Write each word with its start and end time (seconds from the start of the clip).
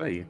Aí. 0.00 0.24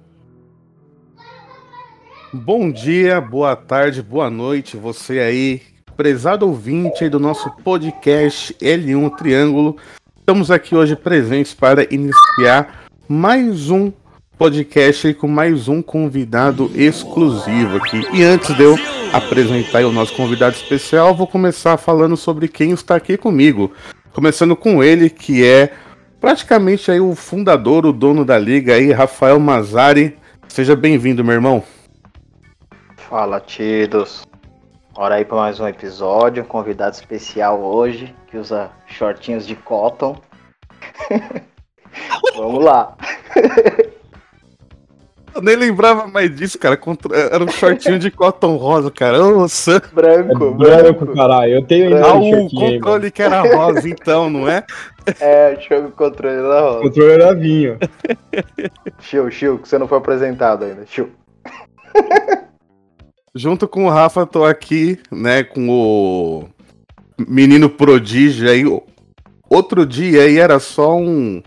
Bom 2.33 2.72
dia, 2.72 3.21
boa 3.21 3.54
tarde, 3.54 4.03
boa 4.03 4.28
noite, 4.28 4.77
você 4.77 5.21
aí, 5.21 5.63
prezado 5.96 6.45
ouvinte 6.45 7.04
aí 7.04 7.10
do 7.10 7.21
nosso 7.21 7.49
podcast 7.63 8.53
L1 8.54 9.17
Triângulo. 9.17 9.77
Estamos 10.19 10.51
aqui 10.51 10.74
hoje 10.74 10.96
presentes 10.96 11.54
para 11.54 11.87
iniciar 11.95 12.85
mais 13.09 13.71
um 13.71 13.92
podcast 14.37 15.06
aí 15.06 15.14
com 15.14 15.28
mais 15.28 15.69
um 15.69 15.81
convidado 15.81 16.68
exclusivo 16.74 17.77
aqui. 17.77 18.05
E 18.12 18.24
antes 18.24 18.52
de 18.56 18.64
eu 18.64 18.74
apresentar 19.12 19.84
o 19.84 19.92
nosso 19.92 20.16
convidado 20.16 20.56
especial, 20.56 21.14
vou 21.14 21.28
começar 21.28 21.77
falando 21.77 22.16
sobre 22.16 22.48
quem 22.48 22.73
está 22.73 22.96
aqui 22.96 23.16
comigo. 23.16 23.73
Começando 24.12 24.56
com 24.56 24.82
ele, 24.82 25.09
que 25.09 25.45
é 25.45 25.73
praticamente 26.20 26.91
aí 26.91 27.01
o 27.01 27.15
fundador, 27.15 27.87
o 27.87 27.92
dono 27.92 28.24
da 28.24 28.38
liga 28.38 28.74
aí, 28.74 28.92
Rafael 28.92 29.41
Mazari. 29.41 30.19
Seja 30.47 30.77
bem-vindo, 30.77 31.24
meu 31.24 31.34
irmão. 31.34 31.65
Fala, 32.97 33.41
tidos. 33.41 34.25
Bora 34.95 35.14
aí 35.14 35.25
para 35.25 35.38
mais 35.38 35.59
um 35.59 35.66
episódio. 35.66 36.45
Convidado 36.45 36.95
especial 36.95 37.61
hoje, 37.61 38.14
que 38.30 38.37
usa 38.37 38.70
shortinhos 38.87 39.47
de 39.47 39.56
cotton. 39.56 40.20
Vamos 42.37 42.64
lá. 42.64 42.95
Eu 45.34 45.42
nem 45.42 45.56
lembrava 45.56 46.06
mais 46.06 46.34
disso, 46.34 46.59
cara. 46.59 46.78
Era 47.30 47.45
um 47.45 47.48
shortinho 47.48 47.98
de 47.98 48.11
cotton 48.11 48.56
rosa, 48.56 48.91
cara. 48.91 49.25
Ô, 49.25 49.48
Sam. 49.48 49.80
Branco, 49.92 50.33
é 50.33 50.34
branco, 50.34 50.56
branco, 50.56 51.06
caralho. 51.14 51.55
Eu 51.55 51.62
tenho. 51.62 52.05
Ah, 52.05 52.14
o 52.14 52.50
controle 52.50 53.06
aí, 53.06 53.11
que 53.11 53.22
era 53.22 53.41
rosa, 53.42 53.89
então, 53.89 54.28
não 54.28 54.48
é? 54.48 54.64
É, 55.20 55.58
o 55.78 55.91
controle 55.92 56.36
era 56.36 56.61
rosa. 56.61 56.78
O 56.78 56.83
controle 56.83 57.12
era 57.12 57.34
vinho. 57.34 57.78
Chiu, 59.00 59.30
Chiu, 59.30 59.58
que 59.58 59.69
você 59.69 59.78
não 59.78 59.89
foi 59.89 59.98
apresentado 59.98 60.64
ainda. 60.64 60.86
Chiu. 60.86 61.11
Junto 63.34 63.69
com 63.69 63.86
o 63.86 63.91
Rafa, 63.91 64.27
tô 64.27 64.44
aqui, 64.44 64.98
né, 65.11 65.44
com 65.44 65.69
o 65.69 66.48
menino 67.28 67.70
prodígio 67.70 68.50
aí. 68.50 68.64
Outro 69.48 69.86
dia 69.86 70.22
aí 70.22 70.38
era 70.38 70.58
só 70.58 70.97
um 70.97 71.42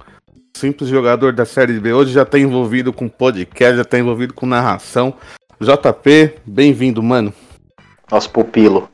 simples 0.56 0.90
jogador 0.90 1.34
da 1.34 1.46
Série 1.46 1.80
B. 1.80 1.92
Hoje 1.94 2.14
já 2.14 2.24
tá 2.24 2.40
envolvido 2.40 2.94
com 2.94 3.10
podcast, 3.10 3.76
já 3.76 3.84
tá 3.84 4.00
envolvido 4.00 4.34
com 4.34 4.46
narração. 4.46 5.14
JP, 5.60 6.36
bem-vindo, 6.46 7.02
mano. 7.04 7.34
Nosso 8.10 8.30
pupilo. 8.30 8.90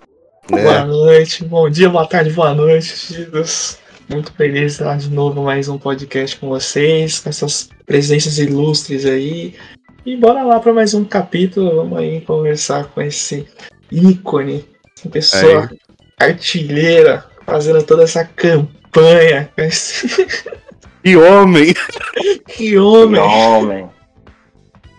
É. 0.52 0.64
Boa 0.64 0.86
noite, 0.86 1.44
bom 1.44 1.70
dia, 1.70 1.90
boa 1.90 2.08
tarde, 2.08 2.32
boa 2.32 2.54
noite, 2.54 3.26
Deus. 3.26 3.78
Muito 4.10 4.34
feliz 4.34 4.60
de 4.60 4.82
estar 4.82 4.98
de 4.98 5.10
novo 5.12 5.44
mais 5.44 5.70
um 5.70 5.78
podcast 5.78 6.36
com 6.38 6.50
vocês, 6.50 7.20
com 7.20 7.30
essas 7.30 7.70
presenças 7.86 8.40
ilustres 8.40 9.06
aí. 9.06 9.54
E 10.04 10.18
bora 10.18 10.42
lá 10.42 10.60
para 10.60 10.74
mais 10.74 10.96
um 10.96 11.06
capítulo. 11.06 11.76
Vamos 11.76 12.00
aí 12.00 12.20
conversar 12.22 12.86
com 12.86 13.04
esse 13.04 13.48
ícone, 13.92 14.66
essa 14.98 15.10
pessoa 15.10 15.70
artilheira, 16.20 17.24
fazendo 17.46 17.84
toda 17.84 18.04
essa 18.04 18.26
campanha. 18.26 19.50
Que 21.02 21.16
homem! 21.16 21.74
que 22.46 22.78
homem! 22.78 23.22
Que 23.22 23.28
homem! 23.28 23.90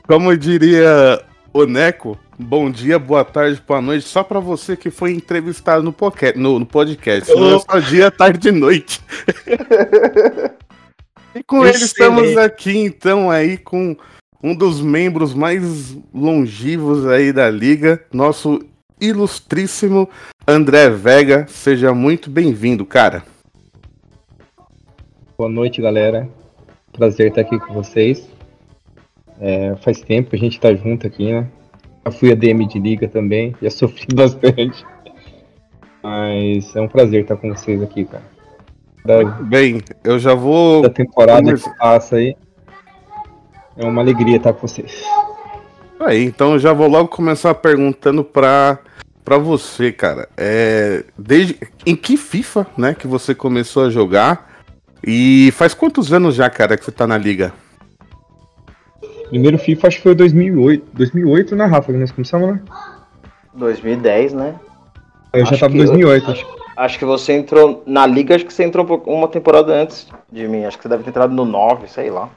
Como 0.07 0.35
diria 0.35 1.21
o 1.53 1.65
Neco, 1.65 2.19
bom 2.39 2.71
dia, 2.71 2.99
boa 2.99 3.25
tarde, 3.25 3.63
boa 3.67 3.81
noite, 3.81 4.07
só 4.07 4.23
para 4.23 4.39
você 4.39 4.77
que 4.77 4.91
foi 4.91 5.13
entrevistado 5.13 5.83
no, 5.83 5.93
podcast, 5.93 6.39
no, 6.39 6.59
no 6.59 6.67
podcast. 6.67 7.33
Não 7.35 7.57
é 7.57 7.59
só 7.59 7.79
dia, 7.79 8.11
tarde 8.11 8.49
e 8.49 8.53
noite. 8.53 9.01
e 11.35 11.43
com 11.43 11.67
Excelente. 11.67 11.77
ele 11.77 11.85
estamos 11.85 12.37
aqui, 12.37 12.79
então, 12.79 13.31
aí 13.31 13.57
com 13.57 13.97
um 14.43 14.55
dos 14.55 14.81
membros 14.81 15.35
mais 15.35 15.97
longivos 16.15 17.07
aí 17.07 17.33
da 17.33 17.51
liga, 17.51 18.03
nosso 18.13 18.61
ilustríssimo 19.01 20.09
André 20.47 20.89
Vega. 20.91 21.47
Seja 21.49 21.93
muito 21.93 22.31
bem-vindo, 22.31 22.87
cara. 22.87 23.25
Boa 25.37 25.51
noite, 25.51 25.83
galera. 25.83 26.29
Prazer 26.93 27.29
estar 27.29 27.41
aqui 27.41 27.59
com 27.59 27.73
vocês. 27.73 28.29
É, 29.41 29.75
faz 29.77 30.01
tempo 30.03 30.31
que 30.31 30.37
a 30.37 30.39
gente 30.39 30.55
está 30.55 30.75
junto 30.75 31.07
aqui, 31.07 31.33
né? 31.33 31.49
Já 32.05 32.13
fui 32.13 32.31
ADM 32.31 32.67
de 32.67 32.79
liga 32.79 33.09
também, 33.09 33.55
já 33.63 33.71
sofri 33.71 34.07
bastante. 34.15 34.85
Mas 36.03 36.75
é 36.77 36.81
um 36.81 36.89
prazer 36.89 37.23
estar 37.23 37.37
com 37.37 37.55
vocês 37.55 37.83
aqui, 37.83 38.05
cara. 38.05 38.23
Da, 39.05 39.25
Bem, 39.25 39.81
eu 40.05 40.19
já 40.19 40.35
vou. 40.35 40.83
Da 40.83 40.91
temporada 40.91 41.55
que 41.55 41.79
passa 41.79 42.17
aí. 42.17 42.37
É 43.77 43.85
uma 43.85 44.03
alegria 44.03 44.37
estar 44.37 44.53
com 44.53 44.67
vocês. 44.67 45.03
Aí, 45.99 46.25
então 46.25 46.59
já 46.59 46.73
vou 46.73 46.89
logo 46.89 47.09
começar 47.09 47.55
perguntando 47.55 48.25
pra, 48.25 48.79
pra 49.25 49.39
você, 49.39 49.93
cara. 49.93 50.29
É, 50.37 51.05
desde 51.17 51.59
em 51.87 51.97
que 51.97 52.17
FIFA, 52.17 52.67
né, 52.77 52.95
que 52.95 53.07
você 53.07 53.35
começou 53.35 53.85
a 53.85 53.91
jogar? 53.91 54.51
E 55.07 55.51
faz 55.53 55.73
quantos 55.73 56.13
anos 56.13 56.35
já, 56.35 56.51
cara, 56.51 56.77
que 56.77 56.85
você 56.85 56.93
tá 56.93 57.07
na 57.07 57.17
liga? 57.17 57.53
Primeiro 59.31 59.59
FIFA 59.59 59.89
acho 59.89 59.97
que 59.97 60.03
foi 60.03 60.15
2008. 60.15 60.87
2008, 60.93 61.57
né, 61.57 61.65
Rafa, 61.65 61.93
que 61.93 61.99
nós 61.99 62.13
começamos, 62.13 62.49
né? 62.49 62.61
2010, 63.55 64.35
né? 64.35 64.55
Eu 65.33 65.43
acho 65.43 65.55
já 65.55 65.61
tava 65.61 65.75
em 65.75 65.79
2008. 65.79 66.25
Eu, 66.25 66.33
acho, 66.33 66.47
acho 66.77 66.99
que 66.99 67.05
você 67.05 67.33
entrou 67.33 67.83
na 67.87 68.07
liga, 68.07 68.35
acho 68.35 68.45
que 68.45 68.53
você 68.53 68.65
entrou 68.65 68.85
uma 69.07 69.29
temporada 69.29 69.73
antes 69.73 70.09
de 70.31 70.47
mim. 70.47 70.65
Acho 70.65 70.77
que 70.77 70.83
você 70.83 70.89
deve 70.89 71.05
ter 71.05 71.11
entrado 71.11 71.33
no 71.33 71.45
9, 71.45 71.89
sei 71.89 72.11
lá. 72.11 72.29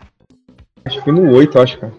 Acho 0.86 1.00
que 1.00 1.04
foi 1.04 1.14
no 1.14 1.36
8, 1.36 1.60
acho, 1.60 1.80
cara. 1.80 1.94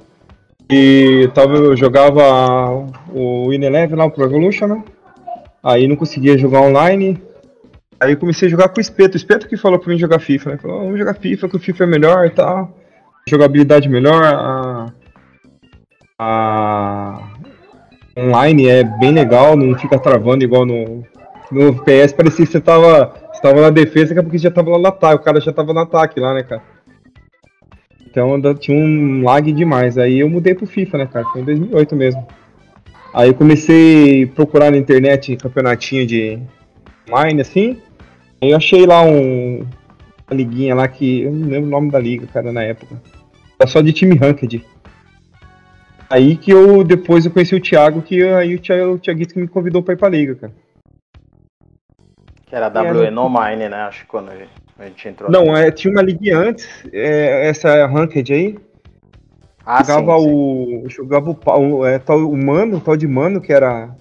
E 0.70 1.28
tava, 1.34 1.56
eu 1.56 1.76
jogava 1.76 2.86
o 3.12 3.52
Ineleven 3.52 3.96
lá, 3.96 4.06
o 4.06 4.10
Pro 4.10 4.24
Evolution, 4.24 4.66
né? 4.66 4.84
Aí 5.62 5.88
não 5.88 5.96
conseguia 5.96 6.38
jogar 6.38 6.60
online. 6.60 7.20
Aí 8.00 8.16
comecei 8.16 8.48
a 8.48 8.50
jogar 8.50 8.68
com 8.68 8.78
o 8.78 8.80
Espeto. 8.80 9.14
O 9.14 9.16
Espeto 9.16 9.48
que 9.48 9.56
falou 9.56 9.78
pra 9.78 9.92
mim 9.92 9.98
jogar 9.98 10.18
FIFA, 10.18 10.50
né? 10.50 10.58
Falou, 10.58 10.76
oh, 10.76 10.84
vamos 10.84 10.98
jogar 10.98 11.14
FIFA, 11.14 11.48
que 11.48 11.56
o 11.56 11.60
FIFA 11.60 11.84
é 11.84 11.86
melhor 11.86 12.26
e 12.26 12.30
tal. 12.30 12.76
Jogabilidade 13.26 13.88
melhor. 13.88 14.22
A... 14.22 14.73
a... 16.18 17.30
Online 18.16 18.68
é 18.68 18.84
bem 18.84 19.10
legal, 19.10 19.56
não 19.56 19.76
fica 19.76 19.98
travando 19.98 20.44
igual 20.44 20.64
no, 20.64 21.04
no 21.50 21.74
PS. 21.82 22.12
Parecia 22.12 22.46
que 22.46 22.52
você 22.52 22.60
tava, 22.60 23.12
você 23.32 23.42
tava 23.42 23.60
na 23.60 23.70
defesa, 23.70 24.08
daqui 24.14 24.20
a 24.20 24.22
pouco 24.22 24.38
já 24.38 24.50
tava 24.50 24.70
lá 24.70 24.78
no 24.78 24.86
ataque. 24.86 25.20
O 25.20 25.24
cara 25.24 25.40
já 25.40 25.52
tava 25.52 25.72
no 25.72 25.80
ataque 25.80 26.20
lá, 26.20 26.32
né, 26.32 26.42
cara? 26.42 26.62
Então 28.06 28.54
tinha 28.54 28.78
um 28.78 29.24
lag 29.24 29.50
demais. 29.52 29.98
Aí 29.98 30.20
eu 30.20 30.28
mudei 30.28 30.54
pro 30.54 30.66
FIFA, 30.66 30.98
né, 30.98 31.06
cara? 31.06 31.26
Foi 31.26 31.40
em 31.40 31.44
2008 31.44 31.96
mesmo. 31.96 32.24
Aí 33.12 33.28
eu 33.28 33.34
comecei 33.34 34.24
a 34.24 34.26
procurar 34.28 34.70
na 34.70 34.76
internet 34.76 35.36
campeonatinho 35.36 36.06
de 36.06 36.38
online, 37.08 37.40
assim. 37.40 37.78
Aí 38.40 38.50
eu 38.50 38.56
achei 38.56 38.86
lá 38.86 39.02
um, 39.02 39.66
uma 40.28 40.36
liguinha 40.36 40.74
lá 40.74 40.86
que 40.86 41.22
eu 41.22 41.32
não 41.32 41.48
lembro 41.48 41.66
o 41.66 41.70
nome 41.70 41.90
da 41.90 41.98
liga, 41.98 42.26
cara, 42.28 42.52
na 42.52 42.62
época. 42.62 43.00
Era 43.58 43.68
só 43.68 43.80
de 43.80 43.92
time 43.92 44.16
ranked. 44.16 44.64
Aí 46.08 46.36
que 46.36 46.50
eu 46.50 46.84
depois 46.84 47.24
eu 47.24 47.30
conheci 47.32 47.54
o 47.54 47.60
Thiago, 47.60 48.02
que 48.02 48.22
aí 48.22 48.54
o 48.54 48.60
Thiago, 48.60 48.94
o 48.94 48.98
que 48.98 49.38
me 49.38 49.48
convidou 49.48 49.82
pra 49.82 49.94
ir 49.94 49.96
pra 49.96 50.08
liga, 50.08 50.34
cara. 50.34 50.52
Que 52.46 52.54
era 52.54 52.68
WE 52.68 53.10
no 53.10 53.28
Mine, 53.28 53.68
né? 53.68 53.82
Acho 53.82 54.00
que 54.00 54.06
quando 54.06 54.30
a 54.30 54.84
gente 54.84 55.08
entrou. 55.08 55.30
Não, 55.30 55.56
é, 55.56 55.70
tinha 55.70 55.92
uma 55.92 56.02
liga 56.02 56.36
antes, 56.36 56.68
é, 56.92 57.48
essa 57.48 57.86
ranked 57.86 58.32
aí. 58.32 58.58
Ah, 59.64 59.82
jogava 59.82 60.18
sim, 60.18 60.28
o. 60.28 60.82
Sim. 60.82 60.88
Jogava 60.90 61.30
o, 61.30 61.38
o, 61.58 61.86
é, 61.86 61.98
tal, 61.98 62.18
o 62.18 62.36
Mano, 62.36 62.76
o 62.76 62.80
tal 62.80 62.96
de 62.96 63.08
Mano, 63.08 63.40
que 63.40 63.52
era 63.52 63.94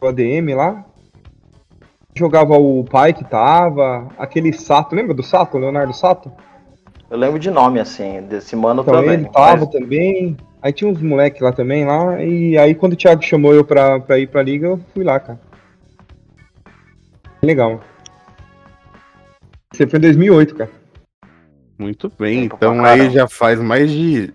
o 0.00 0.06
ADM 0.06 0.54
lá. 0.54 0.84
Jogava 2.16 2.58
o 2.58 2.84
pai 2.84 3.12
que 3.12 3.24
tava, 3.24 4.08
aquele 4.18 4.52
Sato, 4.52 4.96
lembra 4.96 5.14
do 5.14 5.22
Sato, 5.22 5.56
Leonardo 5.56 5.94
Sato? 5.94 6.30
Eu 7.08 7.16
lembro 7.16 7.38
de 7.38 7.50
nome, 7.50 7.80
assim, 7.80 8.22
desse 8.22 8.54
mano 8.56 8.82
então, 8.82 8.94
também. 8.94 9.14
Ele 9.14 9.28
tava 9.28 9.64
mas... 9.64 9.68
também. 9.68 10.36
Aí 10.62 10.72
tinha 10.72 10.90
uns 10.90 11.00
moleques 11.00 11.40
lá 11.40 11.52
também, 11.52 11.84
lá. 11.84 12.22
E 12.22 12.56
aí 12.58 12.74
quando 12.74 12.92
o 12.92 12.96
Thiago 12.96 13.22
chamou 13.22 13.54
eu 13.54 13.64
pra, 13.64 13.98
pra 13.98 14.18
ir 14.18 14.26
pra 14.26 14.42
liga, 14.42 14.66
eu 14.66 14.80
fui 14.92 15.04
lá, 15.04 15.18
cara. 15.18 15.40
Legal. 17.42 17.80
Você 19.72 19.86
foi 19.86 19.98
em 19.98 20.02
2008, 20.02 20.54
cara. 20.54 20.70
Muito 21.78 22.12
bem, 22.18 22.44
então 22.44 22.84
aí 22.84 23.10
já 23.10 23.26
faz 23.26 23.58
mais 23.58 23.90
de. 23.90 24.30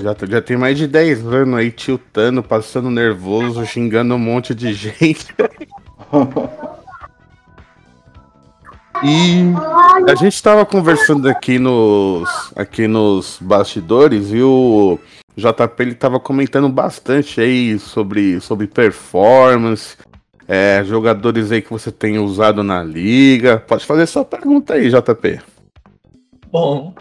Já, 0.00 0.16
já 0.26 0.40
tem 0.40 0.56
mais 0.56 0.78
de 0.78 0.86
10 0.86 1.26
anos 1.26 1.58
aí 1.58 1.70
tiltando, 1.70 2.42
passando 2.42 2.90
nervoso, 2.90 3.66
xingando 3.66 4.14
um 4.14 4.18
monte 4.18 4.54
de 4.54 4.72
gente. 4.74 5.26
E 9.04 9.52
a 10.08 10.14
gente 10.14 10.34
estava 10.34 10.64
conversando 10.64 11.28
aqui 11.28 11.58
nos, 11.58 12.52
aqui 12.56 12.86
nos 12.86 13.36
bastidores 13.40 14.30
e 14.30 14.40
o 14.40 14.98
JP 15.36 15.82
ele 15.82 15.94
tava 15.94 16.20
comentando 16.20 16.68
bastante 16.68 17.40
aí 17.40 17.78
sobre, 17.78 18.40
sobre 18.40 18.66
performance, 18.66 19.96
é, 20.46 20.82
jogadores 20.84 21.50
aí 21.50 21.62
que 21.62 21.70
você 21.70 21.90
tem 21.90 22.18
usado 22.18 22.62
na 22.62 22.82
liga. 22.82 23.58
Pode 23.58 23.86
fazer 23.86 24.06
sua 24.06 24.24
pergunta 24.24 24.74
aí, 24.74 24.90
JP. 24.90 25.40
Bom, 26.50 26.94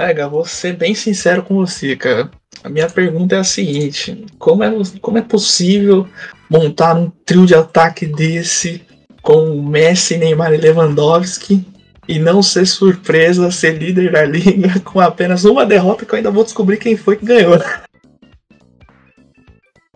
Pega, 0.00 0.28
vou 0.28 0.46
ser 0.46 0.76
bem 0.76 0.94
sincero 0.94 1.42
com 1.42 1.56
você, 1.56 1.94
cara. 1.94 2.30
A 2.64 2.68
minha 2.68 2.88
pergunta 2.88 3.36
é 3.36 3.38
a 3.38 3.44
seguinte: 3.44 4.24
como 4.38 4.64
é, 4.64 4.72
como 5.00 5.18
é 5.18 5.22
possível 5.22 6.08
montar 6.48 6.94
um 6.96 7.10
trio 7.24 7.44
de 7.44 7.54
ataque 7.54 8.06
desse 8.06 8.82
com 9.22 9.62
Messi, 9.62 10.16
Neymar 10.16 10.54
e 10.54 10.56
Lewandowski 10.56 11.66
e 12.10 12.18
não 12.18 12.42
ser 12.42 12.66
surpresa 12.66 13.52
ser 13.52 13.78
líder 13.78 14.10
da 14.10 14.24
liga 14.24 14.80
com 14.82 14.98
apenas 14.98 15.44
uma 15.44 15.64
derrota 15.64 16.04
que 16.04 16.12
eu 16.12 16.16
ainda 16.16 16.30
vou 16.32 16.42
descobrir 16.42 16.76
quem 16.76 16.96
foi 16.96 17.16
que 17.16 17.24
ganhou. 17.24 17.56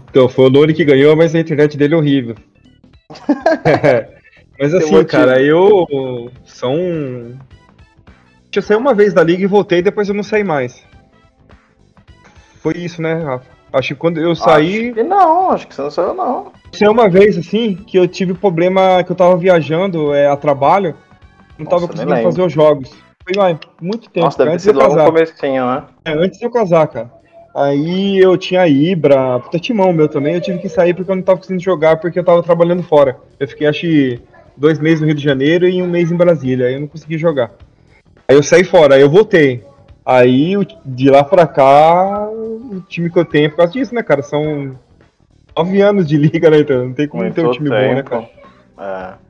Então, 0.08 0.28
foi 0.28 0.46
o 0.46 0.50
Nori 0.50 0.72
que 0.72 0.84
ganhou, 0.84 1.16
mas 1.16 1.34
a 1.34 1.40
internet 1.40 1.76
dele 1.76 1.94
é 1.94 1.96
horrível. 1.96 2.36
mas 4.60 4.72
assim, 4.72 5.04
cara, 5.04 5.42
eu. 5.42 6.30
São. 6.44 7.36
Eu 8.54 8.62
saí 8.62 8.76
uma 8.76 8.94
vez 8.94 9.12
da 9.12 9.24
liga 9.24 9.42
e 9.42 9.48
voltei, 9.48 9.82
depois 9.82 10.08
eu 10.08 10.14
não 10.14 10.22
saí 10.22 10.44
mais. 10.44 10.84
Foi 12.60 12.74
isso, 12.76 13.02
né, 13.02 13.14
Rafa? 13.14 13.50
Acho 13.72 13.88
que 13.88 13.94
quando 13.96 14.20
eu 14.20 14.36
saí. 14.36 14.84
Acho 14.84 14.94
que 14.94 15.02
não, 15.02 15.50
acho 15.50 15.66
que 15.66 15.74
você 15.74 15.82
não 15.82 15.90
saiu, 15.90 16.14
não. 16.14 16.52
Foi 16.78 16.86
uma 16.86 17.08
vez, 17.08 17.36
assim, 17.36 17.74
que 17.74 17.98
eu 17.98 18.06
tive 18.06 18.34
problema 18.34 19.02
que 19.02 19.10
eu 19.10 19.16
tava 19.16 19.36
viajando 19.36 20.14
é, 20.14 20.28
a 20.28 20.36
trabalho, 20.36 20.94
não 21.58 21.66
tava 21.66 21.88
conseguindo 21.88 22.22
fazer 22.22 22.42
os 22.42 22.52
jogos. 22.52 22.90
Foi 23.24 23.34
lá, 23.34 23.58
muito 23.80 24.10
tempo. 24.10 24.26
Nossa, 24.26 24.38
deve 24.38 24.50
antes 24.50 24.64
ter 24.64 24.70
sido 24.70 24.78
logo 24.78 24.96
no 24.96 25.04
comecinho, 25.04 25.66
né? 25.66 25.84
É, 26.04 26.12
antes 26.12 26.38
de 26.38 26.44
eu 26.44 26.50
casar, 26.50 26.86
cara. 26.88 27.10
Aí 27.54 28.18
eu 28.18 28.36
tinha 28.36 28.66
Ibra, 28.66 29.38
puta 29.38 29.58
timão 29.58 29.92
meu 29.92 30.08
também, 30.08 30.34
eu 30.34 30.40
tive 30.40 30.58
que 30.58 30.68
sair 30.68 30.92
porque 30.92 31.10
eu 31.10 31.14
não 31.14 31.22
tava 31.22 31.38
conseguindo 31.38 31.62
jogar 31.62 31.98
porque 31.98 32.18
eu 32.18 32.24
tava 32.24 32.42
trabalhando 32.42 32.82
fora. 32.82 33.16
Eu 33.38 33.46
fiquei, 33.46 33.66
acho 33.66 33.86
dois 34.56 34.78
meses 34.80 35.00
no 35.00 35.06
Rio 35.06 35.14
de 35.14 35.22
Janeiro 35.22 35.66
e 35.68 35.80
um 35.80 35.86
mês 35.86 36.10
em 36.10 36.16
Brasília, 36.16 36.66
aí 36.66 36.74
eu 36.74 36.80
não 36.80 36.88
consegui 36.88 37.16
jogar. 37.16 37.52
Aí 38.28 38.36
eu 38.36 38.42
saí 38.42 38.64
fora, 38.64 38.96
aí 38.96 39.02
eu 39.02 39.10
voltei. 39.10 39.64
Aí 40.04 40.54
de 40.84 41.08
lá 41.08 41.22
pra 41.22 41.46
cá, 41.46 42.28
o 42.28 42.82
time 42.88 43.08
que 43.08 43.18
eu 43.18 43.24
tenho 43.24 43.46
é 43.46 43.48
por 43.48 43.58
causa 43.58 43.72
disso, 43.72 43.94
né, 43.94 44.02
cara? 44.02 44.22
São 44.22 44.76
nove 45.56 45.80
anos 45.80 46.08
de 46.08 46.16
liga, 46.18 46.50
né, 46.50 46.58
então 46.58 46.86
não 46.86 46.92
tem 46.92 47.06
como 47.08 47.22
Muito 47.22 47.34
ter 47.36 47.46
um 47.46 47.52
time 47.52 47.70
tempo. 47.70 47.88
bom, 47.88 47.94
né, 47.94 48.02
cara? 48.02 48.30
É. 49.20 49.23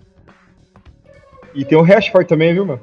E 1.54 1.64
tem 1.64 1.78
o 1.78 1.82
Rashford 1.82 2.28
também, 2.28 2.52
viu, 2.52 2.66
mano? 2.66 2.80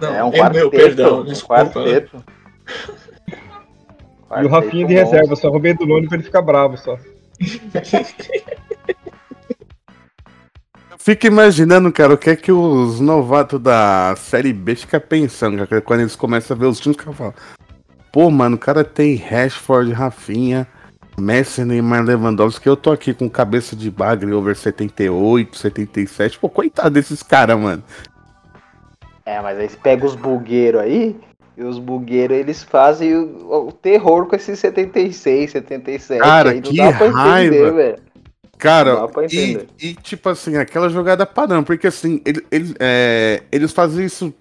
Não, 0.00 0.14
é 0.14 0.24
um 0.24 0.30
quarteto, 0.30 0.54
meu, 0.54 0.70
perdão, 0.70 1.22
um 1.22 1.32
quarteto. 1.34 2.24
E 4.40 4.44
o 4.44 4.48
Rafinha 4.48 4.86
de 4.86 4.94
reserva, 4.94 5.36
só 5.36 5.50
roubei 5.50 5.74
do 5.74 5.84
Lone 5.84 6.08
pra 6.08 6.16
ele 6.16 6.24
ficar 6.24 6.42
bravo 6.42 6.78
só. 6.78 6.98
Fico 10.98 11.26
imaginando, 11.26 11.90
cara, 11.92 12.14
o 12.14 12.18
que 12.18 12.30
é 12.30 12.36
que 12.36 12.52
os 12.52 13.00
novatos 13.00 13.60
da 13.60 14.14
Série 14.16 14.52
B 14.52 14.76
ficam 14.76 15.00
pensando, 15.00 15.66
cara, 15.66 15.82
quando 15.82 16.00
eles 16.00 16.14
começam 16.14 16.56
a 16.56 16.60
ver 16.60 16.66
os 16.66 16.78
times, 16.78 16.96
que 16.96 17.12
falam, 17.12 17.34
pô, 18.12 18.30
mano, 18.30 18.54
o 18.54 18.58
cara 18.58 18.84
tem 18.84 19.16
Rashford, 19.16 19.92
Rafinha, 19.92 20.66
Messi, 21.18 21.64
Neymar, 21.64 22.04
Lewandowski, 22.04 22.66
eu 22.66 22.76
tô 22.76 22.90
aqui 22.90 23.12
com 23.12 23.28
cabeça 23.28 23.76
de 23.76 23.90
bagre 23.90 24.32
over 24.32 24.56
78, 24.56 25.56
77, 25.56 26.38
pô, 26.38 26.48
coitado 26.48 26.90
desses 26.90 27.22
caras, 27.22 27.58
mano. 27.58 27.82
É, 29.24 29.40
mas 29.40 29.58
aí 29.58 29.68
você 29.68 29.76
pega 29.76 30.06
os 30.06 30.14
bugueiros 30.14 30.80
aí, 30.80 31.16
e 31.56 31.62
os 31.62 31.78
bugueiros, 31.78 32.36
eles 32.36 32.62
fazem 32.62 33.14
o, 33.14 33.68
o, 33.68 33.72
terror 33.72 34.26
com 34.26 34.34
esses 34.34 34.58
76, 34.58 35.50
77. 35.50 36.20
Cara, 36.20 36.60
que 36.60 36.80
raiva. 36.80 37.56
Entender, 37.56 38.00
Cara, 38.62 39.08
e, 39.30 39.58
e, 39.80 39.94
tipo 39.94 40.28
assim, 40.28 40.56
aquela 40.56 40.88
jogada 40.88 41.26
padrão, 41.26 41.64
porque 41.64 41.88
assim, 41.88 42.22
ele, 42.24 42.46
ele, 42.48 42.74
é, 42.78 43.42
eles 43.50 43.72
fazem 43.72 44.06
isso 44.06 44.32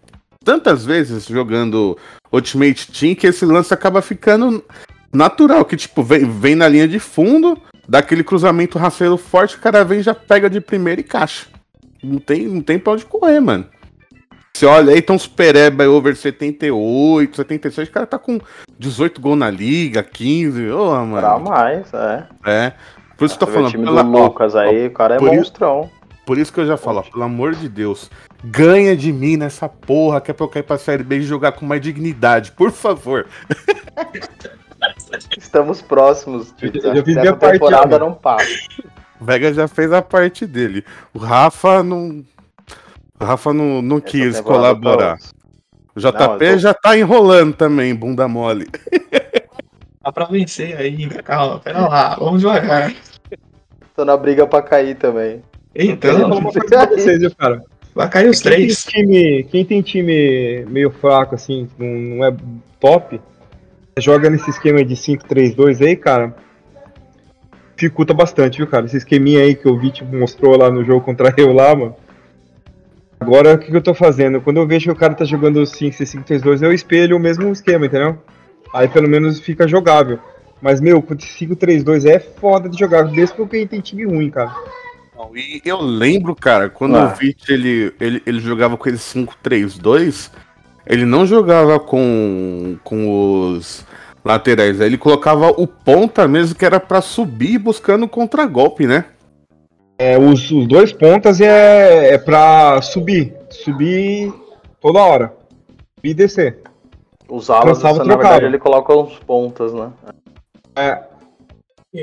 tantas 0.46 0.86
vezes 0.86 1.26
jogando 1.26 1.98
Ultimate 2.32 2.92
Team 2.92 3.16
que 3.16 3.26
esse 3.26 3.44
lance 3.46 3.74
acaba 3.74 4.00
ficando 4.00 4.64
natural, 5.14 5.66
que 5.66 5.76
tipo, 5.76 6.04
vem, 6.04 6.26
vem 6.26 6.56
na 6.56 6.68
linha 6.68 6.88
de 6.88 7.00
fundo, 7.00 7.58
dá 7.88 8.00
aquele 8.00 8.24
cruzamento 8.24 8.78
rasteiro 8.78 9.18
forte, 9.18 9.56
o 9.56 9.60
cara 9.60 9.84
vem 9.84 10.02
já 10.02 10.14
pega 10.14 10.50
de 10.50 10.62
primeira 10.62 11.02
e 11.02 11.04
caixa. 11.04 11.48
Não 12.04 12.20
tem, 12.20 12.48
não 12.48 12.62
tem 12.62 12.80
pra 12.80 12.94
onde 12.94 13.06
correr, 13.06 13.40
mano. 13.40 13.66
Você 14.54 14.66
olha 14.66 14.94
aí, 14.94 15.00
então 15.00 15.18
Supereba 15.18 15.88
over 15.88 16.16
78, 16.16 17.36
76, 17.36 17.88
o 17.88 17.92
cara 17.92 18.06
tá 18.06 18.20
com 18.20 18.40
18 18.78 19.22
gols 19.22 19.38
na 19.38 19.50
liga, 19.50 20.04
15. 20.04 20.70
Ô, 20.70 20.92
oh, 20.92 21.06
mano. 21.06 21.18
Pra 21.20 21.40
mais, 21.40 21.94
é. 21.94 22.28
É. 22.46 22.74
Por 23.18 23.26
isso 23.26 23.38
que 23.38 23.44
eu 23.44 23.48
tô 23.48 23.54
falando. 23.54 23.70
O 23.70 23.72
time 23.72 23.86
pela... 23.86 24.04
do 24.04 24.10
Lucas 24.10 24.56
aí, 24.56 24.88
o 24.88 24.92
cara 24.92 25.16
é 25.16 25.20
monstrão. 25.20 25.82
Isso, 25.82 26.02
por 26.26 26.38
isso 26.38 26.54
que 26.54 26.60
eu 26.60 26.68
já 26.68 26.78
falo, 26.78 27.00
ó, 27.00 27.02
pelo 27.02 27.24
amor 27.24 27.56
de 27.56 27.70
Deus, 27.70 28.10
ganha 28.44 28.96
de 28.96 29.12
mim 29.12 29.38
nessa 29.38 29.70
porra 29.70 30.20
que 30.20 30.32
é 30.32 30.34
pra 30.34 30.46
eu 30.46 30.50
cair 30.50 30.64
pra 30.64 30.78
Série 30.78 31.04
B 31.04 31.18
e 31.18 31.24
jogar 31.24 31.54
com 31.54 31.66
mais 31.66 31.82
dignidade, 31.82 32.52
por 32.52 32.72
favor. 32.72 33.28
Estamos 35.38 35.82
próximos. 35.82 36.54
Eu, 36.62 36.72
eu, 36.74 36.96
eu 36.96 37.06
fiz 37.06 37.16
minha 37.16 37.36
temporada 37.36 38.00
não 38.00 38.14
passa. 38.14 38.46
O 39.20 39.26
Vega 39.26 39.54
já 39.54 39.68
fez 39.68 39.92
a 39.92 40.02
parte 40.02 40.46
dele. 40.46 40.84
O 41.14 41.20
Rafa 41.20 41.84
não 41.84 42.24
o 43.22 43.24
Rafa 43.24 43.54
não, 43.54 43.84
não 43.84 44.02
quis 44.02 44.42
colaborar. 44.42 45.20
O 45.96 46.00
JP 46.00 46.18
não, 46.20 46.38
tô... 46.40 46.58
já 46.58 46.74
tá 46.74 46.98
enrolando 46.98 47.54
também, 47.54 47.94
bunda 47.94 48.28
mole. 48.28 48.68
Dá 50.04 50.12
pra 50.12 50.26
vencer 50.26 50.76
ainda, 50.76 51.22
calma, 51.22 51.60
pera 51.60 51.88
lá, 51.88 52.16
vamos 52.16 52.42
devagar. 52.42 52.92
Tô 53.96 54.04
na 54.04 54.18
briga 54.18 54.48
pra 54.48 54.64
cair 54.64 54.96
também. 54.96 55.44
Então, 55.76 56.26
uma 56.26 56.52
coisa 56.52 56.66
pra 56.66 56.86
vocês, 56.88 57.34
cara? 57.36 57.64
Vai 57.94 58.10
cair 58.10 58.30
os 58.30 58.42
quem 58.42 58.52
três. 58.52 58.84
Tem 58.86 59.04
time, 59.04 59.44
quem 59.44 59.66
tem 59.66 59.82
time 59.84 60.66
meio 60.66 60.90
fraco, 60.90 61.36
assim, 61.36 61.70
não, 61.78 61.88
não 61.88 62.26
é 62.26 62.36
top, 62.80 63.22
joga 64.00 64.30
nesse 64.30 64.50
esquema 64.50 64.84
de 64.84 64.96
5-3-2 64.96 65.86
aí, 65.86 65.96
cara, 65.96 66.36
dificulta 67.76 68.14
bastante, 68.14 68.58
viu, 68.58 68.68
cara? 68.68 68.86
Esse 68.86 68.98
esqueminha 68.98 69.42
aí 69.42 69.56
que 69.56 69.68
o 69.68 69.78
Vit 69.78 70.04
mostrou 70.04 70.58
lá 70.58 70.70
no 70.70 70.84
jogo 70.84 71.02
contra 71.02 71.34
eu 71.38 71.52
lá, 71.52 71.76
mano. 71.76 71.96
Agora, 73.20 73.54
o 73.54 73.58
que, 73.58 73.70
que 73.70 73.78
eu 73.78 73.82
tô 73.82 73.94
fazendo? 73.94 74.42
Quando 74.42 74.58
eu 74.58 74.68
vejo 74.68 74.86
que 74.86 74.92
o 74.92 74.96
cara 74.96 75.14
tá 75.14 75.26
jogando 75.26 75.62
5-6-5-3-2, 75.62 76.64
eu 76.64 76.74
espelho 76.74 77.18
o 77.18 77.20
mesmo 77.20 77.52
esquema, 77.52 77.86
entendeu? 77.86 78.18
Aí 78.74 78.88
pelo 78.88 79.08
menos 79.08 79.40
fica 79.40 79.68
jogável. 79.68 80.20
Mas, 80.60 80.80
meu, 80.80 81.02
5-3-2 81.02 82.06
é 82.06 82.20
foda 82.20 82.70
de 82.70 82.80
jogar, 82.80 83.04
desde 83.04 83.36
que 83.36 83.42
eu 83.42 83.48
tem 83.48 83.80
time 83.80 84.06
ruim, 84.06 84.30
cara. 84.30 84.56
E 85.36 85.62
eu 85.64 85.80
lembro, 85.82 86.36
cara, 86.36 86.70
quando 86.70 86.96
ah. 86.96 87.06
o 87.06 87.16
Vit 87.16 87.52
ele, 87.52 87.94
ele, 88.00 88.24
ele 88.26 88.40
jogava 88.40 88.76
com 88.76 88.90
esse 88.90 89.20
5-3-2, 89.20 90.32
ele 90.86 91.06
não 91.06 91.26
jogava 91.26 91.80
com, 91.80 92.78
com 92.84 93.52
os 93.54 93.86
laterais, 94.24 94.80
ele 94.80 94.98
colocava 94.98 95.50
o 95.50 95.66
ponta 95.68 96.28
mesmo, 96.28 96.56
que 96.56 96.66
era 96.66 96.80
para 96.80 97.02
subir 97.02 97.58
buscando 97.58 98.08
contragolpe, 98.08 98.86
né? 98.86 99.06
É, 99.98 100.18
os, 100.18 100.50
os 100.50 100.68
dois 100.68 100.92
pontas 100.92 101.40
é, 101.40 102.14
é 102.14 102.18
pra 102.18 102.82
subir. 102.82 103.36
Subir 103.50 104.34
toda 104.80 105.00
hora. 105.00 105.34
E 106.04 106.14
descer. 106.14 106.60
Os 107.30 107.50
alas, 107.50 107.84
essa, 107.84 108.04
na 108.04 108.16
verdade, 108.16 108.46
ele 108.46 108.58
coloca 108.58 108.94
os 108.94 109.18
pontas, 109.20 109.72
né? 109.74 109.92
É. 110.76 111.04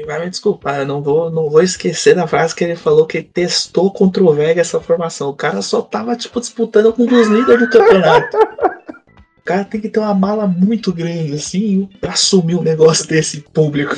vai 0.06 0.20
me 0.20 0.30
desculpar, 0.30 0.78
eu 0.78 0.86
não 0.86 1.02
vou, 1.02 1.30
não 1.30 1.50
vou 1.50 1.62
esquecer 1.62 2.14
da 2.14 2.26
frase 2.26 2.54
que 2.54 2.62
ele 2.62 2.76
falou 2.76 3.06
que 3.06 3.18
ele 3.18 3.30
testou 3.32 3.92
contra 3.92 4.22
o 4.22 4.32
Vega 4.32 4.60
essa 4.60 4.80
formação. 4.80 5.30
O 5.30 5.34
cara 5.34 5.60
só 5.60 5.82
tava, 5.82 6.16
tipo, 6.16 6.40
disputando 6.40 6.92
com 6.92 7.02
um 7.02 7.06
dos 7.06 7.26
líderes 7.26 7.60
do 7.60 7.70
campeonato. 7.70 8.38
o 9.48 9.54
cara 9.54 9.64
tem 9.64 9.80
que 9.80 9.88
ter 9.88 9.98
uma 9.98 10.12
mala 10.12 10.46
muito 10.46 10.92
grande, 10.92 11.32
assim, 11.32 11.88
pra 12.02 12.12
assumir 12.12 12.54
um 12.54 12.62
negócio 12.62 13.08
desse 13.08 13.40
público. 13.40 13.96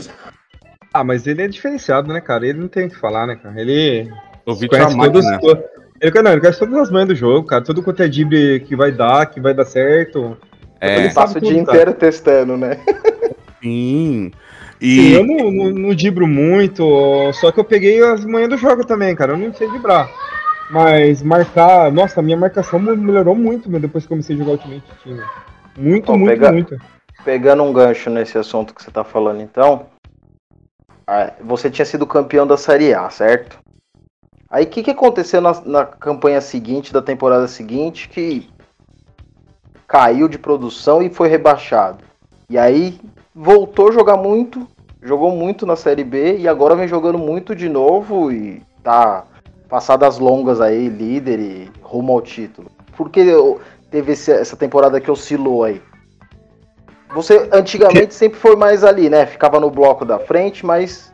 Ah, 0.95 1.03
mas 1.03 1.27
ele 1.27 1.43
é 1.43 1.49
diferenciado, 1.49 2.13
né, 2.13 2.21
cara? 2.21 2.47
Ele 2.47 2.61
não 2.61 2.69
tem 2.69 2.87
o 2.87 2.91
que 2.91 2.97
falar, 2.97 3.27
né, 3.27 3.35
cara? 3.35 3.61
Ele. 3.61 4.09
O 4.47 4.55
Vitor 4.55 4.79
é 4.79 4.87
todos, 4.87 5.25
né? 5.25 5.39
ele, 6.01 6.23
não, 6.23 6.31
ele 6.31 6.41
conhece 6.41 6.59
todas 6.61 6.79
as 6.79 6.91
manhas 6.91 7.09
do 7.09 7.17
jogo, 7.17 7.49
cara. 7.49 7.65
Tudo 7.65 7.83
quanto 7.83 8.01
é 8.01 8.09
drible 8.09 8.61
que 8.61 8.77
vai 8.77 8.93
dar, 8.93 9.27
que 9.27 9.41
vai 9.41 9.53
dar 9.53 9.65
certo. 9.65 10.37
É. 10.81 11.01
Ele 11.01 11.13
passa 11.13 11.39
o 11.39 11.41
dia 11.41 11.59
inteiro 11.59 11.95
testando, 11.95 12.57
né? 12.57 12.79
Sim. 13.61 14.31
E... 14.81 14.97
Sim, 14.97 15.13
eu 15.15 15.27
não, 15.27 15.51
não, 15.51 15.71
não 15.71 15.95
dibro 15.95 16.29
muito, 16.29 17.33
só 17.35 17.51
que 17.51 17.59
eu 17.59 17.65
peguei 17.65 18.03
as 18.03 18.25
manhãs 18.25 18.51
do 18.51 18.57
jogo 18.57 18.87
também, 18.87 19.17
cara. 19.17 19.33
Eu 19.33 19.37
não 19.37 19.53
sei 19.53 19.69
vibrar. 19.69 20.09
Mas 20.71 21.21
marcar. 21.23 21.91
Nossa, 21.91 22.21
a 22.21 22.23
minha 22.23 22.37
marcação 22.37 22.79
melhorou 22.79 23.35
muito 23.35 23.69
meu, 23.69 23.81
depois 23.81 24.05
que 24.05 24.09
comecei 24.09 24.37
a 24.37 24.39
jogar 24.39 24.53
Ultimate 24.53 24.85
Team. 25.03 25.19
Muito, 25.77 26.17
muito, 26.17 26.31
pega... 26.31 26.53
muito. 26.53 26.79
Pegando 27.25 27.63
um 27.65 27.73
gancho 27.73 28.09
nesse 28.09 28.39
assunto 28.39 28.73
que 28.73 28.83
você 28.83 28.91
tá 28.91 29.05
falando, 29.05 29.43
então, 29.43 29.87
você 31.43 31.69
tinha 31.69 31.85
sido 31.85 32.07
campeão 32.07 32.47
da 32.47 32.57
Série 32.57 32.95
A, 32.95 33.11
certo? 33.11 33.59
Aí 34.49 34.65
o 34.65 34.67
que, 34.67 34.83
que 34.83 34.91
aconteceu 34.91 35.41
na, 35.41 35.61
na, 35.65 35.85
campanha 35.85 36.41
seguinte, 36.41 36.93
da 36.93 37.03
temporada 37.03 37.47
seguinte, 37.47 38.09
que 38.09 38.49
caiu 39.87 40.29
de 40.29 40.39
produção 40.39 41.03
e 41.03 41.11
foi 41.11 41.29
rebaixado. 41.29 42.05
E 42.49 42.57
aí 42.57 42.99
voltou 43.35 43.89
a 43.89 43.93
jogar 43.93 44.17
muito, 44.17 44.67
jogou 45.03 45.31
muito 45.31 45.67
na 45.67 45.77
Série 45.77 46.05
B 46.05 46.39
e 46.39 46.49
agora 46.49 46.75
vem 46.75 46.89
jogando 46.89 47.19
muito 47.19 47.55
de 47.55 47.69
novo 47.69 48.33
e 48.33 48.63
tá 48.83 49.25
passadas 49.71 50.19
longas 50.19 50.61
aí, 50.61 50.89
líder 50.89 51.39
e 51.39 51.71
rumo 51.81 52.13
ao 52.13 52.21
título. 52.21 52.71
Por 52.97 53.09
que 53.09 53.25
teve 53.91 54.13
essa 54.13 54.57
temporada 54.57 55.01
que 55.01 55.11
oscilou 55.11 55.65
aí? 55.65 55.81
Você 57.15 57.49
antigamente 57.53 58.15
sempre 58.15 58.39
foi 58.39 58.57
mais 58.57 58.85
ali, 58.85 59.09
né? 59.09 59.27
Ficava 59.27 59.59
no 59.59 59.71
bloco 59.71 60.05
da 60.05 60.19
frente, 60.19 60.67
mas 60.67 61.13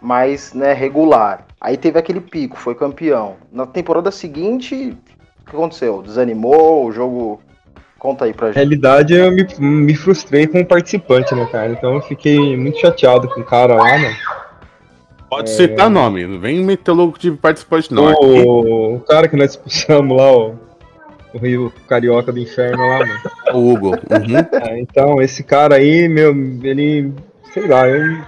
mais 0.00 0.52
né, 0.52 0.72
regular. 0.72 1.46
Aí 1.60 1.76
teve 1.76 1.98
aquele 1.98 2.20
pico, 2.20 2.58
foi 2.58 2.74
campeão. 2.74 3.36
Na 3.52 3.66
temporada 3.66 4.10
seguinte, 4.10 4.96
o 5.40 5.44
que 5.50 5.56
aconteceu? 5.56 6.02
Desanimou, 6.02 6.84
o 6.86 6.92
jogo. 6.92 7.40
Conta 7.98 8.24
aí 8.24 8.32
pra 8.34 8.48
Na 8.48 8.52
gente. 8.52 8.56
realidade, 8.56 9.14
eu 9.14 9.30
me, 9.30 9.46
me 9.60 9.94
frustrei 9.94 10.48
com 10.48 10.60
o 10.60 10.66
participante, 10.66 11.32
né, 11.36 11.46
cara? 11.52 11.70
Então 11.70 11.94
eu 11.94 12.02
fiquei 12.02 12.56
muito 12.56 12.80
chateado 12.80 13.28
com 13.28 13.40
o 13.40 13.44
cara 13.44 13.76
lá, 13.76 13.96
mano. 13.96 14.16
Pode 15.32 15.48
citar 15.48 15.88
nome, 15.88 16.26
não 16.26 16.38
vem 16.38 16.62
meter 16.62 16.92
louco 16.92 17.18
de 17.18 17.30
participante, 17.30 17.90
não. 17.94 18.12
O, 18.12 18.96
o 18.96 19.00
cara 19.00 19.26
que 19.26 19.34
nós 19.34 19.52
expulsamos 19.52 20.14
lá, 20.14 20.30
o, 20.30 20.58
o 21.32 21.38
Rio 21.38 21.72
Carioca 21.88 22.30
do 22.30 22.38
Inferno 22.38 22.86
lá, 22.86 22.98
mano. 22.98 23.20
o 23.54 23.72
Hugo. 23.72 23.88
Uhum. 23.92 24.60
É, 24.60 24.78
então, 24.78 25.22
esse 25.22 25.42
cara 25.42 25.76
aí, 25.76 26.06
meu, 26.06 26.34
ele. 26.62 27.14
Sei 27.50 27.66
lá, 27.66 27.88
eu. 27.88 28.22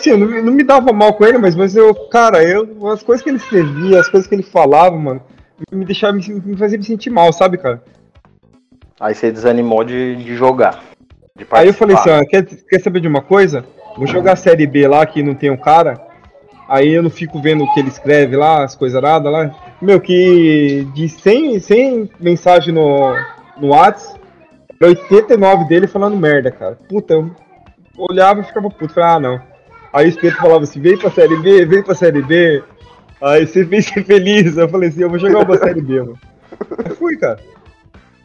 Assim, 0.00 0.10
eu 0.10 0.18
não, 0.18 0.26
não 0.42 0.52
me 0.52 0.64
dava 0.64 0.92
mal 0.92 1.14
com 1.14 1.24
ele, 1.24 1.38
mas, 1.38 1.54
mas 1.54 1.76
eu, 1.76 1.94
cara, 2.08 2.42
eu, 2.42 2.88
as 2.88 3.04
coisas 3.04 3.22
que 3.22 3.30
ele 3.30 3.36
escrevia, 3.36 4.00
as 4.00 4.08
coisas 4.08 4.28
que 4.28 4.34
ele 4.34 4.42
falava, 4.42 4.96
mano, 4.96 5.22
me 5.70 5.84
deixava 5.84 6.14
me, 6.14 6.28
me 6.28 6.56
fazia 6.56 6.76
me 6.76 6.82
sentir 6.82 7.10
mal, 7.10 7.32
sabe, 7.32 7.56
cara? 7.56 7.80
Aí 8.98 9.14
você 9.14 9.30
desanimou 9.30 9.84
de, 9.84 10.16
de 10.16 10.34
jogar. 10.34 10.82
de 11.36 11.46
Aí 11.52 11.68
eu 11.68 11.74
falei 11.74 11.94
assim, 11.94 12.10
ó, 12.10 12.20
quer, 12.24 12.44
quer 12.44 12.80
saber 12.80 12.98
de 12.98 13.06
uma 13.06 13.22
coisa? 13.22 13.64
Vou 14.00 14.06
jogar 14.06 14.32
a 14.32 14.36
série 14.36 14.66
B 14.66 14.88
lá 14.88 15.04
que 15.04 15.22
não 15.22 15.34
tem 15.34 15.50
um 15.50 15.58
cara. 15.58 16.00
Aí 16.66 16.88
eu 16.88 17.02
não 17.02 17.10
fico 17.10 17.38
vendo 17.38 17.64
o 17.64 17.74
que 17.74 17.80
ele 17.80 17.90
escreve 17.90 18.34
lá, 18.34 18.64
as 18.64 18.74
coisas 18.74 18.96
aradas 18.96 19.30
lá. 19.30 19.54
Meu, 19.78 20.00
que 20.00 20.88
de 20.94 21.06
100, 21.06 21.60
100 21.60 22.10
mensagens 22.18 22.74
no, 22.74 23.14
no 23.60 23.74
Whats, 23.74 24.14
era 24.80 24.88
89 24.88 25.66
dele 25.66 25.86
falando 25.86 26.16
merda, 26.16 26.50
cara. 26.50 26.78
Puta, 26.88 27.12
eu 27.12 27.30
olhava 27.98 28.40
e 28.40 28.44
ficava 28.44 28.70
puto. 28.70 28.94
Falei, 28.94 29.10
ah, 29.10 29.20
não. 29.20 29.42
Aí 29.92 30.06
o 30.06 30.08
Espeto 30.08 30.38
falava 30.38 30.64
assim, 30.64 30.80
vem 30.80 30.96
pra 30.96 31.10
série 31.10 31.36
B, 31.36 31.66
vem 31.66 31.82
pra 31.82 31.94
série 31.94 32.22
B. 32.22 32.64
Aí 33.20 33.46
você 33.46 33.64
vem 33.64 33.82
ser 33.82 34.02
feliz. 34.02 34.56
Eu 34.56 34.66
falei 34.66 34.88
assim, 34.88 35.02
eu 35.02 35.10
vou 35.10 35.18
jogar 35.18 35.40
uma 35.44 35.58
série 35.58 35.82
B, 35.82 36.00
mano. 36.00 36.18
Aí 36.82 36.94
fui, 36.94 37.18
cara. 37.18 37.38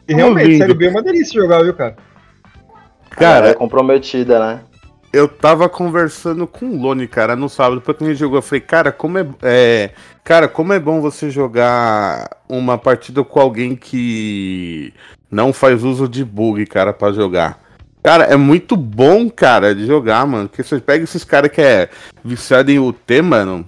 E 0.07 0.13
realmente, 0.13 0.45
Duvido. 0.45 0.59
série 0.59 0.73
B 0.73 0.85
é 0.85 0.89
uma 0.89 1.03
delícia 1.03 1.41
jogar, 1.41 1.63
viu, 1.63 1.73
cara? 1.73 1.97
Cara, 3.09 3.49
é 3.49 3.53
comprometida, 3.53 4.39
né? 4.39 4.61
Eu 5.15 5.29
tava 5.29 5.69
conversando 5.69 6.45
com 6.45 6.65
o 6.65 6.81
Lone, 6.81 7.07
cara, 7.07 7.37
no 7.37 7.47
sábado, 7.47 7.79
porque 7.79 8.03
a 8.03 8.07
gente 8.07 8.19
jogou. 8.19 8.37
Eu 8.37 8.41
falei, 8.41 8.59
cara, 8.59 8.91
como 8.91 9.17
é, 9.17 9.25
é. 9.41 9.91
Cara, 10.23 10.47
como 10.49 10.73
é 10.73 10.79
bom 10.79 10.99
você 10.99 11.29
jogar 11.29 12.29
uma 12.49 12.77
partida 12.77 13.23
com 13.23 13.39
alguém 13.39 13.75
que 13.77 14.93
não 15.31 15.53
faz 15.53 15.83
uso 15.85 16.09
de 16.09 16.25
bug, 16.25 16.65
cara, 16.65 16.91
pra 16.91 17.13
jogar. 17.13 17.63
Cara, 18.03 18.25
é 18.25 18.35
muito 18.35 18.75
bom, 18.75 19.29
cara, 19.29 19.73
de 19.73 19.85
jogar, 19.85 20.27
mano. 20.27 20.49
Porque 20.49 20.63
você 20.63 20.79
pega 20.81 21.05
esses 21.05 21.23
caras 21.23 21.49
que 21.49 21.61
é 21.61 21.89
viciado 22.23 22.69
em 22.69 22.77
UT, 22.77 23.21
mano. 23.21 23.65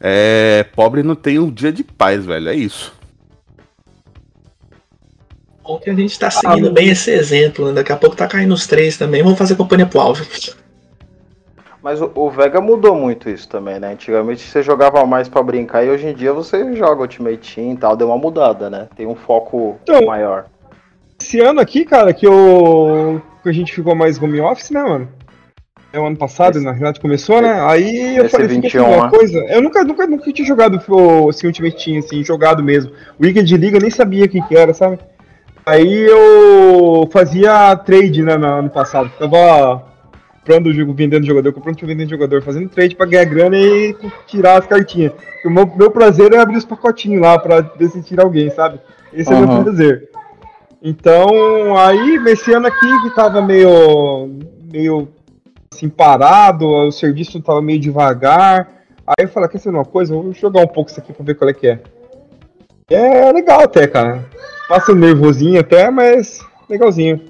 É. 0.00 0.66
Pobre 0.74 1.04
não 1.04 1.14
tem 1.14 1.38
um 1.38 1.50
dia 1.50 1.72
de 1.72 1.84
paz, 1.84 2.24
velho. 2.24 2.48
É 2.48 2.54
isso. 2.54 2.99
Que 5.78 5.90
a 5.90 5.94
gente 5.94 6.18
tá 6.18 6.30
seguindo 6.30 6.70
bem 6.72 6.88
esse 6.90 7.10
exemplo, 7.10 7.66
né? 7.66 7.72
Daqui 7.74 7.92
a 7.92 7.96
pouco 7.96 8.16
tá 8.16 8.26
caindo 8.26 8.52
os 8.54 8.66
três 8.66 8.96
também. 8.96 9.22
Vamos 9.22 9.38
fazer 9.38 9.54
companhia 9.56 9.86
pro 9.86 10.00
Alves. 10.00 10.56
Mas 11.82 12.00
o, 12.02 12.10
o 12.14 12.30
Vega 12.30 12.60
mudou 12.60 12.94
muito 12.94 13.30
isso 13.30 13.48
também, 13.48 13.80
né? 13.80 13.92
Antigamente 13.92 14.42
você 14.42 14.62
jogava 14.62 15.04
mais 15.06 15.28
pra 15.28 15.42
brincar 15.42 15.84
e 15.84 15.88
hoje 15.90 16.06
em 16.06 16.14
dia 16.14 16.32
você 16.32 16.74
joga 16.76 17.00
Ultimate 17.02 17.54
Team 17.54 17.72
e 17.72 17.76
tal. 17.76 17.96
Deu 17.96 18.08
uma 18.08 18.18
mudada, 18.18 18.68
né? 18.68 18.88
Tem 18.96 19.06
um 19.06 19.14
foco 19.14 19.78
Então, 19.82 20.04
maior. 20.04 20.46
Esse 21.18 21.40
ano 21.40 21.60
aqui, 21.60 21.84
cara, 21.84 22.12
que, 22.12 22.26
eu, 22.26 23.20
que 23.42 23.48
a 23.48 23.52
gente 23.52 23.74
ficou 23.74 23.94
mais 23.94 24.20
home 24.22 24.40
office, 24.40 24.70
né, 24.70 24.82
mano? 24.82 25.08
É 25.92 25.98
o 25.98 26.06
ano 26.06 26.16
passado, 26.16 26.56
Esse- 26.56 26.64
na 26.64 26.70
realidade, 26.70 27.00
começou, 27.00 27.40
né? 27.42 27.60
Aí 27.62 28.16
eu 28.16 28.28
falei 28.28 28.46
assim, 28.46 28.60
21, 28.60 28.84
uma 28.86 29.04
né? 29.04 29.10
coisa. 29.10 29.38
Eu 29.48 29.60
nunca, 29.62 29.82
nunca, 29.82 30.06
nunca 30.06 30.32
tinha 30.32 30.46
jogado 30.46 30.80
o 30.88 31.28
assim, 31.30 31.46
Ultimate 31.46 31.84
Team, 31.84 31.98
assim, 31.98 32.22
jogado 32.22 32.62
mesmo. 32.62 32.92
Weekend 33.20 33.46
de 33.48 33.56
Liga 33.56 33.78
eu 33.78 33.82
nem 33.82 33.90
sabia 33.90 34.26
o 34.26 34.28
que, 34.28 34.40
que 34.42 34.56
era, 34.56 34.72
sabe? 34.72 34.98
Aí 35.64 36.06
eu 36.06 37.08
fazia 37.12 37.76
trade, 37.76 38.22
né, 38.22 38.36
no 38.36 38.46
ano 38.46 38.70
passado. 38.70 39.10
Ficava 39.10 39.84
comprando 40.38 40.66
o 40.66 40.72
jogo, 40.72 40.94
vendendo 40.94 41.26
jogador, 41.26 41.52
comprando 41.52 41.86
vendendo 41.86 42.10
jogador, 42.10 42.42
fazendo 42.42 42.68
trade 42.68 42.96
pra 42.96 43.06
ganhar 43.06 43.24
grana 43.24 43.56
e 43.56 43.94
tirar 44.26 44.58
as 44.58 44.66
cartinhas. 44.66 45.12
O 45.44 45.50
meu, 45.50 45.66
meu 45.76 45.90
prazer 45.90 46.32
é 46.32 46.38
abrir 46.38 46.56
os 46.56 46.64
pacotinhos 46.64 47.20
lá 47.22 47.38
pra 47.38 47.62
tira 48.04 48.22
alguém, 48.22 48.50
sabe? 48.50 48.80
Esse 49.12 49.32
é 49.32 49.36
o 49.36 49.40
Uhum. 49.40 49.46
meu 49.54 49.62
prazer. 49.64 50.08
Então, 50.82 51.76
aí, 51.76 52.16
esse 52.28 52.52
ano 52.52 52.66
aqui 52.66 53.02
que 53.02 53.14
tava 53.14 53.42
meio, 53.42 54.38
meio 54.72 55.08
assim, 55.72 55.88
parado, 55.88 56.66
o 56.66 56.90
serviço 56.90 57.40
tava 57.42 57.60
meio 57.60 57.78
devagar. 57.78 58.68
Aí 59.06 59.24
eu 59.24 59.28
falei, 59.28 59.48
quer 59.48 59.58
saber 59.58 59.76
uma 59.76 59.84
coisa? 59.84 60.14
Vou 60.14 60.32
jogar 60.32 60.62
um 60.62 60.66
pouco 60.66 60.90
isso 60.90 60.98
aqui 60.98 61.12
pra 61.12 61.24
ver 61.24 61.34
qual 61.34 61.50
é 61.50 61.52
que 61.52 61.66
é. 61.68 61.80
É 62.90 63.30
legal 63.32 63.60
até, 63.60 63.86
cara. 63.86 64.24
Passa 64.70 64.92
um 64.92 64.94
nervosinho 64.94 65.58
até, 65.58 65.90
mas 65.90 66.46
legalzinho. 66.68 67.20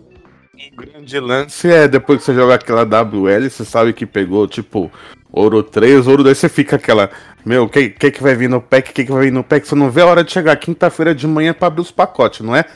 O 0.75 0.77
grande 0.77 1.19
lance 1.19 1.73
é 1.73 1.89
depois 1.89 2.19
que 2.19 2.27
você 2.27 2.35
joga 2.35 2.57
aquela 2.57 2.83
WL, 2.83 3.49
você 3.49 3.65
sabe 3.65 3.95
que 3.95 4.05
pegou, 4.05 4.47
tipo, 4.47 4.93
ouro 5.33 5.63
3, 5.63 6.07
ouro 6.07 6.23
2, 6.23 6.37
você 6.37 6.51
fica 6.51 6.77
aquela. 6.77 7.09
Meu, 7.43 7.65
o 7.65 7.69
que, 7.71 7.89
que, 7.89 8.11
que 8.11 8.23
vai 8.23 8.35
vir 8.35 8.51
no 8.51 8.61
pack? 8.61 8.91
O 8.91 8.93
que, 8.93 9.07
que 9.07 9.11
vai 9.11 9.23
vir 9.23 9.33
no 9.33 9.43
pack? 9.43 9.67
Você 9.67 9.75
não 9.75 9.91
vê 9.91 10.03
a 10.03 10.07
hora 10.07 10.23
de 10.23 10.31
chegar 10.31 10.55
quinta-feira 10.57 11.15
de 11.15 11.27
manhã 11.27 11.55
pra 11.55 11.69
abrir 11.69 11.81
os 11.81 11.91
pacotes, 11.91 12.43
não 12.43 12.55
é? 12.55 12.67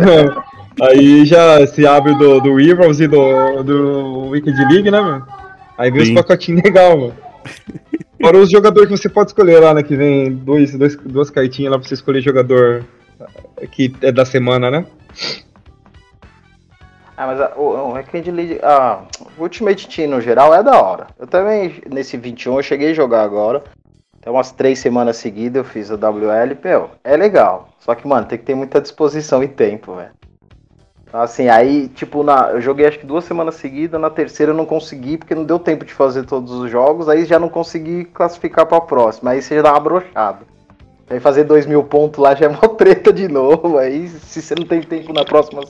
Aí 0.80 1.26
já 1.26 1.66
se 1.66 1.86
abre 1.86 2.14
do, 2.14 2.40
do 2.40 2.54
Rivals 2.54 3.00
e 3.00 3.06
do, 3.06 3.62
do 3.62 4.30
League, 4.30 4.90
né, 4.90 4.98
mano? 4.98 5.26
Aí 5.76 5.90
vem 5.90 6.00
os 6.00 6.08
Sim. 6.08 6.14
pacotinhos 6.14 6.62
legal, 6.62 6.96
mano. 6.96 7.14
Fora 8.18 8.38
os 8.38 8.50
jogadores 8.50 8.88
que 8.88 8.96
você 8.96 9.10
pode 9.10 9.28
escolher 9.28 9.60
lá, 9.60 9.74
né? 9.74 9.82
Que 9.82 9.94
vem 9.94 10.32
dois, 10.32 10.74
dois, 10.74 10.96
duas 10.96 11.28
cartinhas 11.28 11.70
lá 11.70 11.78
pra 11.78 11.86
você 11.86 11.92
escolher 11.92 12.22
jogador 12.22 12.82
que 13.72 13.94
é 14.02 14.12
da 14.12 14.24
semana, 14.24 14.70
né? 14.70 14.86
Ah, 17.16 17.26
mas 17.26 17.40
a, 17.40 17.52
o, 17.56 17.62
o 17.62 17.92
Weekend 17.94 18.30
League, 18.30 18.60
a 18.62 19.02
o 19.36 19.42
Ultimate 19.42 19.88
Team 19.88 20.10
no 20.10 20.20
geral 20.20 20.54
é 20.54 20.62
da 20.62 20.80
hora. 20.80 21.08
Eu 21.18 21.26
também, 21.26 21.82
nesse 21.90 22.16
21, 22.16 22.56
eu 22.56 22.62
cheguei 22.62 22.90
a 22.90 22.94
jogar 22.94 23.22
agora. 23.22 23.64
Até 24.20 24.30
umas 24.30 24.52
três 24.52 24.78
semanas 24.78 25.16
seguidas 25.16 25.56
eu 25.56 25.64
fiz 25.64 25.90
a 25.90 25.94
WL, 25.94 26.56
meu, 26.62 26.90
é 27.02 27.16
legal. 27.16 27.70
Só 27.80 27.94
que, 27.94 28.06
mano, 28.06 28.26
tem 28.26 28.38
que 28.38 28.44
ter 28.44 28.54
muita 28.54 28.80
disposição 28.80 29.42
e 29.42 29.48
tempo, 29.48 29.94
velho. 29.94 30.10
Então, 31.08 31.20
Assim, 31.20 31.48
aí, 31.48 31.88
tipo, 31.88 32.22
na, 32.22 32.50
eu 32.50 32.60
joguei 32.60 32.86
acho 32.86 32.98
que 32.98 33.06
duas 33.06 33.24
semanas 33.24 33.54
seguidas, 33.54 34.00
na 34.00 34.10
terceira 34.10 34.52
eu 34.52 34.56
não 34.56 34.66
consegui, 34.66 35.16
porque 35.16 35.34
não 35.34 35.44
deu 35.44 35.58
tempo 35.58 35.84
de 35.84 35.94
fazer 35.94 36.24
todos 36.24 36.52
os 36.52 36.70
jogos, 36.70 37.08
aí 37.08 37.24
já 37.24 37.38
não 37.38 37.48
consegui 37.48 38.04
classificar 38.04 38.66
pra 38.66 38.80
próxima, 38.80 39.30
aí 39.30 39.40
você 39.40 39.56
já 39.56 39.62
dá 39.62 39.72
uma 39.72 39.80
brochada. 39.80 40.57
Aí 41.10 41.18
fazer 41.20 41.44
dois 41.44 41.66
mil 41.66 41.82
pontos 41.84 42.20
lá 42.22 42.34
já 42.34 42.46
é 42.46 42.48
uma 42.48 42.68
treta 42.76 43.12
de 43.12 43.28
novo, 43.28 43.78
aí 43.78 44.08
se 44.08 44.42
você 44.42 44.54
não 44.58 44.66
tem 44.66 44.82
tempo 44.82 45.12
na 45.12 45.24
próxima 45.24 45.62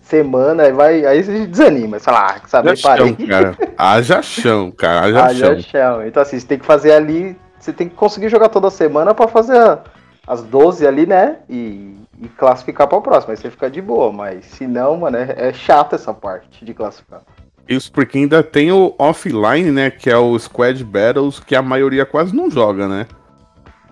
semana, 0.00 0.64
aí 0.64 0.72
vai, 0.72 1.06
aí 1.06 1.22
você 1.22 1.46
desanima, 1.46 1.98
sei 1.98 2.12
lá, 2.12 2.36
sabe, 2.46 2.70
Haja 2.70 2.82
parei. 2.82 3.06
chão, 3.16 3.26
cara. 3.28 3.56
Haja 3.78 4.22
chão, 4.22 4.70
cara. 4.72 5.06
Haja 5.06 5.24
Ah, 5.24 5.34
chão. 5.34 5.60
chão. 5.60 6.06
Então 6.06 6.22
assim, 6.22 6.38
você 6.38 6.46
tem 6.46 6.58
que 6.58 6.66
fazer 6.66 6.92
ali, 6.92 7.36
você 7.58 7.72
tem 7.72 7.88
que 7.88 7.94
conseguir 7.94 8.28
jogar 8.28 8.48
toda 8.48 8.68
semana 8.70 9.14
pra 9.14 9.28
fazer 9.28 9.78
as 10.26 10.42
12 10.42 10.86
ali, 10.86 11.06
né? 11.06 11.36
E, 11.48 11.96
e 12.20 12.28
classificar 12.36 12.88
pra 12.88 13.00
próxima. 13.00 13.32
Aí 13.32 13.36
você 13.36 13.50
fica 13.50 13.70
de 13.70 13.80
boa, 13.80 14.12
mas 14.12 14.44
se 14.46 14.66
não, 14.66 14.96
mano, 14.96 15.16
é, 15.16 15.34
é 15.48 15.52
chato 15.52 15.94
essa 15.94 16.12
parte 16.12 16.64
de 16.64 16.74
classificar. 16.74 17.20
Isso 17.68 17.90
porque 17.92 18.18
ainda 18.18 18.42
tem 18.42 18.72
o 18.72 18.92
offline, 18.98 19.70
né? 19.70 19.90
Que 19.90 20.10
é 20.10 20.16
o 20.16 20.36
Squad 20.36 20.82
Battles, 20.84 21.38
que 21.38 21.54
a 21.54 21.62
maioria 21.62 22.04
quase 22.04 22.34
não 22.34 22.50
joga, 22.50 22.88
né? 22.88 23.06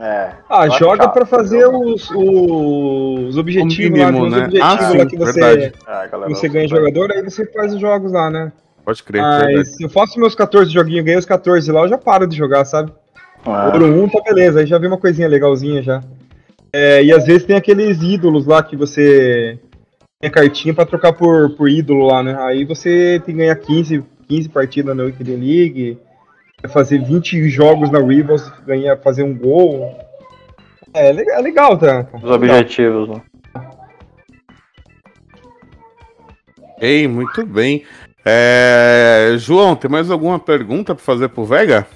É. 0.00 0.30
Ah, 0.48 0.66
joga 0.70 1.08
pra 1.08 1.26
fazer 1.26 1.66
os, 1.66 2.10
os 2.10 3.36
objetivos 3.36 3.98
O 3.98 4.02
lá, 4.02 4.10
mínimo, 4.10 4.26
os 4.26 4.32
né? 4.32 4.44
objetivos 4.44 4.66
Ah, 4.66 4.80
lá 4.80 5.00
sim, 5.00 5.06
que 5.06 5.16
você. 5.18 5.40
É, 5.42 6.08
galera 6.08 6.34
você 6.34 6.48
ganha 6.48 6.66
jogador, 6.66 7.12
aí 7.12 7.22
você 7.22 7.44
faz 7.52 7.74
os 7.74 7.80
jogos 7.80 8.12
lá, 8.12 8.30
né? 8.30 8.50
Pode 8.82 9.02
crer, 9.02 9.22
verdade. 9.22 9.56
Mas 9.56 9.76
se 9.76 9.84
eu 9.84 9.90
faço 9.90 10.18
meus 10.18 10.34
14 10.34 10.70
joguinhos, 10.72 11.04
ganhei 11.04 11.18
os 11.18 11.26
14 11.26 11.70
lá, 11.70 11.82
eu 11.82 11.88
já 11.88 11.98
paro 11.98 12.26
de 12.26 12.34
jogar, 12.34 12.64
sabe? 12.64 12.90
Ah, 13.44 13.66
Ouro 13.66 13.86
1 13.86 14.08
tá 14.08 14.20
beleza, 14.22 14.60
aí 14.60 14.66
já 14.66 14.78
vi 14.78 14.86
uma 14.86 14.98
coisinha 14.98 15.28
legalzinha 15.28 15.82
já. 15.82 16.02
É, 16.72 17.02
e 17.02 17.12
às 17.12 17.26
vezes 17.26 17.44
tem 17.44 17.56
aqueles 17.56 18.02
ídolos 18.02 18.46
lá 18.46 18.62
que 18.62 18.76
você 18.76 19.58
tem 20.18 20.30
a 20.30 20.32
cartinha 20.32 20.72
pra 20.72 20.86
trocar 20.86 21.12
por, 21.12 21.50
por 21.50 21.68
ídolo 21.68 22.06
lá, 22.06 22.22
né? 22.22 22.36
Aí 22.40 22.64
você 22.64 23.20
tem 23.24 23.34
que 23.34 23.40
ganhar 23.40 23.56
15, 23.56 24.02
15 24.28 24.48
partidas 24.48 24.96
na 24.96 25.02
Wicked 25.02 25.30
League, 25.30 25.98
fazer 26.68 27.02
20 27.02 27.48
jogos 27.48 27.90
na 27.90 28.00
Rivals, 28.00 28.50
ganhar, 28.66 28.96
fazer 28.98 29.22
um 29.22 29.36
gol. 29.36 29.98
É, 30.92 31.10
é 31.10 31.40
legal, 31.40 31.78
tá? 31.78 32.06
Os 32.22 32.30
objetivos, 32.30 33.08
né? 33.08 33.22
Ei, 36.80 37.06
muito 37.06 37.44
bem. 37.44 37.84
É, 38.24 39.34
João, 39.38 39.76
tem 39.76 39.90
mais 39.90 40.10
alguma 40.10 40.38
pergunta 40.38 40.94
pra 40.94 41.04
fazer 41.04 41.28
pro 41.28 41.44
Vega? 41.44 41.86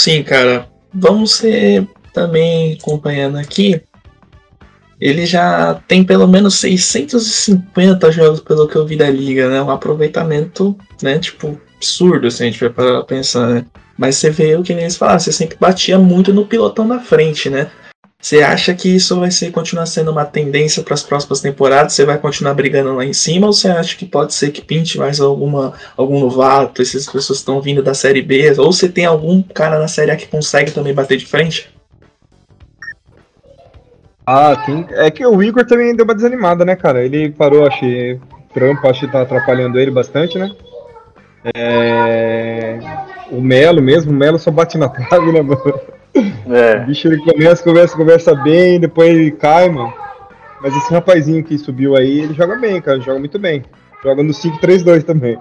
Sim, 0.00 0.22
cara. 0.22 0.68
Vamos 0.92 1.34
ser 1.34 1.86
também 2.12 2.78
acompanhando 2.80 3.36
aqui. 3.36 3.82
ele 4.98 5.26
já 5.26 5.74
tem 5.86 6.02
pelo 6.02 6.26
menos 6.26 6.54
650 6.54 8.10
jogos 8.10 8.40
pelo 8.40 8.66
que 8.66 8.76
eu 8.76 8.86
vi 8.86 8.96
da 8.96 9.10
liga, 9.10 9.50
né? 9.50 9.60
Um 9.60 9.70
aproveitamento, 9.70 10.76
né, 11.02 11.18
tipo, 11.18 11.60
absurdo, 11.76 12.26
assim, 12.26 12.44
a 12.44 12.46
gente 12.46 12.60
vai 12.60 12.70
para 12.70 13.04
pensar, 13.04 13.46
né? 13.48 13.66
Mas 13.96 14.16
você 14.16 14.30
vê 14.30 14.54
o 14.56 14.62
que 14.62 14.72
eles 14.72 14.96
falaram, 14.96 15.18
você 15.18 15.32
sempre 15.32 15.56
batia 15.58 15.98
muito 15.98 16.32
no 16.32 16.46
pilotão 16.46 16.86
da 16.86 16.98
frente, 16.98 17.48
né? 17.48 17.70
Você 18.20 18.42
acha 18.42 18.74
que 18.74 18.96
isso 18.96 19.18
vai 19.20 19.30
ser 19.30 19.52
continuar 19.52 19.86
sendo 19.86 20.10
uma 20.10 20.24
tendência 20.24 20.82
para 20.82 20.94
as 20.94 21.02
próximas 21.02 21.40
temporadas? 21.40 21.92
Você 21.92 22.04
vai 22.04 22.18
continuar 22.18 22.54
brigando 22.54 22.94
lá 22.94 23.04
em 23.04 23.12
cima 23.12 23.46
ou 23.46 23.52
você 23.52 23.68
acha 23.68 23.96
que 23.96 24.04
pode 24.04 24.34
ser 24.34 24.50
que 24.50 24.62
pinte 24.62 24.98
mais 24.98 25.20
alguma 25.20 25.74
algum 25.96 26.18
novato, 26.18 26.82
essas 26.82 27.06
pessoas 27.06 27.38
estão 27.38 27.60
vindo 27.60 27.82
da 27.82 27.94
série 27.94 28.22
B, 28.22 28.52
ou 28.58 28.72
você 28.72 28.88
tem 28.88 29.04
algum 29.04 29.42
cara 29.42 29.78
na 29.78 29.86
série 29.86 30.10
A 30.10 30.16
que 30.16 30.26
consegue 30.26 30.72
também 30.72 30.94
bater 30.94 31.18
de 31.18 31.26
frente? 31.26 31.70
Ah, 34.26 34.56
tem. 34.56 34.84
É 34.90 35.08
que 35.08 35.24
o 35.24 35.40
Igor 35.40 35.64
também 35.64 35.94
deu 35.94 36.04
uma 36.04 36.14
desanimada, 36.14 36.64
né, 36.64 36.74
cara? 36.74 37.04
Ele 37.04 37.30
parou, 37.30 37.70
que 37.70 38.18
trampo, 38.52 38.88
acho 38.88 39.00
que 39.00 39.12
tá 39.12 39.22
atrapalhando 39.22 39.78
ele 39.78 39.90
bastante, 39.92 40.36
né? 40.36 40.50
É... 41.54 42.78
O 43.30 43.40
Melo 43.40 43.82
mesmo, 43.82 44.12
o 44.12 44.14
Melo 44.14 44.38
só 44.38 44.50
bate 44.50 44.78
na 44.78 44.88
trave, 44.88 45.32
né, 45.32 45.42
mano? 45.42 45.80
É. 46.48 46.82
O 46.82 46.86
bicho 46.86 47.08
ele 47.08 47.18
começa, 47.18 47.62
conversa, 47.62 47.96
conversa 47.96 48.34
bem, 48.34 48.80
depois 48.80 49.10
ele 49.10 49.30
cai, 49.30 49.68
mano. 49.68 49.92
Mas 50.62 50.74
esse 50.76 50.92
rapazinho 50.92 51.44
que 51.44 51.58
subiu 51.58 51.96
aí, 51.96 52.20
ele 52.20 52.34
joga 52.34 52.56
bem, 52.56 52.80
cara, 52.80 53.00
joga 53.00 53.18
muito 53.18 53.38
bem. 53.38 53.64
Joga 54.02 54.22
no 54.22 54.32
5-3-2 54.32 55.02
também. 55.02 55.38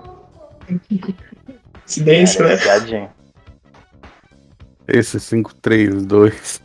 Incidência, 1.85 2.45
né? 2.45 3.09
Esse 4.87 5.17
5-3-2. 5.17 6.61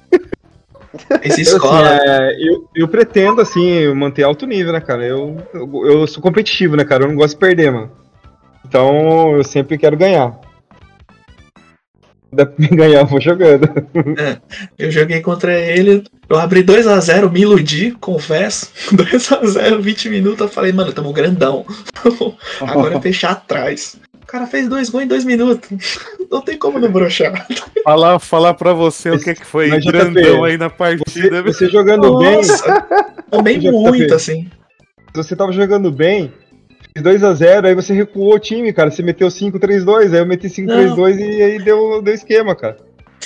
Esse 1.23 1.41
escola. 1.43 1.97
Assim, 1.97 2.09
é, 2.09 2.37
eu, 2.39 2.69
eu 2.75 2.89
pretendo, 2.89 3.41
assim, 3.41 3.93
manter 3.95 4.23
alto 4.23 4.47
nível, 4.47 4.73
né, 4.73 4.81
cara? 4.81 5.05
Eu, 5.05 5.37
eu, 5.55 5.87
eu, 5.87 6.07
sou 6.07 6.23
competitivo, 6.23 6.77
né, 6.77 6.85
cara? 6.85 7.05
Eu 7.05 7.09
não 7.09 7.17
gosto 7.17 7.35
de 7.35 7.41
perder, 7.41 7.71
mano. 7.71 7.91
Então, 8.71 9.37
eu 9.37 9.43
sempre 9.43 9.77
quero 9.77 9.97
ganhar. 9.97 10.39
Dá 12.33 12.47
pra 12.47 12.55
me 12.57 12.69
ganhar, 12.69 13.01
eu 13.01 13.07
vou 13.07 13.21
jogando. 13.21 13.65
É, 14.17 14.41
eu 14.79 14.93
joguei 14.93 15.21
contra 15.21 15.59
ele, 15.59 16.05
eu 16.29 16.39
abri 16.39 16.63
2x0, 16.63 17.33
me 17.33 17.41
iludi, 17.41 17.91
confesso. 18.01 18.71
2x0, 18.95 19.81
20 19.81 20.09
minutos, 20.09 20.41
eu 20.43 20.49
falei, 20.49 20.73
mano, 20.73 20.93
tamo 20.93 21.13
grandão. 21.13 21.67
Agora 22.63 22.95
é 22.97 23.01
fechar 23.01 23.33
atrás. 23.33 23.99
O 24.23 24.27
cara 24.27 24.47
fez 24.47 24.69
dois 24.69 24.89
gols 24.89 25.03
em 25.03 25.09
dois 25.09 25.25
minutos. 25.25 25.99
Não 26.31 26.41
tem 26.41 26.57
como 26.57 26.79
não 26.79 26.89
broxar. 26.89 27.49
Falar, 27.83 28.21
falar 28.21 28.55
pra 28.55 28.73
você 28.73 29.11
o 29.11 29.19
que, 29.19 29.35
que 29.35 29.45
foi 29.45 29.67
Mas, 29.67 29.85
grandão 29.85 30.45
aí 30.45 30.57
na 30.57 30.71
partida. 30.71 31.43
Você, 31.43 31.67
você 31.67 31.69
jogando 31.69 32.09
Nossa, 32.09 32.87
bem. 32.89 33.59
Também 33.59 33.73
muito, 33.73 34.15
assim. 34.15 34.49
Você 35.13 35.35
tava 35.35 35.51
jogando 35.51 35.91
bem, 35.91 36.33
2x0, 36.97 37.67
aí 37.67 37.75
você 37.75 37.93
recuou 37.93 38.35
o 38.35 38.39
time, 38.39 38.73
cara. 38.73 38.91
Você 38.91 39.03
meteu 39.03 39.29
5-3-2, 39.29 40.13
aí 40.13 40.19
eu 40.19 40.27
meti 40.27 40.49
5-3-2 40.49 41.19
e 41.19 41.43
aí 41.43 41.59
deu, 41.63 42.03
deu 42.03 42.15
esquema, 42.15 42.55
cara. 42.55 42.77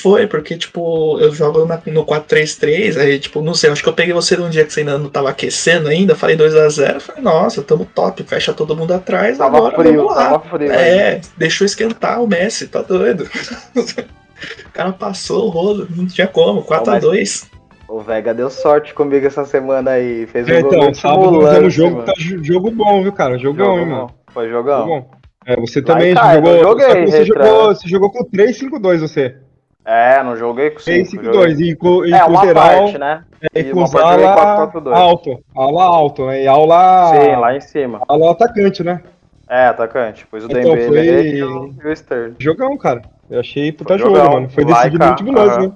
Foi, 0.00 0.26
porque, 0.26 0.56
tipo, 0.56 1.18
eu 1.21 1.33
jogo 1.33 1.64
na, 1.64 1.80
no 1.87 2.04
4-3-3, 2.04 2.99
aí, 2.99 3.18
tipo, 3.18 3.40
não 3.40 3.54
sei, 3.54 3.71
acho 3.71 3.83
que 3.83 3.88
eu 3.88 3.92
peguei 3.92 4.12
você 4.12 4.37
num 4.37 4.50
dia 4.50 4.64
que 4.64 4.73
você 4.73 4.80
ainda 4.80 4.99
não 4.99 5.09
tava 5.09 5.30
aquecendo 5.30 5.88
ainda, 5.88 6.16
falei 6.16 6.37
2x0, 6.37 7.00
falei, 7.00 7.23
nossa, 7.23 7.62
tamo 7.62 7.88
top, 7.94 8.23
fecha 8.25 8.52
todo 8.52 8.76
mundo 8.76 8.92
atrás, 8.92 9.38
tava 9.38 9.56
agora 9.56 9.76
frio, 9.76 9.97
vamos 9.97 10.16
lá. 10.16 10.30
Tava 10.30 10.49
frio, 10.49 10.73
é, 10.73 11.14
aí. 11.14 11.21
deixou 11.37 11.64
esquentar 11.64 12.23
o 12.23 12.26
Messi, 12.26 12.66
tá 12.66 12.83
doido. 12.83 13.30
o 13.76 14.71
cara 14.73 14.92
passou 14.92 15.46
o 15.46 15.48
rolo, 15.48 15.87
não 15.94 16.07
tinha 16.07 16.27
como, 16.27 16.64
4x2. 16.64 17.54
O 17.94 18.00
Vega 18.00 18.35
deu 18.35 18.50
sorte 18.50 18.92
comigo 18.92 19.24
essa 19.24 19.44
semana 19.44 19.92
aí. 19.92 20.26
Fez 20.26 20.48
um 20.48 20.50
é, 20.50 20.59
então, 20.59 20.92
sábado 20.92 21.30
nós 21.30 21.72
jogo, 21.72 22.02
tá 22.02 22.12
jogo 22.18 22.68
bom, 22.72 23.04
viu, 23.04 23.12
cara? 23.12 23.38
Jogão, 23.38 23.78
hein, 23.78 23.87
mano. 23.87 24.11
Foi 24.33 24.50
jogão. 24.50 24.85
Bom. 24.85 25.11
É, 25.46 25.54
você 25.54 25.80
também 25.80 26.12
Vai, 26.12 26.35
jogou. 26.35 26.59
Joguei, 26.59 27.07
você, 27.07 27.24
jogou 27.24 27.66
você 27.66 27.88
jogou 27.88 28.11
com 28.11 28.24
3-5-2, 28.24 28.98
você. 28.98 29.37
É, 29.85 30.20
não 30.24 30.35
joguei 30.35 30.70
com 30.70 30.80
5. 30.80 31.22
3-5-2. 31.22 31.61
E 31.61 31.76
com, 31.76 32.04
e 32.04 32.12
é, 32.12 32.18
com 32.18 32.30
uma 32.30 32.40
lateral, 32.40 32.78
parte, 32.83 32.98
né? 32.98 33.24
É, 33.54 33.61
e, 33.61 33.70
com 33.70 33.85
ala 33.85 34.96
alto. 34.96 35.44
Ala 35.54 35.85
alto, 35.85 36.26
né? 36.26 36.42
E 36.42 36.48
aula. 36.48 37.12
Sim, 37.12 37.37
lá 37.37 37.57
em 37.57 37.61
cima. 37.61 38.00
Ala 38.09 38.33
atacante, 38.33 38.83
né? 38.83 39.04
É, 39.48 39.66
atacante. 39.66 40.26
Pois 40.28 40.44
o 40.44 40.48
então, 40.50 40.74
Dembele 40.74 41.44
foi... 41.44 41.87
e 41.87 41.92
o 41.92 41.96
Stern. 41.96 42.35
Jogão, 42.40 42.76
cara. 42.76 43.02
Eu 43.30 43.38
achei 43.38 43.70
puta 43.70 43.96
jogo, 43.96 44.18
mano. 44.18 44.50
Foi 44.50 44.64
decidido 44.64 44.98
no 44.98 45.11
último 45.11 45.33
lance, 45.33 45.61
né? 45.61 45.72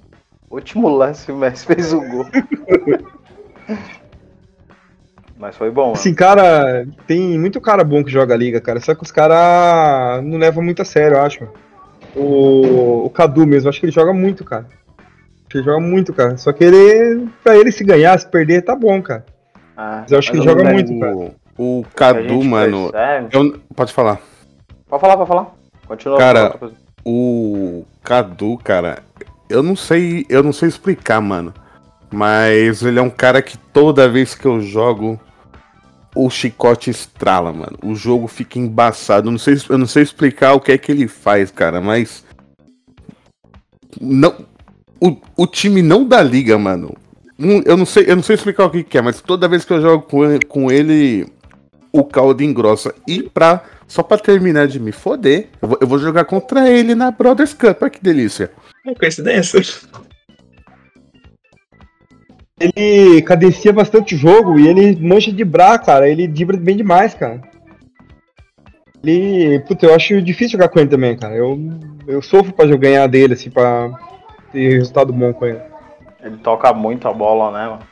Último 0.51 0.89
lance, 0.89 1.31
o 1.31 1.37
Messi 1.37 1.67
fez 1.67 1.93
o 1.93 2.01
gol. 2.01 2.27
Mas 5.37 5.57
foi 5.57 5.71
bom. 5.71 5.93
Assim, 5.93 6.15
cara, 6.15 6.87
tem 7.07 7.39
muito 7.39 7.61
cara 7.61 7.85
bom 7.85 8.03
que 8.03 8.11
joga 8.11 8.35
a 8.35 8.37
liga, 8.37 8.61
cara. 8.61 8.81
Só 8.81 8.95
que 8.95 9.05
os 9.05 9.13
caras 9.13 10.23
não 10.25 10.39
levam 10.39 10.63
muito 10.63 10.83
a 10.83 10.85
sério, 10.85 11.17
eu 11.17 11.23
acho. 11.23 11.49
O, 12.17 13.05
o 13.05 13.11
Cadu 13.11 13.47
mesmo, 13.47 13.69
acho 13.69 13.79
que 13.79 13.87
ele 13.87 13.93
joga 13.93 14.13
muito, 14.13 14.45
cara. 14.45 14.67
Ele 15.55 15.65
joga 15.65 15.81
muito, 15.81 16.13
cara. 16.13 16.37
Só 16.37 16.53
que 16.53 16.65
ele, 16.65 17.29
pra 17.43 17.57
ele 17.57 17.71
se 17.71 17.85
ganhar, 17.85 18.19
se 18.19 18.29
perder, 18.29 18.63
tá 18.63 18.75
bom, 18.75 19.01
cara. 19.01 19.25
Ah, 19.77 20.01
mas 20.03 20.13
eu 20.13 20.19
acho 20.19 20.31
que 20.31 20.39
ele 20.39 20.45
joga 20.45 20.65
muito, 20.65 20.99
cara. 20.99 21.33
O 21.57 21.85
Cadu, 21.95 22.43
mano. 22.45 22.91
Eu, 23.33 23.61
pode 23.77 23.93
falar. 23.93 24.21
Pode 24.89 25.01
falar, 25.01 25.17
pode 25.17 25.29
falar. 25.29 25.55
Continua. 25.87 26.19
Cara, 26.19 26.55
o 27.05 27.85
Cadu, 28.03 28.59
cara, 28.59 28.99
eu 29.49 29.63
não 29.63 29.75
sei, 29.75 30.27
eu 30.29 30.43
não 30.43 30.53
sei 30.53 30.69
explicar, 30.69 31.21
mano. 31.21 31.53
Mas 32.11 32.83
ele 32.83 32.99
é 32.99 33.03
um 33.03 33.11
cara 33.11 33.43
que 33.43 33.59
toda 33.59 34.09
vez 34.09 34.35
que 34.35 34.47
eu 34.47 34.61
jogo, 34.61 35.21
o 36.15 36.29
chicote 36.31 36.91
estrala, 36.91 37.53
mano. 37.53 37.79
O 37.83 37.95
jogo 37.95 38.27
fica 38.27 38.59
embaçado. 38.59 39.29
Eu 39.29 39.33
não 39.33 39.39
sei, 39.39 39.57
eu 39.69 39.79
não 39.79 39.87
sei 39.87 40.03
explicar 40.03 40.55
o 40.55 40.61
que 40.61 40.73
é 40.73 40.79
que 40.79 40.91
ele 40.91 41.07
faz, 41.07 41.51
cara, 41.51 41.81
mas. 41.81 42.25
Não. 44.01 44.35
O, 45.01 45.17
o 45.37 45.47
time 45.47 45.81
não 45.81 46.05
dá 46.05 46.23
liga, 46.23 46.59
mano. 46.59 46.97
Eu 47.65 47.77
não 47.77 47.87
sei, 47.87 48.05
eu 48.09 48.17
não 48.17 48.23
sei 48.23 48.35
explicar 48.35 48.65
o 48.65 48.71
que, 48.71 48.83
que 48.83 48.99
é, 48.99 49.03
mas 49.03 49.21
toda 49.21 49.47
vez 49.47 49.65
que 49.65 49.73
eu 49.73 49.81
jogo 49.81 50.03
com 50.03 50.23
com 50.49 50.73
ele 50.73 51.25
o 51.93 52.03
caldo 52.05 52.43
engrossa. 52.43 52.95
E 53.07 53.23
pra. 53.23 53.63
Só 53.89 54.03
pra 54.03 54.19
terminar 54.19 54.69
de 54.69 54.79
me 54.79 54.93
foder, 54.93 55.49
eu 55.63 55.69
vou, 55.69 55.79
eu 55.81 55.87
vou 55.87 55.99
jogar 55.99 56.27
contra 56.27 56.69
ele 56.69 56.95
na 56.95 57.11
Brothers 57.11 57.55
Cup. 57.55 57.83
Olha 57.83 57.91
que 57.91 58.03
delícia. 58.03 58.53
É 58.87 58.95
coincidência? 58.95 59.63
Ele 62.61 63.23
cadencia 63.23 63.73
bastante 63.73 64.15
o 64.15 64.19
jogo 64.19 64.59
e 64.59 64.69
ele 64.69 64.95
mancha 64.97 65.33
de 65.33 65.43
bra, 65.43 65.79
cara. 65.79 66.07
Ele 66.07 66.27
dibra 66.27 66.57
bem 66.59 66.77
demais, 66.77 67.15
cara. 67.15 67.41
Ele. 69.03 69.61
Puta, 69.61 69.87
eu 69.87 69.95
acho 69.95 70.21
difícil 70.21 70.59
jogar 70.59 70.69
com 70.69 70.81
ele 70.81 70.91
também, 70.91 71.17
cara. 71.17 71.35
Eu, 71.35 71.59
eu 72.07 72.21
sofro 72.21 72.53
pra 72.53 72.67
ganhar 72.77 73.07
dele, 73.07 73.35
assim, 73.35 73.49
pra 73.49 73.91
ter 74.53 74.75
resultado 74.75 75.15
bom 75.15 75.33
com 75.33 75.47
ele. 75.47 75.61
Ele 76.23 76.37
toca 76.39 76.75
muito 76.75 77.09
a 77.09 77.13
bola, 77.13 77.53
né, 77.53 77.69
mano? 77.71 77.83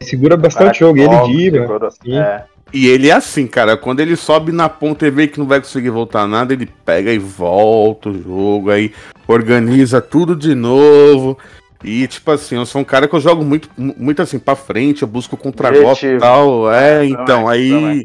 Ele 0.00 0.10
segura 0.10 0.36
bastante 0.36 0.84
o 0.84 0.88
jogo, 0.88 0.98
e 0.98 1.02
ele 1.02 1.22
dibra. 1.28 1.90
Segura, 1.90 1.90
é. 2.18 2.51
E 2.72 2.88
ele 2.88 3.08
é 3.08 3.12
assim, 3.12 3.46
cara. 3.46 3.76
Quando 3.76 4.00
ele 4.00 4.16
sobe 4.16 4.50
na 4.50 4.68
ponta 4.68 5.06
e 5.06 5.10
vê 5.10 5.28
que 5.28 5.38
não 5.38 5.46
vai 5.46 5.60
conseguir 5.60 5.90
voltar 5.90 6.26
nada, 6.26 6.52
ele 6.52 6.66
pega 6.84 7.12
e 7.12 7.18
volta 7.18 8.08
o 8.08 8.22
jogo, 8.22 8.70
aí 8.70 8.92
organiza 9.28 10.00
tudo 10.00 10.34
de 10.34 10.54
novo. 10.54 11.38
E, 11.84 12.06
tipo 12.06 12.30
assim, 12.30 12.56
eu 12.56 12.64
sou 12.64 12.80
um 12.80 12.84
cara 12.84 13.08
que 13.08 13.14
eu 13.14 13.20
jogo 13.20 13.44
muito, 13.44 13.68
muito 13.76 14.22
assim, 14.22 14.38
pra 14.38 14.54
frente, 14.54 15.02
eu 15.02 15.08
busco 15.08 15.36
contra-golpe 15.36 16.06
e 16.06 16.18
tal. 16.18 16.72
É, 16.72 17.04
então, 17.04 17.48
aí. 17.48 18.04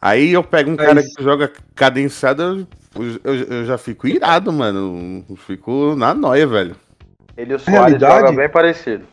Aí 0.00 0.32
eu 0.32 0.42
pego 0.42 0.70
um 0.70 0.76
cara 0.76 1.00
que 1.00 1.22
joga 1.22 1.52
cadenciado, 1.76 2.66
eu, 2.96 3.20
eu, 3.22 3.34
eu, 3.34 3.64
já 3.64 3.78
fico 3.78 4.08
irado, 4.08 4.52
mano. 4.52 5.24
Eu 5.28 5.36
fico 5.36 5.94
na 5.94 6.12
noia, 6.12 6.46
velho. 6.46 6.74
Ele 7.36 7.52
e 7.52 7.56
o 7.56 7.58
Soares 7.58 8.00
joga 8.00 8.32
bem 8.32 8.48
parecido. 8.48 9.04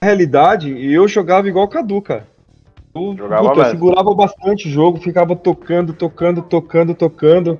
Na 0.00 0.06
realidade, 0.06 0.92
eu 0.92 1.06
jogava 1.06 1.48
igual 1.48 1.66
o 1.66 1.68
Cadu, 1.68 2.02
cara. 2.02 2.26
Eu, 2.98 3.28
puta, 3.28 3.60
eu 3.60 3.70
segurava 3.70 4.14
bastante 4.14 4.68
o 4.68 4.70
jogo, 4.70 5.00
ficava 5.00 5.34
tocando, 5.36 5.92
tocando, 5.92 6.42
tocando, 6.42 6.94
tocando. 6.94 7.58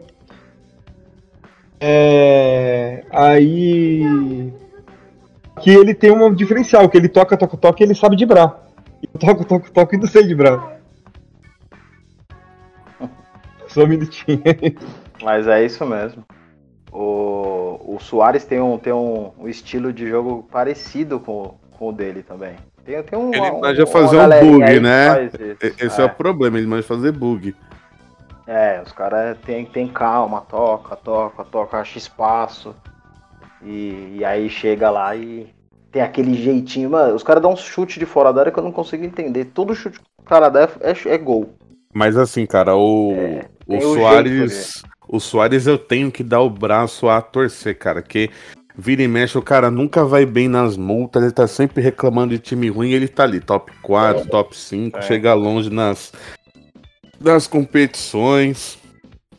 É... 1.80 3.04
Aí. 3.10 4.52
Que 5.60 5.70
ele 5.70 5.94
tem 5.94 6.10
um 6.10 6.32
diferencial, 6.32 6.88
que 6.88 6.96
ele 6.96 7.08
toca, 7.08 7.36
toca, 7.36 7.56
toca 7.56 7.82
e 7.82 7.86
ele 7.86 7.94
sabe 7.94 8.16
dibrar. 8.16 8.68
Eu 9.02 9.20
toco, 9.20 9.44
toco, 9.44 9.70
toco 9.70 9.94
e 9.94 9.98
não 9.98 10.06
sei 10.06 10.26
dibrar. 10.26 10.80
Só 13.68 13.84
um 13.84 13.86
minutinho. 13.86 14.42
Mas 15.22 15.46
é 15.46 15.64
isso 15.64 15.84
mesmo. 15.84 16.24
O, 16.92 17.94
o 17.96 17.98
Soares 18.00 18.44
tem, 18.44 18.60
um, 18.60 18.78
tem 18.78 18.92
um, 18.92 19.30
um 19.38 19.48
estilo 19.48 19.92
de 19.92 20.08
jogo 20.08 20.48
parecido 20.50 21.20
com, 21.20 21.54
com 21.76 21.88
o 21.88 21.92
dele 21.92 22.22
também. 22.22 22.56
Tem, 22.88 23.02
tem 23.02 23.18
um, 23.18 23.34
ele 23.34 23.50
manja 23.60 23.86
fazer 23.86 24.18
um 24.18 24.28
bug, 24.28 24.80
né? 24.80 25.30
Esse 25.78 26.00
é. 26.00 26.04
é. 26.04 26.06
o 26.06 26.08
problema, 26.08 26.56
ele 26.56 26.66
manja 26.66 26.84
fazer 26.84 27.12
bug. 27.12 27.54
É, 28.46 28.80
os 28.80 28.92
caras 28.92 29.36
tem, 29.44 29.66
tem 29.66 29.86
calma, 29.86 30.40
toca, 30.40 30.96
toca, 30.96 31.44
toca, 31.44 31.76
acha 31.76 31.98
espaço. 31.98 32.74
E, 33.62 34.14
e 34.16 34.24
aí 34.24 34.48
chega 34.48 34.88
lá 34.88 35.14
e, 35.14 35.52
tem 35.92 36.00
aquele 36.00 36.32
jeitinho. 36.32 36.88
Mano, 36.88 37.14
os 37.14 37.22
caras 37.22 37.42
dão 37.42 37.52
um 37.52 37.56
chute 37.56 37.98
de 37.98 38.06
fora 38.06 38.32
da 38.32 38.40
área 38.40 38.52
que 38.52 38.58
eu 38.58 38.64
não 38.64 38.72
consigo 38.72 39.04
entender. 39.04 39.44
Todo 39.44 39.74
chute 39.74 39.98
que 40.00 40.06
o 40.18 40.22
cara 40.22 40.48
dá 40.48 40.62
é, 40.62 40.68
é, 40.80 41.14
é 41.14 41.18
gol. 41.18 41.52
Mas 41.92 42.16
assim, 42.16 42.46
cara, 42.46 42.74
o, 42.74 43.12
É, 43.12 43.44
o 43.66 43.80
Soares. 43.82 44.82
O 45.06 45.20
Soares 45.20 45.66
eu 45.66 45.76
tenho 45.76 46.10
que 46.10 46.22
dar 46.22 46.40
o 46.40 46.48
braço 46.48 47.06
a 47.06 47.20
torcer, 47.20 47.76
cara. 47.76 48.00
Que 48.00 48.30
vira 48.78 49.02
e 49.02 49.08
mexe, 49.08 49.36
o 49.36 49.42
cara 49.42 49.70
nunca 49.70 50.04
vai 50.04 50.24
bem 50.24 50.46
nas 50.48 50.76
multas, 50.76 51.22
ele 51.24 51.32
tá 51.32 51.48
sempre 51.48 51.82
reclamando 51.82 52.32
de 52.32 52.38
time 52.38 52.68
ruim, 52.70 52.92
ele 52.92 53.08
tá 53.08 53.24
ali, 53.24 53.40
top 53.40 53.72
4, 53.82 54.28
top 54.30 54.56
5, 54.56 54.96
É. 54.98 55.02
chega 55.02 55.34
longe 55.34 55.68
nas, 55.68 56.12
nas 57.20 57.48
competições. 57.48 58.78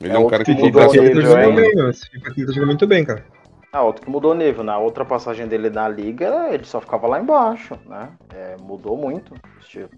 Ele 0.02 0.12
é, 0.12 0.16
É 0.16 0.20
um 0.20 0.28
cara 0.28 0.44
que 0.44 0.54
que 0.54 0.62
mudou 0.62 0.82
tá 0.82 1.02
nível, 1.02 1.22
jogando 1.22 1.56
bem, 1.56 1.76
mano. 1.76 1.90
Esse 1.90 2.10
tá 2.22 2.32
jogando 2.54 2.66
muito 2.68 2.88
bem, 2.88 3.04
cara. 3.06 3.26
Ah, 3.72 3.84
outro 3.84 4.04
que 4.04 4.10
mudou 4.10 4.32
o 4.32 4.36
nível. 4.36 4.64
Na 4.64 4.78
outra 4.80 5.06
passagem 5.06 5.48
dele 5.48 5.70
na 5.70 5.88
liga, 5.88 6.48
ele 6.52 6.64
só 6.64 6.82
ficava 6.82 7.06
lá 7.08 7.20
embaixo, 7.22 7.76
né? 7.88 8.10
É, 8.34 8.56
mudou 8.62 8.98
muito 8.98 9.34
o 9.34 9.38
estilo. 9.62 9.90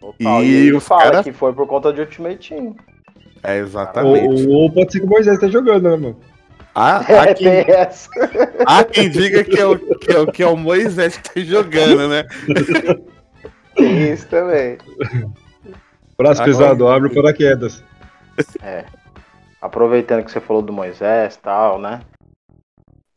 Total. 0.00 0.42
E 0.44 0.46
E, 0.46 0.68
ele 0.68 0.80
fala 0.80 1.02
cara- 1.02 1.22
que 1.22 1.32
foi 1.32 1.52
por 1.52 1.66
conta 1.66 1.92
de 1.92 2.00
Ultimate 2.00 2.48
Team. 2.50 2.74
É, 3.42 3.52
Ou, 3.54 3.58
exatamente. 3.60 4.46
ou 4.48 4.70
pode 4.70 4.92
ser 4.92 5.00
que 5.00 5.06
o 5.06 5.08
Moisés 5.08 5.38
tá 5.38 5.48
jogando, 5.48 5.84
né, 5.88 5.96
mano? 5.96 6.16
Há, 6.74 6.98
há 7.06 7.26
É, 7.28 7.34
quem, 7.34 7.64
há 8.66 8.84
quem 8.84 9.08
diga 9.10 9.44
que 9.44 9.58
é, 9.60 9.66
o, 9.66 9.78
que, 9.78 10.12
é 10.12 10.18
o, 10.18 10.26
que 10.32 10.42
é 10.42 10.46
o 10.46 10.56
Moisés 10.56 11.16
que 11.16 11.22
tá 11.34 11.40
jogando, 11.40 12.08
né? 12.08 12.24
Isso 13.78 14.26
também. 14.28 14.78
Braço 16.16 16.42
Ah, 16.42 16.44
pesado, 16.44 16.88
abre 16.88 17.08
o 17.10 17.14
paraquedas. 17.14 17.82
É. 18.62 18.84
Aproveitando 19.60 20.24
que 20.24 20.30
você 20.30 20.40
falou 20.40 20.62
do 20.62 20.72
Moisés 20.72 21.34
e 21.34 21.38
tal, 21.38 21.78
né? 21.78 22.00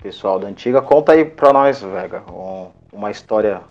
Pessoal 0.01 0.39
da 0.39 0.47
antiga, 0.47 0.81
conta 0.81 1.11
aí 1.11 1.25
pra 1.25 1.51
nós, 1.51 1.81
Vega, 1.81 2.23
um- 2.31 2.69
uma 2.93 3.11
história 3.11 3.61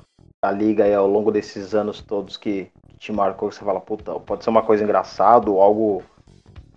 da 0.44 0.50
liga 0.50 0.84
aí 0.84 0.94
ao 0.94 1.06
longo 1.06 1.30
desses 1.30 1.74
anos 1.74 2.00
todos 2.00 2.36
que, 2.36 2.68
que 2.88 2.98
te 2.98 3.12
marcou, 3.12 3.48
que 3.48 3.54
você 3.54 3.64
fala, 3.64 3.80
puta, 3.80 4.12
pode 4.20 4.44
ser 4.44 4.50
uma 4.50 4.62
coisa 4.62 4.84
engraçada 4.84 5.50
ou 5.50 5.60
algo 5.62 6.02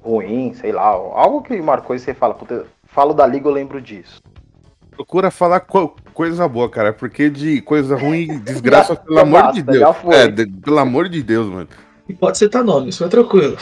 ruim, 0.01 0.53
sei 0.53 0.71
lá, 0.71 0.85
algo 0.85 1.41
que 1.41 1.59
marcou 1.61 1.95
e 1.95 1.99
você 1.99 2.13
fala, 2.13 2.33
puta, 2.33 2.65
falo 2.89 3.13
da 3.13 3.25
liga, 3.25 3.47
eu 3.47 3.53
lembro 3.53 3.81
disso. 3.81 4.21
Procura 4.91 5.31
falar 5.31 5.61
co- 5.61 5.95
coisa 6.13 6.47
boa, 6.47 6.69
cara, 6.69 6.91
porque 6.91 7.29
de 7.29 7.61
coisa 7.61 7.95
ruim, 7.95 8.39
desgraça, 8.43 8.93
Já- 8.95 8.99
pelo 8.99 9.15
já 9.15 9.21
amor 9.21 9.41
basta, 9.43 9.53
de 9.53 9.63
Deus. 9.63 9.95
É, 10.11 10.27
de- 10.27 10.47
pelo 10.47 10.79
amor 10.79 11.07
de 11.09 11.23
Deus, 11.23 11.47
mano. 11.47 11.67
E 12.07 12.13
pode 12.13 12.37
citar 12.37 12.63
nomes, 12.63 12.97
foi 12.97 13.07
tranquilo. 13.07 13.55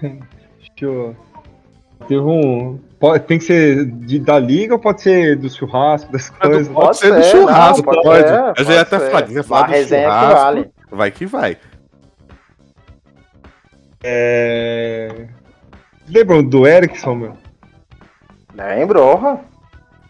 Deixa 0.00 0.16
eu... 0.82 1.16
Teve 2.08 2.20
um. 2.20 2.80
Pode, 2.98 3.24
tem 3.26 3.38
que 3.38 3.44
ser 3.44 3.84
de, 3.86 4.18
da 4.18 4.36
liga 4.38 4.74
ou 4.74 4.80
pode 4.80 5.02
ser 5.02 5.36
do 5.36 5.48
churrasco, 5.48 6.10
das 6.10 6.30
coisas? 6.30 6.66
Pode, 6.66 6.86
Pode 6.86 6.96
ser 6.98 7.14
do 7.14 7.22
churrasco, 7.22 7.86
não, 7.86 8.02
pode. 8.02 8.02
pode 8.02 8.28
ser, 8.28 8.34
eu 8.34 8.40
já 8.40 8.54
pode 8.54 8.72
ia 8.72 8.80
até 8.80 8.98
falar, 8.98 9.30
ia 9.30 9.44
falar 9.44 9.66
do 9.66 9.70
resenha 9.70 10.02
que 10.02 10.14
churrasco, 10.14 10.34
vale. 10.42 10.70
vai 10.90 11.10
que 11.12 11.26
vai. 11.26 11.56
É... 14.02 15.28
Lembram 16.08 16.42
do 16.42 16.66
Erickson, 16.66 17.14
meu? 17.14 17.36
Lembro, 18.54 19.00
orra. 19.00 19.40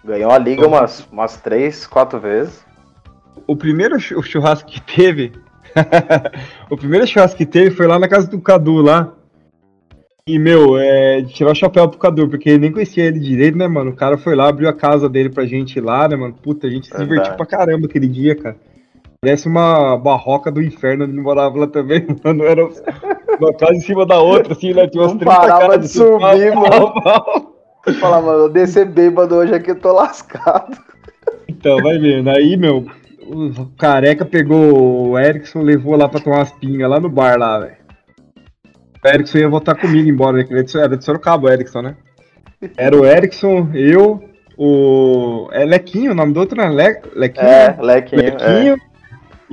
Ganhou 0.05 0.31
a 0.33 0.39
liga 0.39 0.67
umas, 0.67 1.07
umas 1.13 1.37
três, 1.37 1.87
quatro 1.87 2.19
vezes. 2.19 2.65
O 3.47 3.57
primeiro 3.57 4.01
chu- 4.01 4.21
churrasco 4.23 4.69
que 4.69 4.81
teve. 4.81 5.33
o 6.69 6.77
primeiro 6.77 7.07
churrasco 7.07 7.37
que 7.37 7.47
teve 7.47 7.71
foi 7.75 7.87
lá 7.87 7.99
na 7.99 8.09
casa 8.09 8.27
do 8.29 8.41
Cadu 8.41 8.83
lá. 8.83 9.13
E, 10.27 10.39
meu, 10.39 10.77
é, 10.79 11.21
de 11.21 11.33
tirar 11.33 11.51
o 11.51 11.55
chapéu 11.55 11.89
pro 11.89 11.99
Cadu, 11.99 12.29
porque 12.29 12.57
nem 12.57 12.71
conhecia 12.71 13.05
ele 13.05 13.19
direito, 13.19 13.59
né, 13.59 13.67
mano? 13.67 13.91
O 13.91 13.97
cara 13.97 14.17
foi 14.17 14.37
lá, 14.37 14.49
abriu 14.49 14.69
a 14.69 14.73
casa 14.73 15.09
dele 15.09 15.29
pra 15.31 15.45
gente 15.47 15.81
lá, 15.81 16.09
né, 16.09 16.15
mano? 16.17 16.35
Puta, 16.35 16.67
a 16.67 16.71
gente 16.71 16.87
se 16.87 16.93
Verdade. 16.93 17.11
divertiu 17.11 17.37
pra 17.37 17.47
caramba 17.47 17.87
aquele 17.87 18.07
dia, 18.09 18.37
cara. 18.37 18.57
Parece 19.21 19.47
uma 19.49 19.97
barroca 19.97 20.51
do 20.51 20.63
inferno, 20.63 21.05
ele 21.05 21.21
morava 21.21 21.59
lá 21.59 21.67
também, 21.67 22.07
mano. 22.25 22.45
Era 22.45 22.69
uma 23.41 23.53
casa 23.55 23.75
em 23.75 23.81
cima 23.81 24.07
da 24.07 24.21
outra, 24.21 24.53
assim, 24.53 24.73
né? 24.73 24.87
Tinha 24.89 25.03
umas 25.03 25.13
Não 25.13 25.19
30 25.19 25.35
parava 25.37 25.79
de 25.79 25.89
subir, 25.89 26.53
pau, 26.53 26.63
mano. 26.71 26.71
pau, 26.71 27.03
pau. 27.03 27.53
Falar, 28.01 28.23
mano, 28.23 28.45
eu 28.45 28.49
descer 28.49 28.87
bêbado 28.87 29.35
hoje 29.35 29.55
aqui, 29.55 29.71
eu 29.71 29.81
tô 29.81 29.93
lascado. 29.93 30.77
Então, 31.49 31.79
vai 31.79 31.99
vendo. 31.99 32.29
Aí, 32.31 32.57
meu, 32.57 32.87
o 33.27 33.67
careca 33.77 34.25
pegou 34.25 35.11
o 35.11 35.19
Erickson, 35.19 35.61
levou 35.63 35.97
lá 35.97 36.09
pra 36.09 36.21
tomar 36.21 36.39
umas 36.39 36.53
pingas 36.53 36.89
lá 36.89 37.01
no 37.01 37.09
bar 37.09 37.39
lá, 37.39 37.59
velho. 37.59 37.77
O 39.05 39.09
Erickson 39.09 39.39
ia 39.39 39.49
voltar 39.49 39.75
comigo 39.75 40.09
embora, 40.09 40.37
né? 40.37 40.47
ele 40.49 40.61
é 40.61 40.79
Era 40.79 40.97
de 40.97 41.05
Sorocaba, 41.05 41.49
o 41.49 41.53
Erickson, 41.53 41.83
né? 41.83 41.97
Era 42.77 42.97
o 42.97 43.05
Erickson, 43.05 43.69
eu, 43.75 44.23
o. 44.57 45.49
É 45.51 45.65
Lequinho, 45.65 46.13
o 46.13 46.15
nome 46.15 46.33
do 46.33 46.41
outro, 46.41 46.57
né? 46.57 46.69
Le... 46.69 47.01
Lequinho. 47.17 47.47
É? 47.47 47.77
Lequinho. 47.81 48.23
É. 48.23 48.31
Lequinho 48.31 48.77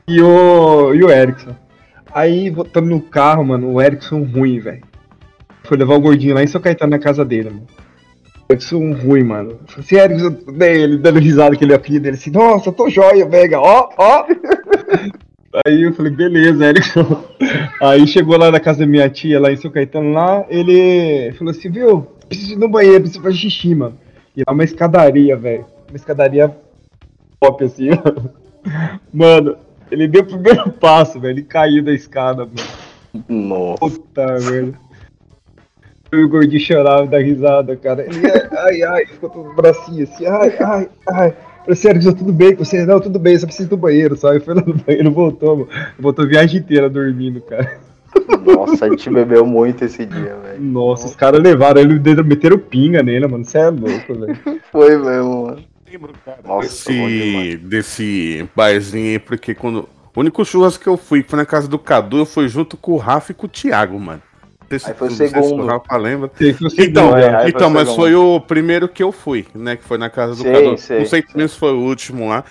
e, 0.07 0.21
o... 0.21 0.93
e 0.93 1.03
o 1.03 1.09
Erickson. 1.09 1.55
Aí, 2.13 2.49
voltando 2.49 2.87
no 2.87 3.01
carro, 3.01 3.43
mano, 3.43 3.73
o 3.73 3.81
Erickson 3.81 4.23
ruim, 4.23 4.59
velho. 4.59 4.81
Foi 5.63 5.77
levar 5.77 5.95
o 5.95 6.01
gordinho 6.01 6.35
lá 6.35 6.43
em 6.43 6.47
São 6.47 6.61
Caetano 6.61 6.91
na 6.91 6.99
casa 6.99 7.23
dele, 7.23 7.49
mano. 7.49 7.67
O 8.49 8.53
Erickson 8.53 8.93
ruim, 8.93 9.23
mano. 9.23 9.59
Falei 9.67 9.85
assim, 9.85 9.95
Erickson, 9.95 10.37
daí 10.57 10.81
ele 10.81 10.97
dando 10.97 11.19
risada 11.19 11.55
ele 11.59 11.73
apelido 11.73 12.03
dele 12.03 12.15
assim, 12.15 12.31
nossa, 12.31 12.71
tô 12.71 12.89
joia, 12.89 13.27
Vega, 13.27 13.59
ó, 13.59 13.89
ó. 13.97 14.25
Aí 15.65 15.81
eu 15.83 15.93
falei, 15.93 16.11
beleza, 16.11 16.65
Erickson. 16.65 17.23
Aí 17.81 18.07
chegou 18.07 18.37
lá 18.37 18.51
na 18.51 18.59
casa 18.59 18.79
da 18.79 18.85
minha 18.87 19.09
tia, 19.09 19.39
lá 19.39 19.51
em 19.51 19.57
São 19.57 19.71
Caetano, 19.71 20.11
lá, 20.11 20.45
ele 20.49 21.31
falou 21.33 21.51
assim, 21.51 21.69
viu, 21.69 22.07
preciso 22.27 22.53
ir 22.53 22.57
no 22.57 22.69
banheiro, 22.69 23.01
preciso 23.01 23.21
fazer 23.21 23.37
xixi, 23.37 23.75
mano. 23.75 23.97
E 24.35 24.43
lá 24.47 24.53
uma 24.53 24.63
escadaria, 24.63 25.35
velho. 25.35 25.65
Uma 25.89 25.95
escadaria 25.95 26.55
top, 27.39 27.63
assim, 27.63 27.89
Mano, 29.13 29.57
ele 29.91 30.07
deu 30.07 30.21
o 30.21 30.25
primeiro 30.25 30.71
passo, 30.79 31.19
velho. 31.19 31.33
Ele 31.33 31.43
caiu 31.43 31.83
da 31.83 31.93
escada, 31.93 32.45
mano. 32.45 33.25
Nossa. 33.27 33.79
Puta 33.79 34.25
merda. 34.39 34.79
O 36.11 36.27
gordinho 36.27 36.59
chorava 36.59 37.05
da 37.05 37.19
risada, 37.19 37.75
cara. 37.75 38.03
Ele, 38.03 38.19
ai, 38.57 38.81
ai, 38.81 39.05
ficou 39.05 39.29
com 39.29 39.39
o 39.41 39.53
bracinho 39.53 40.03
assim, 40.03 40.25
ai, 40.25 40.55
ai, 40.59 40.89
ai. 41.07 41.33
Falei, 41.59 41.75
sério, 41.75 42.15
tudo 42.15 42.33
bem 42.33 42.55
com 42.55 42.65
você? 42.65 42.83
Não, 42.83 42.99
tudo 42.99 43.19
bem, 43.19 43.37
só 43.37 43.45
preciso 43.45 43.69
do 43.69 43.77
banheiro, 43.77 44.17
sabe? 44.17 44.39
Foi 44.39 44.55
lá 44.55 44.63
no 44.65 44.73
banheiro, 44.73 45.11
voltou, 45.11 45.57
mano. 45.57 45.69
Voltou 45.99 46.25
a 46.25 46.27
viagem 46.27 46.59
inteira 46.61 46.89
dormindo, 46.89 47.41
cara. 47.41 47.79
Nossa, 48.43 48.85
a 48.85 48.89
gente 48.89 49.07
bebeu 49.09 49.45
muito 49.45 49.85
esse 49.85 50.03
dia, 50.05 50.35
velho. 50.35 50.59
Nossa, 50.59 51.05
os 51.05 51.15
caras 51.15 51.41
levaram 51.41 51.79
ele, 51.79 51.99
meteram 52.23 52.57
pinga 52.57 53.03
nele, 53.03 53.27
mano. 53.27 53.45
Você 53.45 53.59
é 53.59 53.69
louco, 53.69 54.15
velho. 54.15 54.61
Foi 54.71 54.97
mesmo, 54.97 55.43
mano. 55.43 55.63
Lembro, 55.91 56.13
cara, 56.25 56.39
Nossa, 56.45 56.67
desse, 56.67 56.91
demais. 56.93 57.59
desse 57.61 58.49
barzinho 58.55 59.11
aí, 59.11 59.19
porque 59.19 59.53
quando. 59.55 59.87
O 60.15 60.19
único 60.21 60.43
churrasco 60.43 60.83
que 60.83 60.89
eu 60.89 60.97
fui 60.97 61.23
foi 61.23 61.37
na 61.37 61.45
casa 61.45 61.67
do 61.67 61.79
Cadu, 61.79 62.17
eu 62.17 62.25
fui 62.25 62.47
junto 62.49 62.75
com 62.75 62.93
o 62.93 62.97
Rafa 62.97 63.31
e 63.31 63.35
com 63.35 63.45
o 63.45 63.49
Thiago, 63.49 63.97
mano. 63.99 64.21
Não 64.61 64.67
sei 64.69 64.79
se- 64.79 64.87
Aí 64.89 64.93
foi 64.93 65.07
o 65.07 65.11
sei 65.11 65.27
se 65.27 65.33
segundo. 65.33 65.63
o 65.63 65.65
Rafa 65.67 65.97
lembra. 65.97 66.29
Que 66.29 66.55
Então, 66.79 67.07
viu, 67.15 67.17
é, 67.17 67.41
foi 67.41 67.49
então 67.49 67.67
o 67.67 67.71
mas 67.71 67.87
segundo. 67.87 67.95
foi 67.95 68.15
o 68.15 68.39
primeiro 68.41 68.87
que 68.89 69.01
eu 69.01 69.11
fui, 69.11 69.45
né? 69.55 69.75
Que 69.77 69.83
foi 69.83 69.97
na 69.97 70.09
casa 70.09 70.35
do 70.35 70.41
Sei, 70.41 70.51
Cadu. 70.51 70.77
sei, 70.77 70.99
não 70.99 71.05
sei 71.05 71.23
se 71.47 71.57
foi 71.57 71.71
o 71.73 71.79
último 71.79 72.27
lá. 72.27 72.43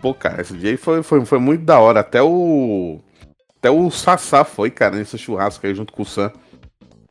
Pô, 0.00 0.14
cara, 0.14 0.42
esse 0.42 0.54
dia 0.54 0.70
aí 0.70 0.76
foi, 0.76 1.02
foi, 1.02 1.24
foi 1.24 1.38
muito 1.38 1.64
da 1.64 1.78
hora. 1.80 2.00
Até 2.00 2.22
o. 2.22 3.00
Até 3.58 3.70
o 3.70 3.90
Sassá 3.90 4.44
foi, 4.44 4.70
cara, 4.70 4.94
nesse 4.96 5.18
churrasco 5.18 5.66
aí 5.66 5.74
junto 5.74 5.92
com 5.92 6.02
o 6.02 6.06
Sam. 6.06 6.30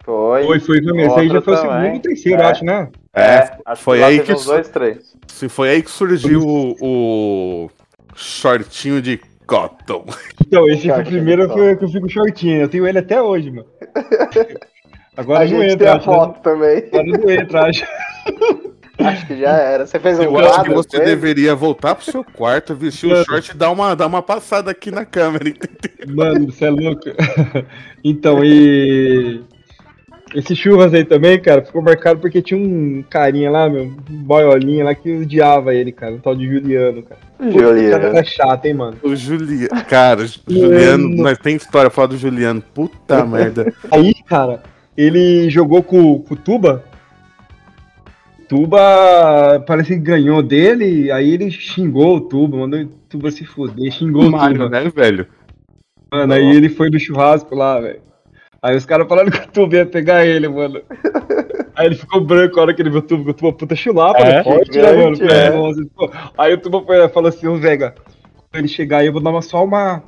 Foi. 0.04 0.43
Foi, 0.45 0.60
foi 0.60 0.82
também. 0.82 1.08
Esse 1.08 1.19
aí 1.19 1.28
já 1.30 1.41
foi 1.41 1.54
o 1.56 1.58
segundo 1.58 1.93
ou 1.95 2.00
terceiro, 2.00 2.41
É. 2.41 2.45
acho, 2.45 2.63
né? 2.63 2.88
É, 3.15 3.58
acho 3.65 3.82
foi 3.84 4.04
aí 4.04 4.19
que 4.19 4.34
uns 4.34 4.45
dois, 4.45 4.67
três. 4.69 5.13
se 5.28 5.47
foi 5.47 5.69
aí 5.69 5.82
que 5.82 5.89
surgiu 5.91 6.41
o, 6.41 6.75
o 6.82 7.69
shortinho 8.15 9.01
de 9.01 9.19
cotton. 9.47 10.06
Então, 10.45 10.67
esse 10.69 10.82
foi 10.84 10.91
o 10.91 10.95
Shortinho 10.95 11.06
primeiro 11.06 11.49
que 11.54 11.60
eu, 11.60 11.78
que 11.78 11.86
eu 11.86 11.89
fico 11.89 12.10
shortinho. 12.10 12.62
Eu 12.62 12.67
tenho 12.69 12.88
ele 12.88 12.99
até 12.99 13.21
hoje, 13.21 13.51
mano. 13.51 13.67
Agora 15.17 15.39
A 15.39 15.47
não 15.47 15.62
gente 15.62 15.78
tem 15.78 15.88
entra, 15.88 15.93
a 15.93 15.95
acho. 15.97 16.10
né? 16.10 16.15
foto 16.17 16.41
também. 16.41 16.78
Agora 16.88 17.04
não 17.06 17.30
entra, 17.30 17.65
acho. 17.69 17.86
Acho 18.97 19.28
que 19.28 19.38
já 19.38 19.51
era. 19.51 19.86
Você 19.86 19.99
fez 19.99 20.17
um 20.19 20.23
Eu 20.23 20.39
acho 20.39 20.63
que 20.63 20.71
quadro 20.71 20.73
você 20.73 20.95
ele? 20.95 21.06
deveria 21.06 21.54
voltar 21.54 21.95
pro 21.95 22.06
seu 22.06 22.23
quarto, 22.23 22.73
vestir 22.73 23.08
o 23.08 23.10
Mano. 23.10 23.25
short 23.25 23.51
e 23.51 23.58
dar 23.58 23.69
uma, 23.69 23.93
dar 23.93 24.08
uma 24.08 24.21
passada 24.21 24.71
aqui 24.71 24.89
na 24.89 25.04
câmera, 25.04 25.49
entendeu? 25.49 26.15
Mano, 26.15 26.45
você 26.49 26.63
é 26.65 26.69
louco. 26.69 27.01
Então, 28.06 28.39
e. 28.43 29.43
Esse 30.36 30.54
churras 30.54 30.93
aí 30.93 31.06
também, 31.06 31.39
cara, 31.39 31.63
ficou 31.63 31.82
marcado 31.82 32.19
porque 32.19 32.41
tinha 32.41 32.60
um 32.60 33.02
carinha 33.10 33.50
lá, 33.50 33.69
meu, 33.69 33.84
um 33.86 33.95
boiolinha 34.24 34.84
lá 34.84 34.93
que 34.93 35.10
odiava 35.21 35.74
ele, 35.74 35.93
cara, 35.93 36.13
um 36.13 36.19
tal 36.19 36.36
de 36.36 36.45
Juliano, 36.45 37.04
cara. 37.04 37.21
Puta, 37.38 37.50
O 37.50 37.54
cara 37.54 37.74
Juliano. 37.80 38.06
era 38.06 38.24
chato, 38.26 38.65
hein, 38.65 38.74
mano. 38.74 38.98
O 39.02 39.15
Juliano. 39.15 39.86
Cara, 39.88 40.26
Juliano, 40.48 41.08
nós 41.24 41.38
tem 41.38 41.56
história 41.56 41.89
pra 41.89 41.95
falar 41.95 42.08
do 42.08 42.17
Juliano. 42.17 42.62
Puta 42.74 43.24
merda. 43.26 43.74
Aí, 43.89 44.13
cara, 44.28 44.62
ele 44.98 45.50
jogou 45.50 45.82
com, 45.82 46.19
com 46.19 46.34
o 46.34 46.38
Tuba. 46.38 46.84
Tuba 48.48 49.63
parece 49.65 49.95
que 49.95 50.00
ganhou 50.00 50.43
dele, 50.43 51.10
aí 51.12 51.32
ele 51.32 51.50
xingou 51.50 52.17
o 52.17 52.21
Tuba, 52.21 52.58
mandou 52.58 52.80
o 52.82 52.86
Tuba 53.10 53.32
se 53.32 53.43
foder, 53.45 53.91
xingou 53.91 54.24
o 54.28 54.32
Mário, 54.32 54.58
Tuba. 54.58 54.69
né, 54.69 54.91
velho? 54.93 55.26
Mano, 56.12 56.34
aí 56.34 56.56
ele 56.56 56.69
foi 56.69 56.89
no 56.89 57.00
churrasco 57.00 57.56
lá, 57.56 57.80
velho. 57.80 58.02
Aí 58.65 58.75
os 58.75 58.84
caras 58.84 59.08
falaram 59.08 59.30
que 59.30 59.38
o 59.38 59.47
tubo 59.47 59.75
ia 59.75 59.86
pegar 59.86 60.25
ele, 60.25 60.47
mano. 60.47 60.82
Aí 61.78 61.86
ele 61.86 61.93
ficou 61.95 62.19
branco 62.19 62.58
a 62.60 62.63
hora 62.63 62.73
que 62.73 62.82
ele 62.82 62.89
viu 62.89 62.97
o 62.97 63.01
tubo, 63.04 63.23
que 63.25 63.30
o 63.30 63.34
tubo 63.36 63.54
puta 63.54 63.75
chulapa, 63.75 64.21
É, 64.21 64.38
né? 64.38 64.43
Forte, 64.43 64.75
né, 64.80 64.91
mano? 64.91 65.15
é. 65.21 65.51
Pô. 65.95 66.10
Aí 66.36 66.51
o 66.56 66.58
tubo 66.58 66.84
foi- 66.84 67.08
falou 67.10 67.30
assim, 67.30 67.45
ô 67.45 67.58
Vega, 67.58 67.93
quando 68.49 68.56
ele 68.56 68.67
chegar 68.67 68.99
aí 68.99 69.06
eu 69.06 69.13
vou 69.13 69.21
dar 69.21 69.30
uma, 69.30 69.43
só 69.43 69.63
uma, 69.63 70.01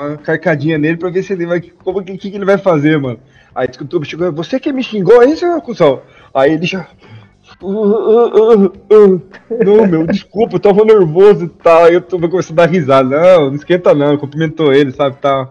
uma 0.00 0.16
carcadinha 0.16 0.78
nele 0.78 0.96
pra 0.96 1.10
ver 1.10 1.22
se 1.22 1.34
ele 1.34 1.44
vai. 1.44 1.60
Como 1.60 2.02
que, 2.02 2.16
que, 2.16 2.34
ele 2.34 2.46
vai 2.46 2.56
fazer, 2.56 2.98
mano? 2.98 3.18
Aí 3.54 3.66
disse 3.66 3.78
que 3.78 3.84
o 3.84 3.88
tubo 3.88 4.06
chegou, 4.06 4.32
você 4.32 4.58
que 4.58 4.72
me 4.72 4.82
xingou 4.82 5.20
aí, 5.20 5.36
seu 5.36 5.60
cuzão? 5.60 6.00
Aí 6.32 6.52
ele 6.54 6.64
já. 6.64 6.86
"Uh, 7.60 7.66
uh, 7.66 8.26
uh, 8.56 8.72
uh." 8.90 9.22
Não, 9.62 9.86
meu, 9.86 10.06
desculpa, 10.06 10.56
eu 10.56 10.60
tava 10.60 10.82
nervoso 10.82 11.44
e 11.44 11.48
tal. 11.48 11.84
Aí 11.84 11.96
o 11.96 12.00
tubo 12.00 12.26
começou 12.30 12.54
a 12.54 12.56
dar 12.64 12.70
risada. 12.70 13.20
Não, 13.20 13.48
não 13.48 13.54
esquenta 13.54 13.92
não, 13.94 14.16
cumprimentou 14.16 14.72
ele, 14.72 14.92
sabe, 14.92 15.16
tal. 15.20 15.50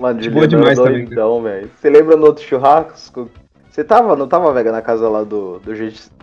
Mano, 0.00 0.18
De 0.18 0.30
boa 0.30 0.48
demais 0.48 0.78
também, 0.78 1.04
doidão, 1.04 1.42
velho. 1.42 1.70
Você 1.78 1.90
lembra 1.90 2.16
no 2.16 2.24
outro 2.24 2.42
churrasco? 2.42 3.30
Você 3.70 3.84
tava, 3.84 4.16
não 4.16 4.26
tava, 4.26 4.50
Vega, 4.52 4.72
na 4.72 4.80
casa 4.80 5.08
lá 5.10 5.22
do, 5.22 5.58
do, 5.58 5.72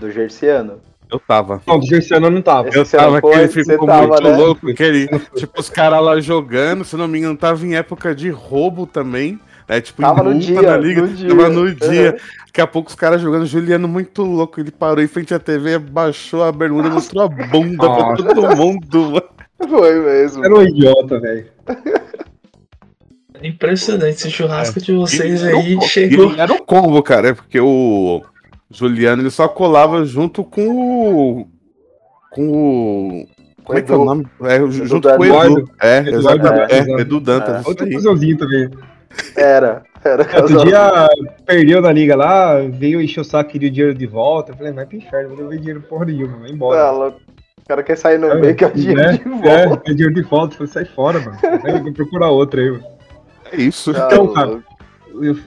do 0.01 0.11
Gerciano? 0.11 0.79
Eu 1.09 1.19
tava. 1.19 1.61
Não, 1.65 1.79
do 1.79 1.85
Gerciano 1.85 2.25
eu 2.25 2.31
não 2.31 2.41
tava. 2.41 2.69
Esse 2.69 2.77
Eu 2.77 2.83
não 2.83 2.89
tava 2.89 3.21
que 3.21 3.27
foi? 3.27 3.37
ele 3.43 3.47
Você 3.47 3.63
ficou 3.71 3.87
tava, 3.87 4.07
muito 4.07 4.23
né? 4.23 4.35
louco, 4.35 4.73
que 4.73 4.83
ele, 4.83 5.07
tipo, 5.35 5.59
os 5.61 5.69
caras 5.69 6.01
lá 6.03 6.19
jogando, 6.19 6.83
se 6.83 6.97
não 6.97 7.07
me 7.07 7.19
engano, 7.19 7.37
tava 7.37 7.63
em 7.65 7.75
época 7.75 8.15
de 8.15 8.29
roubo 8.31 8.87
também. 8.87 9.39
É, 9.69 9.79
tipo, 9.79 10.01
Tava 10.01 10.21
em 10.21 10.23
no 10.23 10.29
multa 10.31 10.45
dia, 10.45 10.61
na 10.61 10.77
liga, 10.77 11.01
no 11.01 11.07
dia. 11.09 11.29
tava 11.29 11.49
no 11.49 11.75
dia. 11.75 12.11
Uhum. 12.13 12.17
Daqui 12.47 12.61
a 12.61 12.67
pouco 12.67 12.89
os 12.89 12.95
caras 12.95 13.21
jogando, 13.21 13.45
Juliano 13.45 13.87
muito 13.87 14.23
louco, 14.23 14.59
ele 14.59 14.71
parou 14.71 15.03
em 15.03 15.07
frente 15.07 15.33
à 15.33 15.39
TV, 15.39 15.77
baixou 15.77 16.43
a 16.43 16.51
bermuda 16.51 16.87
e 16.87 16.91
mostrou 16.91 17.25
a 17.25 17.27
bunda 17.27 17.89
pra 17.89 18.15
todo 18.15 18.55
mundo. 18.55 19.11
mano. 19.11 19.23
Foi 19.69 19.99
mesmo. 19.99 20.45
Era 20.45 20.55
um 20.55 20.61
idiota, 20.63 21.19
velho. 21.19 21.45
É 23.41 23.47
Impressionante 23.47 24.09
esse 24.15 24.29
churrasco 24.31 24.79
de 24.81 24.93
vocês 24.93 25.41
Ele 25.43 25.51
era 25.51 25.59
aí. 25.59 25.75
um- 25.75 25.81
Chegou. 25.81 26.31
ele 26.31 26.41
Era 26.41 26.53
um 26.53 26.57
combo, 26.59 27.01
cara, 27.03 27.29
é 27.29 27.33
porque 27.33 27.59
o 27.59 28.21
Juliano 28.71 29.21
ele 29.21 29.29
só 29.29 29.47
colava 29.47 30.03
junto 30.05 30.43
com 30.43 30.67
o. 30.69 31.47
Com 32.31 32.49
o. 32.49 33.27
Como 33.63 33.77
é 33.79 33.81
que 33.81 33.91
é 33.91 33.95
o 33.95 33.97
Edu. 33.97 34.05
nome? 34.05 34.27
É, 34.43 34.57
junto 34.71 35.01
Dantas. 35.01 35.17
com 35.17 35.21
o 35.21 35.25
Edu. 35.25 35.33
Eduardo. 35.35 35.71
É, 35.81 35.99
exatamente. 36.09 36.73
é, 36.73 36.77
É. 36.79 37.01
Edu 37.01 37.19
Dantas. 37.19 37.65
É. 37.65 37.69
Outro 37.69 37.85
aí. 37.85 37.93
cuzãozinho 37.93 38.37
também. 38.37 38.69
Era. 39.35 39.83
Era 40.03 40.41
Outro 40.41 40.63
dia 40.65 41.07
perdeu 41.45 41.81
na 41.81 41.91
liga 41.91 42.15
lá, 42.15 42.59
veio 42.61 43.01
encher 43.01 43.19
o 43.21 43.23
saco, 43.25 43.49
queria 43.49 43.67
o 43.67 43.71
dinheiro 43.71 43.93
de 43.97 44.05
volta. 44.05 44.51
Eu 44.51 44.55
falei, 44.57 44.71
vai 44.71 44.85
pro 44.85 44.95
inferno, 44.97 45.35
não 45.35 45.49
ver 45.49 45.57
dinheiro 45.59 45.81
porra 45.81 46.05
nenhuma, 46.05 46.37
vai 46.37 46.49
embora. 46.51 46.79
Tá 46.79 46.91
louco. 46.91 47.19
O 47.63 47.67
cara 47.67 47.83
quer 47.83 47.97
sair 47.97 48.17
no 48.17 48.33
meio 48.39 48.55
que 48.55 48.63
é 48.63 48.67
o 48.67 48.71
dinheiro 48.71 49.01
é, 49.01 49.11
de 49.17 49.47
É, 49.49 49.67
volta. 49.67 49.83
quer 49.83 49.91
dinheiro 49.93 50.13
de 50.13 50.21
volta. 50.21 50.53
Eu 50.53 50.57
falei, 50.59 50.71
sai 50.73 50.85
fora, 50.85 51.19
mano. 51.19 51.37
Vai 51.61 51.81
vou 51.81 51.91
procurar 51.93 52.29
outra 52.29 52.61
aí, 52.61 52.71
mano. 52.71 52.83
É 53.51 53.57
isso. 53.61 53.93
Tá 53.93 54.07
Então, 54.07 54.27
cara, 54.33 54.63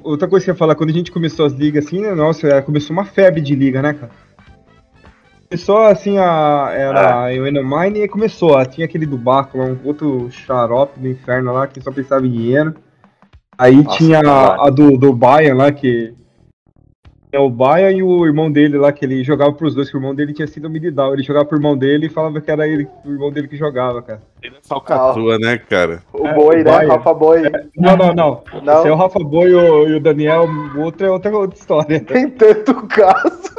Outra 0.02 0.26
coisa 0.26 0.44
que 0.44 0.50
eu 0.50 0.54
ia 0.54 0.58
falar, 0.58 0.74
quando 0.74 0.90
a 0.90 0.92
gente 0.92 1.12
começou 1.12 1.46
as 1.46 1.52
ligas 1.52 1.86
assim, 1.86 2.00
né? 2.00 2.12
Nossa, 2.12 2.44
era- 2.46 2.60
começou 2.62 2.92
uma 2.92 3.04
febre 3.04 3.40
de 3.40 3.54
liga, 3.54 3.80
né, 3.80 3.92
cara? 3.92 4.10
Começou 5.48 5.78
assim, 5.78 6.18
a, 6.18 6.70
era 6.72 7.00
Ah. 7.00 7.24
a 7.26 7.34
Enemine 7.34 8.00
e 8.02 8.08
começou, 8.08 8.52
ó, 8.52 8.64
tinha 8.64 8.84
aquele 8.84 9.06
do 9.06 9.16
Baco 9.16 9.58
lá, 9.58 9.64
um 9.66 9.78
outro 9.84 10.28
xarope 10.30 10.98
do 10.98 11.06
inferno 11.08 11.52
lá, 11.52 11.66
que 11.68 11.80
só 11.80 11.92
pensava 11.92 12.26
em 12.26 12.30
dinheiro. 12.30 12.74
Aí 13.56 13.76
Nossa, 13.82 13.96
tinha 13.98 14.20
a, 14.20 14.66
a 14.66 14.70
do, 14.70 14.96
do 14.96 15.12
Bayern 15.12 15.56
lá, 15.58 15.70
que 15.70 16.14
é 17.32 17.38
o 17.38 17.48
Bayern 17.48 17.98
e 17.98 18.02
o 18.02 18.26
irmão 18.26 18.50
dele 18.50 18.76
lá, 18.76 18.92
que 18.92 19.04
ele 19.04 19.22
jogava 19.22 19.52
pros 19.52 19.74
dois, 19.74 19.88
que 19.88 19.96
o 19.96 19.98
irmão 19.98 20.14
dele 20.14 20.32
tinha 20.32 20.48
sido 20.48 20.68
militar. 20.68 21.12
Ele 21.12 21.22
jogava 21.22 21.44
pro 21.46 21.58
irmão 21.58 21.76
dele 21.76 22.06
e 22.06 22.10
falava 22.10 22.40
que 22.40 22.50
era 22.50 22.66
ele, 22.66 22.88
o 23.04 23.10
irmão 23.10 23.30
dele 23.30 23.46
que 23.46 23.56
jogava, 23.56 24.02
cara. 24.02 24.20
Falcatrua, 24.62 25.38
né, 25.38 25.58
cara? 25.58 26.02
O 26.12 26.26
boi, 26.34 26.56
né? 26.56 26.64
Bayern. 26.64 26.88
Rafa 26.88 27.14
Boi. 27.14 27.42
Não, 27.76 27.96
não, 27.96 28.14
não. 28.14 28.42
Não. 28.62 28.78
Esse 28.78 28.88
é 28.88 28.92
o 28.92 28.96
Rafa 28.96 29.20
Boi 29.20 29.50
e 29.50 29.54
o, 29.54 29.88
e 29.88 29.94
o 29.94 30.00
Daniel, 30.00 30.48
o 30.76 30.80
outro 30.80 31.06
é 31.06 31.10
outra, 31.10 31.30
outra 31.36 31.58
história. 31.58 32.00
Tem 32.04 32.28
tanto 32.30 32.74
caso. 32.88 33.50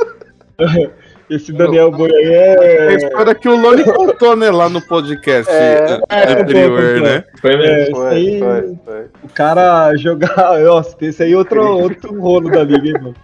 Esse 1.31 1.53
Daniel 1.53 1.89
Boi 1.91 2.11
aí 2.13 2.25
É 2.25 2.57
a 2.59 2.91
é. 2.91 2.95
história 2.95 3.33
que 3.33 3.47
o 3.47 3.55
Loli 3.55 3.85
contou, 3.85 4.35
né, 4.35 4.51
lá 4.51 4.67
no 4.67 4.81
podcast 4.85 5.49
É, 5.49 5.97
anterior, 6.41 6.77
contou, 6.77 7.07
né? 7.07 7.23
Foi 7.39 7.53
É, 7.53 7.57
mesmo. 7.57 7.79
esse 7.79 7.91
Foi, 7.91 8.09
aí, 8.09 8.39
foi, 8.39 8.77
foi. 8.83 9.05
o 9.23 9.29
cara 9.33 9.95
jogar. 9.95 10.59
Nossa, 10.59 10.97
esse 10.99 11.23
aí 11.23 11.31
é 11.31 11.37
outro, 11.37 11.65
outro 11.65 12.19
rolo 12.19 12.49
da 12.51 12.65
liga, 12.65 12.85
hein, 12.85 12.93
mano. 13.01 13.15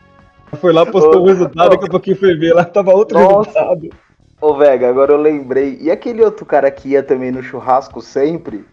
Foi 0.62 0.72
lá, 0.72 0.86
postou 0.86 1.24
o 1.24 1.26
resultado, 1.26 1.72
daqui 1.72 1.86
a 1.86 1.90
pouquinho 1.90 2.18
foi 2.18 2.36
ver 2.36 2.54
lá, 2.54 2.64
tava 2.64 2.92
outro 2.94 3.20
Nossa. 3.20 3.50
resultado. 3.50 3.90
Ô, 4.40 4.56
Vega, 4.56 4.88
agora 4.90 5.12
eu 5.14 5.18
lembrei. 5.18 5.78
E 5.82 5.90
aquele 5.92 6.24
outro 6.24 6.46
cara 6.46 6.70
que 6.72 6.90
ia 6.90 7.04
também 7.04 7.32
no 7.32 7.42
churrasco 7.44 8.02
sempre? 8.02 8.64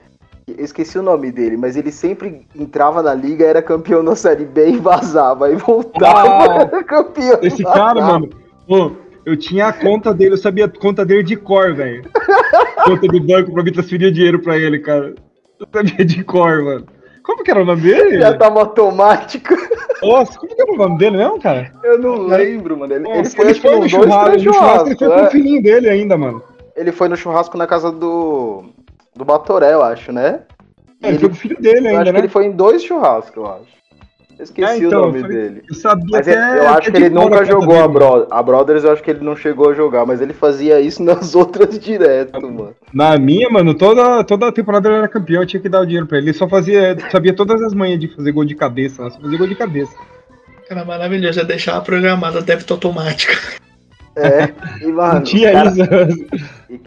Eu 0.46 0.62
esqueci 0.64 0.98
o 0.98 1.02
nome 1.02 1.32
dele, 1.32 1.56
mas 1.56 1.74
ele 1.74 1.90
sempre 1.90 2.46
entrava 2.54 3.02
na 3.02 3.14
liga, 3.14 3.46
era 3.46 3.62
campeão 3.62 4.04
da 4.04 4.14
Série 4.14 4.44
B 4.44 4.72
e 4.72 4.76
vazava. 4.76 5.46
Aí 5.46 5.56
voltava, 5.56 6.44
Ah, 6.44 6.68
era 6.70 6.84
campeão. 6.84 7.38
Esse 7.42 7.62
e 7.62 7.64
cara, 7.64 7.94
vazava. 8.00 8.12
mano, 8.12 8.30
pô, 8.68 8.92
eu 9.24 9.36
tinha 9.38 9.68
a 9.68 9.72
conta 9.72 10.12
dele, 10.12 10.34
eu 10.34 10.38
sabia 10.38 10.66
a 10.66 10.68
conta 10.68 11.04
dele 11.04 11.22
de 11.22 11.34
cor, 11.36 11.74
velho. 11.74 12.04
Conta 12.84 13.08
do 13.08 13.18
banco 13.20 13.50
pra 13.50 13.62
me 13.62 13.72
transferir 13.72 14.12
dinheiro 14.12 14.38
pra 14.38 14.58
ele, 14.58 14.78
cara. 14.78 15.14
Eu 15.58 15.66
sabia 15.72 16.04
de 16.04 16.22
cor, 16.22 16.62
mano. 16.62 16.84
Como 17.22 17.42
que 17.42 17.50
era 17.50 17.62
o 17.62 17.64
nome 17.64 17.80
dele? 17.80 18.18
Já 18.20 18.36
tava 18.36 18.60
automático. 18.60 19.54
Nossa, 20.06 20.38
como 20.38 20.54
que 20.54 20.60
era 20.60 20.72
o 20.72 20.76
nome 20.76 20.98
dele 20.98 21.16
mesmo, 21.16 21.40
cara? 21.40 21.72
Eu 21.82 21.98
não 21.98 22.26
lembro, 22.26 22.76
mano. 22.76 22.94
Ele, 22.94 23.08
ele 23.08 23.24
foi, 23.24 23.50
acho 23.50 23.60
que 23.60 23.70
no 23.70 23.78
dois, 23.78 23.90
churrasco, 23.90 24.30
no 24.30 24.40
churrasco, 24.40 24.88
ele 24.88 24.98
foi 24.98 25.08
com 25.08 25.14
o 25.14 25.18
é. 25.18 25.30
filhinho 25.30 25.62
dele 25.62 25.88
ainda, 25.88 26.16
mano. 26.16 26.42
Ele 26.76 26.92
foi 26.92 27.08
no 27.08 27.16
churrasco 27.16 27.56
na 27.56 27.66
casa 27.66 27.90
do. 27.90 28.64
do 29.14 29.24
Batoré, 29.24 29.72
eu 29.72 29.82
acho, 29.82 30.12
né? 30.12 30.42
É, 31.02 31.08
ele 31.08 31.16
ele, 31.16 31.18
foi 31.18 31.28
com 31.28 31.34
o 31.34 31.38
filho 31.38 31.60
dele 31.60 31.88
ainda, 31.88 32.00
acho 32.00 32.04
que 32.04 32.12
né? 32.12 32.18
ele 32.18 32.28
foi 32.28 32.46
em 32.46 32.52
dois 32.52 32.82
churrascos, 32.82 33.36
eu 33.36 33.46
acho. 33.46 33.83
Eu 34.38 34.44
esqueci 34.44 34.68
É, 34.68 34.76
então, 34.78 35.02
o 35.02 35.06
nome 35.06 35.18
eu 35.18 35.22
falei- 35.22 35.36
dele. 35.36 35.62
Eu 35.68 35.74
sabia 35.76 36.06
Mas 36.10 36.28
até, 36.28 36.58
eu 36.58 36.68
acho 36.68 36.88
até 36.88 36.90
que 36.92 36.96
ele 37.04 37.14
nunca 37.14 37.44
jogou 37.44 37.82
a. 37.82 37.86
Bro 37.88 38.26
a 38.30 38.42
Brothers, 38.42 38.84
eu 38.84 38.92
acho 38.92 39.02
que 39.02 39.10
ele 39.10 39.24
não 39.24 39.36
chegou 39.36 39.70
a 39.70 39.74
jogar, 39.74 40.04
mas 40.04 40.20
ele 40.20 40.32
fazia 40.32 40.80
isso 40.80 41.02
nas 41.04 41.34
outras 41.34 41.78
direto, 41.78 42.40
mano. 42.42 42.74
Na 42.92 43.16
minha, 43.18 43.48
mano, 43.48 43.74
toda, 43.74 44.24
toda 44.24 44.50
temporada 44.52 44.88
ele 44.88 44.98
era 44.98 45.08
campeão, 45.08 45.42
eu 45.42 45.46
tinha 45.46 45.60
que 45.62 45.68
dar 45.68 45.80
o 45.82 45.86
dinheiro 45.86 46.06
pra 46.06 46.18
ele. 46.18 46.28
Ele 46.30 46.36
só 46.38 46.48
fazia, 46.48 46.96
sabia 47.10 47.34
todas 47.34 47.62
as 47.62 47.72
manhas 47.74 48.00
de 48.00 48.08
fazer 48.08 48.32
gol 48.32 48.44
de 48.44 48.54
cabeça, 48.54 49.08
só 49.10 49.20
fazia 49.20 49.38
gol 49.38 49.46
de 49.46 49.54
cabeça. 49.54 49.94
Cara, 50.68 50.84
maravilhoso. 50.84 51.34
Já 51.34 51.42
deixava 51.42 51.80
programada 51.82 52.40
débito 52.42 52.72
automática. 52.74 53.34
É, 54.16 54.52
e 54.80 54.86
mano, 54.92 55.22
tinha 55.22 55.52
cara- 55.52 55.70
isso. 56.08 56.26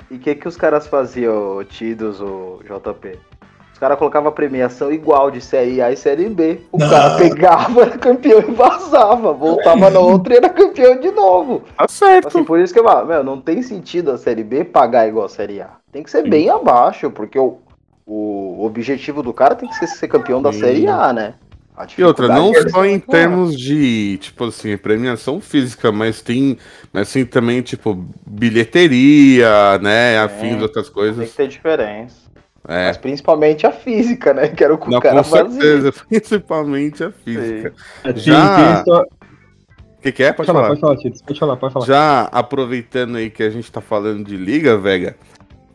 E 0.09 0.15
o 0.15 0.17
que, 0.19 0.33
que 0.35 0.47
os 0.47 0.55
caras 0.57 0.87
faziam, 0.87 1.57
o 1.57 1.63
Tidos, 1.63 2.21
o 2.21 2.59
JP? 2.63 3.19
Os 3.77 3.79
caras 3.79 3.99
colocavam 3.99 4.29
a 4.29 4.31
premiação 4.31 4.91
igual 4.91 5.29
de 5.29 5.39
Série 5.39 5.83
A 5.83 5.91
e 5.91 5.95
Série 5.95 6.27
B. 6.29 6.61
O 6.71 6.79
Não. 6.79 6.89
cara 6.89 7.15
pegava, 7.15 7.81
era 7.85 7.95
campeão 7.95 8.39
e 8.39 8.51
vazava. 8.51 9.31
Voltava 9.33 9.91
na 9.91 9.99
outra 9.99 10.33
e 10.33 10.37
era 10.37 10.49
campeão 10.49 10.99
de 10.99 11.11
novo. 11.11 11.61
Tá 11.77 11.87
certo. 11.87 12.27
Assim, 12.29 12.43
por 12.43 12.57
isso 12.59 12.73
que 12.73 12.79
eu 12.79 12.83
falo, 12.83 13.05
meu, 13.05 13.23
não 13.23 13.39
tem 13.39 13.61
sentido 13.61 14.09
a 14.09 14.17
Série 14.17 14.43
B 14.43 14.65
pagar 14.65 15.07
igual 15.07 15.27
a 15.27 15.29
Série 15.29 15.61
A. 15.61 15.69
Tem 15.91 16.01
que 16.01 16.09
ser 16.09 16.23
Sim. 16.23 16.29
bem 16.31 16.49
abaixo, 16.49 17.11
porque 17.11 17.37
o, 17.37 17.59
o 18.03 18.65
objetivo 18.65 19.21
do 19.21 19.31
cara 19.31 19.53
tem 19.53 19.69
que 19.69 19.75
ser 19.75 19.85
ser 19.85 20.07
campeão 20.07 20.41
da 20.41 20.51
Sim. 20.51 20.59
Série 20.59 20.87
A, 20.87 21.13
né? 21.13 21.35
A 21.77 21.85
E 21.95 22.03
outra, 22.03 22.27
não 22.27 22.47
dificuldade 22.49 22.71
só 22.71 22.83
é 22.83 22.89
em 22.89 22.99
termos 22.99 23.55
de, 23.55 24.17
tipo 24.17 24.45
assim, 24.45 24.75
premiação 24.75 25.39
física, 25.39 25.91
mas 25.91 26.19
tem, 26.19 26.57
mas 26.91 27.09
sim 27.09 27.23
também, 27.23 27.61
tipo, 27.61 28.03
bilheteria, 28.25 29.77
né, 29.79 30.17
afins, 30.17 30.59
outras 30.59 30.89
maior. 30.91 31.13
Tem 31.13 31.13
coisas. 31.15 31.29
que 31.29 31.37
ter 31.37 31.47
diferença. 31.47 32.26
É, 32.67 32.87
Mas 32.87 32.97
principalmente 32.97 33.65
a 33.65 33.71
física, 33.71 34.33
né? 34.33 34.49
Que 34.49 34.63
era 34.63 34.73
o 34.73 34.77
que 34.77 34.89
não, 34.89 34.97
o 34.97 35.01
cara 35.01 35.17
com 35.17 35.23
fazia. 35.23 35.61
certeza, 35.61 35.93
principalmente 36.09 37.03
a 37.03 37.11
física. 37.11 37.73
Tem- 38.03 38.17
Já- 38.17 38.83
O 38.87 40.01
que, 40.01 40.11
que 40.11 40.23
é? 40.23 40.33
Pode 40.33 40.37
Pode 40.37 40.47
falar, 40.47 40.59
falar. 40.59 40.67
pode 40.69 40.81
falar, 40.81 40.97
Tito. 40.97 41.23
Pode 41.23 41.39
falar, 41.39 41.55
pode 41.57 41.73
falar. 41.73 41.85
Já 41.85 42.21
aproveitando 42.31 43.15
aí 43.15 43.29
que 43.29 43.41
a 43.43 43.49
gente 43.49 43.71
tá 43.71 43.79
falando 43.81 44.25
de 44.25 44.35
liga, 44.35 44.77
Vega, 44.77 45.15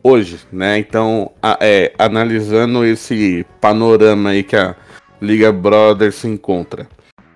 hoje, 0.03 0.39
né? 0.51 0.77
Então, 0.77 1.31
a- 1.41 1.57
é, 1.59 1.93
analisando 1.97 2.85
esse 2.85 3.43
panorama 3.59 4.29
aí 4.29 4.43
que 4.43 4.55
a 4.55 4.75
Liga 5.19 5.51
Brothers 5.51 6.15
se 6.15 6.27
encontra. 6.27 6.87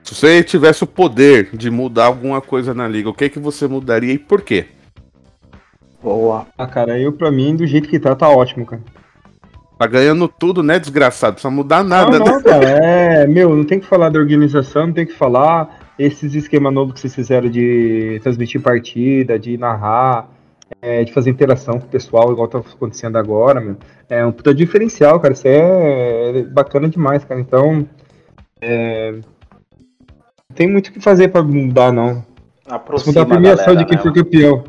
Se 0.04 0.14
você 0.16 0.44
tivesse 0.44 0.84
o 0.84 0.88
poder 0.88 1.50
de 1.52 1.70
mudar 1.72 2.06
alguma 2.06 2.42
coisa 2.42 2.74
na 2.74 2.88
liga, 2.88 3.10
o 3.10 3.14
que 3.14 3.28
que 3.28 3.40
você 3.40 3.68
mudaria 3.68 4.14
e 4.14 4.18
por 4.20 4.42
quê? 4.42 4.68
Boa. 6.02 6.46
Ah, 6.58 6.68
cara, 6.68 6.98
eu 7.00 7.12
pra 7.12 7.32
mim, 7.32 7.56
do 7.56 7.66
jeito 7.66 7.90
que 7.90 8.00
tá, 8.00 8.16
tá 8.16 8.30
ótimo, 8.30 8.66
cara. 8.66 8.82
Tá 9.78 9.86
ganhando 9.86 10.28
tudo, 10.28 10.64
né, 10.64 10.80
desgraçado? 10.80 11.32
Não 11.32 11.36
precisa 11.36 11.52
mudar 11.52 11.84
nada, 11.84 12.18
não, 12.18 12.26
né? 12.26 12.42
cara, 12.42 12.66
é, 12.66 13.28
meu, 13.28 13.56
não 13.56 13.64
tem 13.64 13.80
que 13.80 13.86
falar 13.86 14.10
da 14.10 14.18
organização, 14.18 14.88
não 14.88 14.94
tem 14.94 15.06
que 15.06 15.14
falar 15.14 15.94
esses 16.00 16.34
esquemas 16.34 16.74
novos 16.74 16.94
que 16.94 17.00
vocês 17.00 17.14
fizeram 17.14 17.48
de 17.48 18.20
transmitir 18.24 18.60
partida, 18.60 19.38
de 19.38 19.56
narrar, 19.56 20.30
é, 20.82 21.04
de 21.04 21.14
fazer 21.14 21.30
interação 21.30 21.80
com 21.80 21.86
o 21.86 21.90
pessoal, 21.90 22.32
igual 22.32 22.48
tá 22.48 22.58
acontecendo 22.58 23.18
agora, 23.18 23.62
meu. 23.62 23.78
É 24.10 24.26
um 24.26 24.32
puta 24.32 24.52
diferencial, 24.52 25.20
cara, 25.20 25.36
isso 25.36 25.46
é 25.46 26.42
bacana 26.44 26.90
demais, 26.90 27.24
cara, 27.24 27.40
então, 27.40 27.88
é, 28.60 29.12
não 29.12 30.56
tem 30.56 30.68
muito 30.68 30.88
o 30.88 30.92
que 30.92 31.00
fazer 31.00 31.28
pra 31.28 31.44
mudar, 31.44 31.94
não. 31.94 32.26
Aproxima 32.68 33.12
mudar 33.12 33.22
a 33.22 33.26
premiação 33.28 33.76
galera, 33.76 33.84
de 33.84 33.86
quem 33.86 33.98
né, 33.98 34.04
for 34.04 34.12
campeão. 34.12 34.64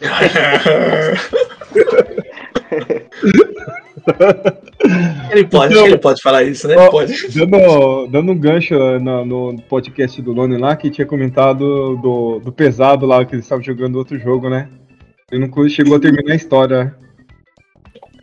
Ele 5.30 5.44
pode, 5.46 5.72
Então- 5.74 5.86
ele 5.86 5.98
pode 5.98 6.20
falar 6.22 6.42
isso, 6.42 6.66
né? 6.68 6.76
Ó, 6.76 6.90
Pode. 6.90 7.12
Dando, 7.34 8.06
dando 8.08 8.32
um 8.32 8.38
gancho 8.38 8.74
no, 9.00 9.24
no 9.52 9.62
podcast 9.62 10.20
do 10.20 10.32
Lone 10.32 10.56
lá, 10.58 10.74
que 10.76 10.90
tinha 10.90 11.06
comentado 11.06 11.96
do, 11.96 12.40
do 12.40 12.52
pesado 12.52 13.06
lá, 13.06 13.24
que 13.24 13.34
eles 13.34 13.44
estavam 13.44 13.62
jogando 13.64 13.96
outro 13.96 14.18
jogo, 14.18 14.48
né? 14.48 14.68
Ele 15.30 15.46
não 15.46 15.68
chegou 15.68 15.96
a 15.96 16.00
terminar 16.00 16.32
a 16.32 16.36
história. 16.36 16.94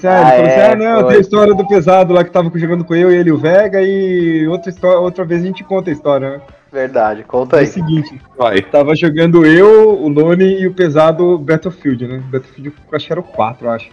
Ah, 0.03 0.37
ele 0.37 0.47
falou 0.47 0.47
assim, 0.47 0.59
é, 0.59 0.71
ah, 0.71 0.75
não, 0.75 0.99
foi. 1.01 1.07
tem 1.09 1.17
a 1.17 1.21
história 1.21 1.53
do 1.53 1.67
pesado 1.67 2.13
lá 2.13 2.23
que 2.23 2.31
tava 2.31 2.49
jogando 2.57 2.85
com 2.85 2.95
eu, 2.95 3.11
ele 3.11 3.29
e 3.29 3.33
o 3.33 3.37
Vega, 3.37 3.81
e 3.81 4.47
outra, 4.47 4.69
história, 4.69 4.99
outra 4.99 5.25
vez 5.25 5.41
a 5.43 5.45
gente 5.45 5.63
conta 5.63 5.89
a 5.89 5.93
história, 5.93 6.29
né? 6.37 6.41
Verdade, 6.71 7.23
conta 7.23 7.57
É 7.57 7.59
o 7.59 7.61
aí. 7.61 7.67
seguinte, 7.67 8.21
Vai. 8.37 8.61
tava 8.61 8.95
jogando 8.95 9.45
eu, 9.45 9.99
o 10.01 10.07
Lone 10.07 10.61
e 10.61 10.67
o 10.67 10.73
pesado 10.73 11.37
Battlefield, 11.39 12.07
né? 12.07 12.23
Battlefield, 12.31 12.73
acho 12.93 13.07
que 13.07 13.11
era 13.11 13.19
o 13.19 13.23
4, 13.23 13.65
eu 13.67 13.71
acho. 13.71 13.89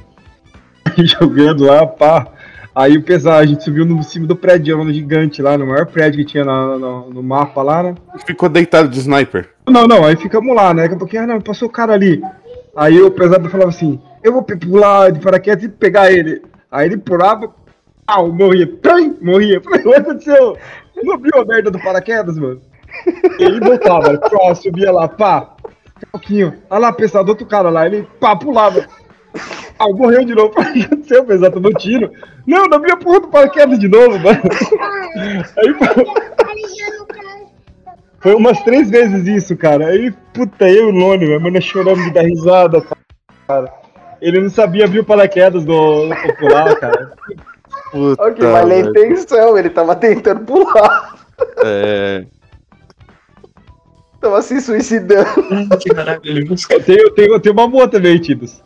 Jogando 1.05 1.65
lá, 1.65 1.87
pá. 1.87 2.27
Aí 2.75 2.99
o 2.99 3.03
pesado, 3.03 3.39
a 3.39 3.47
gente 3.47 3.65
subiu 3.65 3.87
no 3.87 4.03
cima 4.03 4.27
do 4.27 4.37
prédio, 4.37 4.85
no 4.85 4.93
gigante 4.93 5.41
lá, 5.41 5.57
no 5.57 5.67
maior 5.67 5.87
prédio 5.87 6.19
que 6.19 6.33
tinha 6.33 6.45
no, 6.45 7.09
no 7.09 7.23
mapa 7.23 7.63
lá, 7.63 7.83
né? 7.83 7.95
Ficou 8.27 8.51
deitado 8.51 8.89
de 8.89 8.99
sniper. 8.99 9.49
Não, 9.67 9.87
não, 9.87 10.05
aí 10.05 10.15
ficamos 10.15 10.55
lá, 10.55 10.75
né? 10.75 10.83
Daqui 10.83 10.95
a 10.95 10.99
pouquinho, 10.99 11.23
ah, 11.23 11.27
não, 11.27 11.41
passou 11.41 11.69
o 11.69 11.73
cara 11.73 11.95
ali. 11.95 12.23
Aí 12.77 13.01
o 13.01 13.11
pesado 13.11 13.49
falava 13.49 13.71
assim, 13.71 13.99
eu 14.23 14.35
vou 14.35 14.43
pular 14.43 15.11
de 15.11 15.21
paraquedas 15.21 15.65
e 15.65 15.69
pegar 15.71 16.13
ele. 16.13 16.43
Aí 16.71 16.87
ele 16.87 16.99
pulava, 16.99 17.51
pau, 18.05 18.31
morria, 18.31 18.67
plim, 18.67 19.17
morria. 19.23 19.59
Falei, 19.65 19.81
o 19.81 19.91
que 19.91 19.95
aconteceu? 19.95 20.59
Não 21.03 21.15
abriu 21.15 21.41
a 21.41 21.45
merda 21.47 21.71
do 21.71 21.79
paraquedas, 21.79 22.37
mano? 22.37 22.61
E 23.39 23.43
ele 23.43 23.61
voltava, 23.61 24.19
pá, 24.19 24.55
subia 24.55 24.93
lá, 24.93 25.09
pá, 25.09 25.57
pouquinho. 26.13 26.53
Olha 26.69 26.81
lá, 26.81 26.93
pesado, 26.93 27.31
outro 27.31 27.47
cara 27.47 27.71
lá, 27.71 27.87
ele, 27.87 28.07
pá, 28.21 28.37
pulava. 28.37 28.87
Ah, 29.79 29.89
morreu 29.89 30.25
de 30.25 30.35
novo. 30.35 30.53
O 30.59 30.65
que 30.73 30.83
aconteceu, 30.83 31.25
pesado? 31.25 31.55
Tomou 31.55 31.73
tiro. 31.75 32.11
Não, 32.47 32.65
não 32.65 32.77
abriu 32.77 32.95
a 32.95 32.97
porra 32.97 33.21
do 33.21 33.29
paraquedas 33.29 33.79
de 33.79 33.89
novo, 33.89 34.19
mano. 34.19 34.41
Aí, 35.59 35.75
pô, 35.75 35.87
foi 38.21 38.35
umas 38.35 38.61
três 38.63 38.91
vezes 38.91 39.27
isso, 39.27 39.57
cara. 39.57 39.87
Aí, 39.89 40.11
puta, 40.33 40.69
eu 40.69 40.89
e 40.89 40.93
o 40.93 40.95
Lone, 40.95 41.27
meu 41.27 41.41
mano, 41.41 41.61
chorando 41.61 42.03
de 42.03 42.13
dar 42.13 42.23
risada, 42.23 42.83
cara. 43.47 43.73
Ele 44.21 44.41
não 44.41 44.49
sabia 44.49 44.87
abrir 44.87 45.01
o 45.01 45.05
paraquedas 45.05 45.65
do, 45.65 46.09
do 46.09 46.17
popular, 46.17 46.75
cara. 46.77 47.13
Puta, 47.93 48.23
Ok, 48.23 48.47
mas 48.47 48.69
na 48.69 48.79
intenção, 48.79 49.59
ele 49.59 49.71
tava 49.71 49.95
tentando 49.95 50.41
pular. 50.41 51.15
É, 51.63 52.25
Tava 54.21 54.43
se 54.43 54.61
suicidando. 54.61 55.29
Que 55.79 55.95
maravilhoso. 55.95 56.67
Eu 56.71 56.83
tenho, 56.83 57.01
eu 57.01 57.11
tenho, 57.15 57.35
eu 57.35 57.41
tenho 57.41 57.53
uma 57.53 57.69
boa 57.69 57.87
também, 57.87 58.19
Titos. 58.19 58.61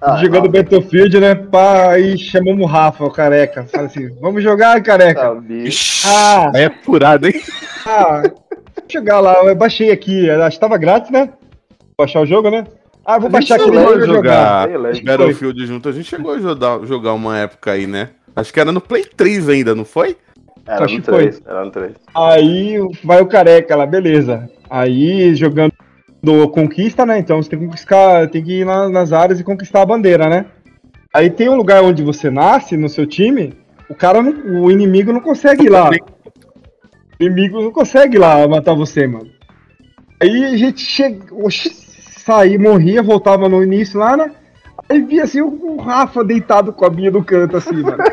Ah, 0.00 0.16
Jogando 0.16 0.44
não, 0.44 0.52
Battlefield, 0.52 1.18
né? 1.18 1.34
Pá, 1.34 1.90
aí 1.90 2.16
chamamos 2.16 2.62
o 2.64 2.66
Rafa, 2.66 3.04
o 3.04 3.10
careca. 3.10 3.64
Fala 3.64 3.86
assim, 3.86 4.08
vamos 4.20 4.42
jogar, 4.42 4.80
careca. 4.82 5.20
tá, 5.20 5.36
Ah. 6.06 6.52
é 6.54 6.70
furado, 6.70 7.26
hein? 7.26 7.34
Ah, 7.84 8.22
vou 8.24 8.84
jogar 8.88 9.18
lá, 9.20 9.44
eu 9.44 9.56
baixei 9.56 9.90
aqui. 9.90 10.30
Acho 10.30 10.56
que 10.56 10.60
tava 10.60 10.78
grátis, 10.78 11.10
né? 11.10 11.30
Baixar 11.96 12.22
o 12.22 12.26
jogo, 12.26 12.48
né? 12.48 12.64
Ah, 13.04 13.18
vou 13.18 13.28
baixar 13.28 13.56
aqui 13.56 13.64
jogar. 13.64 14.06
jogar 14.06 14.68
Sei 14.94 15.02
Battlefield 15.02 15.66
junto. 15.66 15.88
A 15.88 15.92
gente 15.92 16.08
chegou 16.08 16.34
a 16.34 16.38
jogar, 16.38 16.78
jogar 16.84 17.14
uma 17.14 17.36
época 17.38 17.72
aí, 17.72 17.86
né? 17.86 18.10
Acho 18.36 18.52
que 18.52 18.60
era 18.60 18.70
no 18.70 18.80
Play 18.80 19.04
3 19.04 19.48
ainda, 19.48 19.74
não 19.74 19.84
foi? 19.84 20.16
Era 20.64 20.84
Acho 20.84 20.94
no 20.94 21.00
que 21.00 21.10
foi. 21.10 21.22
3, 21.30 21.42
era 21.44 21.64
no 21.64 21.70
3. 21.72 21.92
Aí 22.14 22.78
vai 23.02 23.20
o 23.20 23.26
careca 23.26 23.74
lá, 23.74 23.84
beleza. 23.86 24.48
Aí 24.70 25.34
jogando 25.34 25.72
do 26.22 26.48
conquista, 26.48 27.06
né? 27.06 27.18
Então 27.18 27.40
você 27.42 27.50
tem 27.50 27.58
que 27.58 27.66
conquistar, 27.66 28.28
tem 28.28 28.42
que 28.42 28.60
ir 28.60 28.64
na- 28.66 28.88
nas 28.88 29.12
áreas 29.12 29.38
e 29.40 29.44
conquistar 29.44 29.82
a 29.82 29.86
bandeira, 29.86 30.28
né? 30.28 30.46
Aí 31.14 31.30
tem 31.30 31.48
um 31.48 31.56
lugar 31.56 31.82
onde 31.82 32.02
você 32.02 32.30
nasce 32.30 32.76
no 32.76 32.88
seu 32.88 33.06
time, 33.06 33.54
o 33.88 33.94
cara 33.94 34.22
não- 34.22 34.62
o 34.64 34.70
inimigo 34.70 35.12
não 35.12 35.20
consegue 35.20 35.66
ir 35.66 35.70
lá. 35.70 35.90
O 35.90 37.24
inimigo 37.24 37.62
não 37.62 37.70
consegue 37.70 38.16
ir 38.16 38.20
lá 38.20 38.46
matar 38.46 38.74
você, 38.74 39.06
mano. 39.06 39.30
Aí 40.20 40.44
a 40.44 40.56
gente 40.56 40.80
chega, 40.80 41.32
oxi, 41.32 41.70
saía, 41.70 42.58
morria, 42.58 43.02
voltava 43.02 43.48
no 43.48 43.62
início 43.62 43.98
lá, 43.98 44.16
né? 44.16 44.32
Aí 44.90 45.00
via 45.02 45.24
assim 45.24 45.40
o, 45.40 45.48
o 45.48 45.76
Rafa 45.80 46.24
deitado 46.24 46.72
com 46.72 46.84
a 46.84 46.90
minha 46.90 47.10
no 47.10 47.24
canto, 47.24 47.56
assim, 47.56 47.76
mano. 47.82 47.98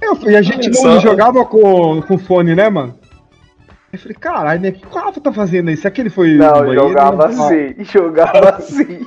Eu, 0.00 0.18
e 0.28 0.34
a 0.36 0.42
gente 0.42 0.68
não 0.70 0.98
jogava 1.00 1.44
com, 1.44 2.02
com 2.02 2.18
fone, 2.18 2.54
né, 2.54 2.68
mano? 2.68 2.94
Eu 3.92 3.98
falei, 3.98 4.16
caralho, 4.18 4.60
né? 4.62 4.68
O 4.70 4.72
que 4.72 4.86
o 4.86 4.90
Rafa 4.90 5.20
tá 5.20 5.32
fazendo 5.32 5.68
aí? 5.68 5.76
Será 5.76 5.90
que 5.90 6.00
ele 6.00 6.08
foi. 6.10 6.34
Não, 6.34 6.60
banheiro? 6.60 6.88
jogava 6.88 7.28
Não, 7.28 7.44
assim, 7.44 7.74
jogava 7.84 8.50
assim. 8.50 9.06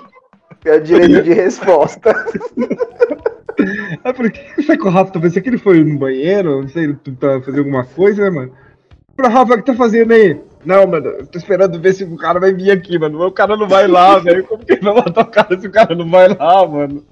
É 0.63 0.76
o 0.76 0.82
direito 0.82 1.24
de 1.24 1.34
resposta. 1.34 2.12
Aí 2.12 3.98
eu 4.06 4.13
falei, 4.13 4.32
será 4.62 4.78
que 4.78 4.88
o 4.88 4.89
Rafa 4.89 5.12
tá 5.12 5.19
fazendo? 5.19 5.34
Será 5.34 5.43
que 5.43 5.50
ele 5.50 5.58
foi 5.58 5.84
no 5.84 5.98
banheiro? 5.98 6.62
Não 6.62 6.67
sei, 6.67 6.93
tu 6.93 7.15
tá 7.15 7.41
fazendo 7.41 7.60
alguma 7.60 7.84
coisa, 7.84 8.24
né, 8.24 8.30
mano? 8.30 8.52
Eu 9.17 9.24
falei, 9.24 9.32
Rafa, 9.32 9.54
o 9.54 9.58
que 9.58 9.63
tá 9.63 9.74
fazendo 9.74 10.12
aí? 10.12 10.39
Não, 10.63 10.86
mano, 10.86 11.08
eu 11.08 11.28
tô 11.28 11.38
esperando 11.38 11.80
ver 11.80 11.93
se 11.93 12.04
o 12.04 12.17
cara 12.17 12.39
vai 12.39 12.54
vir 12.54 12.71
aqui, 12.71 13.00
mano. 13.00 13.26
O 13.26 13.32
cara 13.32 13.58
não 13.58 13.67
vai 13.67 13.88
lá, 13.88 14.17
velho. 14.19 14.43
Como 14.43 14.63
que 14.63 14.74
ele 14.74 14.82
vai 14.82 14.93
matar 14.93 15.21
o 15.21 15.32
cara 15.32 15.60
se 15.60 15.67
o 15.67 15.71
cara 15.71 15.95
não 15.95 16.10
vai 16.10 16.28
lá, 16.28 16.67
mano? 16.67 17.04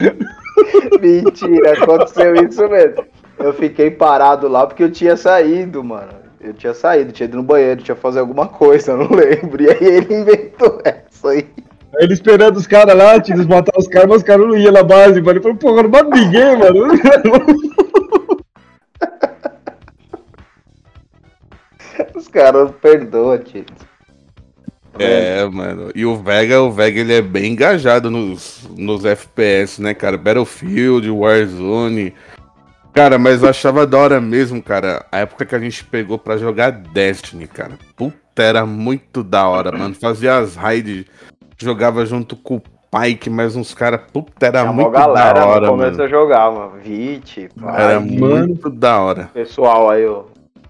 Mentira, 1.00 1.72
aconteceu 1.72 2.34
isso 2.36 2.66
mesmo. 2.68 3.04
Eu 3.38 3.52
fiquei 3.52 3.90
parado 3.90 4.48
lá 4.48 4.66
porque 4.66 4.84
eu 4.84 4.90
tinha 4.90 5.16
saído, 5.16 5.82
mano. 5.84 6.19
Eu 6.42 6.54
tinha 6.54 6.72
saído, 6.72 7.12
tinha 7.12 7.26
ido 7.26 7.36
no 7.36 7.42
banheiro, 7.42 7.82
tinha 7.82 7.94
fazer 7.94 8.20
alguma 8.20 8.48
coisa, 8.48 8.92
eu 8.92 8.96
não 8.96 9.10
lembro. 9.14 9.62
E 9.62 9.68
aí 9.68 9.84
ele 9.84 10.14
inventou 10.14 10.80
essa 10.84 11.30
aí. 11.30 11.46
Aí 11.98 12.04
ele 12.04 12.14
esperando 12.14 12.56
os 12.56 12.66
caras 12.66 12.96
lá, 12.96 13.20
tinha 13.20 13.36
que 13.36 13.46
matar 13.46 13.76
os 13.76 13.86
caras, 13.86 14.08
mas 14.08 14.18
os 14.18 14.22
caras 14.22 14.46
não 14.46 14.56
iam 14.56 14.72
na 14.72 14.82
base, 14.82 15.20
mano. 15.20 15.32
Ele 15.32 15.40
falou, 15.40 15.58
porra, 15.58 15.82
não 15.82 15.90
mata 15.90 16.08
ninguém, 16.08 16.56
mano. 16.56 16.88
Os 22.14 22.28
caras 22.28 22.70
perdoam, 22.80 23.38
tio. 23.38 23.64
É, 24.98 25.44
mano. 25.46 25.90
E 25.94 26.04
o 26.04 26.16
Vega, 26.16 26.60
o 26.60 26.70
Vega, 26.70 27.00
ele 27.00 27.14
é 27.14 27.22
bem 27.22 27.52
engajado 27.52 28.10
nos, 28.10 28.68
nos 28.76 29.04
FPS, 29.04 29.80
né, 29.80 29.94
cara? 29.94 30.16
Battlefield, 30.16 31.10
Warzone. 31.10 32.14
Cara, 32.92 33.18
mas 33.18 33.42
eu 33.42 33.48
achava 33.48 33.86
da 33.86 33.96
hora 33.98 34.20
mesmo, 34.20 34.62
cara. 34.62 35.04
A 35.12 35.18
época 35.18 35.44
que 35.46 35.54
a 35.54 35.58
gente 35.58 35.84
pegou 35.84 36.18
pra 36.18 36.36
jogar 36.36 36.70
Destiny, 36.70 37.46
cara. 37.46 37.78
Puta, 37.96 38.42
era 38.42 38.66
muito 38.66 39.22
da 39.22 39.48
hora, 39.48 39.70
mano. 39.76 39.94
Fazia 39.94 40.38
as 40.38 40.56
raids, 40.56 41.04
jogava 41.56 42.04
junto 42.04 42.34
com 42.36 42.56
o 42.56 42.62
Pike, 42.90 43.30
mais 43.30 43.54
uns 43.54 43.72
caras. 43.72 44.00
Puta, 44.12 44.46
era 44.46 44.62
Tinha 44.62 44.72
muito 44.72 44.90
galera 44.90 45.32
da 45.40 45.46
hora, 45.46 45.60
no 45.66 45.72
começo 45.72 45.90
mano. 45.92 46.02
eu 46.04 46.08
jogava. 46.10 46.72
Vit, 46.82 47.48
Era 47.62 48.00
mano. 48.00 48.10
muito 48.46 48.68
da 48.68 49.00
hora. 49.00 49.30
pessoal 49.32 49.88
aí, 49.90 50.04
ó. 50.06 50.24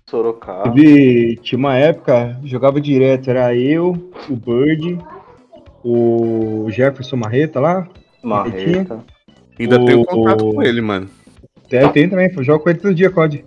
Sorocaba. 0.09 0.64
Teve, 0.72 1.37
tinha 1.40 1.59
uma 1.59 1.76
época, 1.76 2.37
jogava 2.44 2.80
direto, 2.80 3.30
era 3.30 3.54
eu, 3.54 3.92
o 4.28 4.35
Bird, 4.37 4.98
o 5.85 6.66
Jefferson 6.70 7.16
Marreta 7.16 7.61
lá. 7.61 7.87
Marreta. 8.22 8.98
Ainda 9.59 9.80
O- 9.80 9.85
tenho 9.85 10.04
contato 10.04 10.52
com 10.52 10.62
ele, 10.62 10.80
mano. 10.80 11.09
Tem, 11.70 11.88
tem 11.92 12.09
também, 12.09 12.28
eu 12.37 12.42
jogo 12.42 12.64
com 12.64 12.68
ele 12.68 12.80
todo 12.80 12.94
dia, 12.94 13.11
COD. 13.11 13.44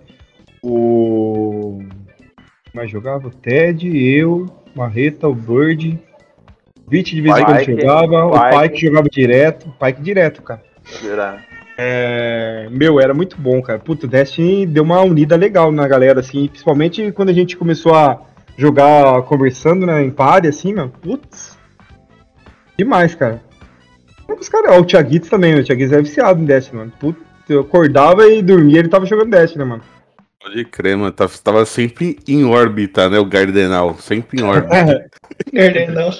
O. 0.62 1.82
Mas 2.72 2.90
jogava 2.90 3.28
o 3.28 3.30
Ted, 3.30 3.86
eu, 3.86 4.46
Marreta, 4.74 5.28
o 5.28 5.34
Bird. 5.34 6.00
Vit 6.88 7.14
de 7.14 7.20
vez 7.20 7.36
em 7.36 7.44
quando 7.44 7.58
Pike, 7.58 7.80
jogava, 7.80 8.26
o 8.26 8.30
Pike. 8.32 8.62
Pike 8.62 8.86
jogava 8.86 9.08
direto, 9.10 9.68
o 9.68 9.72
Pike 9.72 10.02
direto, 10.02 10.42
cara. 10.42 10.62
Será? 10.84 11.38
É, 11.76 12.68
meu, 12.70 12.98
era 12.98 13.12
muito 13.12 13.36
bom, 13.36 13.60
cara. 13.60 13.78
Puta, 13.78 14.06
o 14.06 14.08
Destiny 14.08 14.66
deu 14.66 14.84
uma 14.84 15.02
unida 15.02 15.36
legal 15.36 15.70
na 15.70 15.86
galera, 15.86 16.20
assim, 16.20 16.46
principalmente 16.48 17.12
quando 17.12 17.28
a 17.28 17.32
gente 17.32 17.56
começou 17.56 17.94
a 17.94 18.22
jogar 18.56 19.22
conversando, 19.22 19.84
né, 19.84 20.02
em 20.02 20.10
party, 20.10 20.48
assim, 20.48 20.74
mano. 20.74 20.92
Putz. 21.02 21.58
Demais, 22.78 23.14
cara. 23.14 23.42
Os 24.28 24.48
caras, 24.48 24.76
ó, 24.76 24.80
o 24.80 24.84
Thiaguitos 24.84 25.28
também, 25.28 25.54
o 25.54 25.64
Thiaguitos 25.64 25.92
é 25.92 26.00
viciado 26.00 26.40
em 26.40 26.44
Destiny, 26.44 26.78
mano. 26.78 26.92
Puta, 26.98 27.23
eu 27.48 27.60
acordava 27.60 28.26
e 28.26 28.42
dormia, 28.42 28.78
ele 28.78 28.88
tava 28.88 29.06
jogando 29.06 29.30
Destiny, 29.30 29.64
né, 29.64 29.70
mano. 29.70 29.82
Pode 30.42 30.64
crer, 30.66 30.96
mano. 30.96 31.12
Tava, 31.12 31.32
tava 31.42 31.64
sempre 31.64 32.18
em 32.28 32.44
órbita, 32.44 33.08
né? 33.08 33.18
O 33.18 33.24
Gardenal. 33.24 33.96
Sempre 33.98 34.40
em 34.40 34.44
órbita. 34.44 35.08
Perdeu, 35.50 35.92
não. 35.92 36.10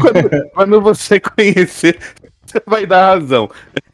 quando, 0.00 0.50
quando 0.52 0.80
você 0.80 1.20
conhecer, 1.20 1.98
você 2.44 2.60
vai 2.66 2.86
dar 2.86 3.14
razão. 3.14 3.48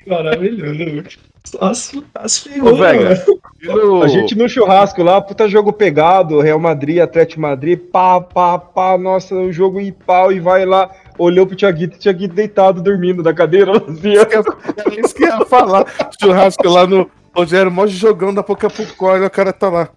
Maravilhoso. 0.07 1.18
Nossa, 1.61 2.02
as 2.14 2.46
Ô, 2.46 2.50
figuras. 2.50 2.78
Vega, 2.78 3.24
no- 3.62 4.02
A 4.02 4.09
gente 4.09 4.34
no 4.34 4.48
churrasco 4.48 5.02
lá, 5.02 5.20
puta 5.20 5.48
jogo 5.48 5.72
pegado, 5.72 6.40
Real 6.40 6.59
Madrid, 6.59 6.98
Atlético 6.98 7.40
Madrid, 7.42 7.78
pá, 7.78 8.20
pá, 8.20 8.59
pá, 8.59 8.96
nossa, 8.96 9.34
o 9.34 9.52
jogo 9.52 9.78
em 9.80 9.92
pau 9.92 10.32
e 10.32 10.40
vai 10.40 10.64
lá, 10.64 10.90
olhou 11.19 11.47
pro 11.47 11.57
Thiaguito, 11.57 11.99
Thiaguito 11.99 12.35
deitado, 12.35 12.83
dormindo 12.83 13.23
na 13.23 13.33
cadeira, 13.33 13.73
assim. 13.77 14.17
É 14.17 15.01
isso 15.01 15.15
que 15.15 15.25
eu 15.25 15.29
ia 15.29 15.47
falar. 15.47 15.87
Churrasco 16.21 16.69
lá 16.69 16.87
no 16.87 17.11
Rogério, 17.35 17.71
mó 17.71 17.87
jogando, 17.87 18.39
a 18.39 18.43
pouco, 18.43 18.67
a 18.67 18.71
pouco 18.71 19.07
olha, 19.07 19.27
o 19.27 19.31
cara 19.31 19.53
tá 19.53 19.69
lá. 19.69 19.89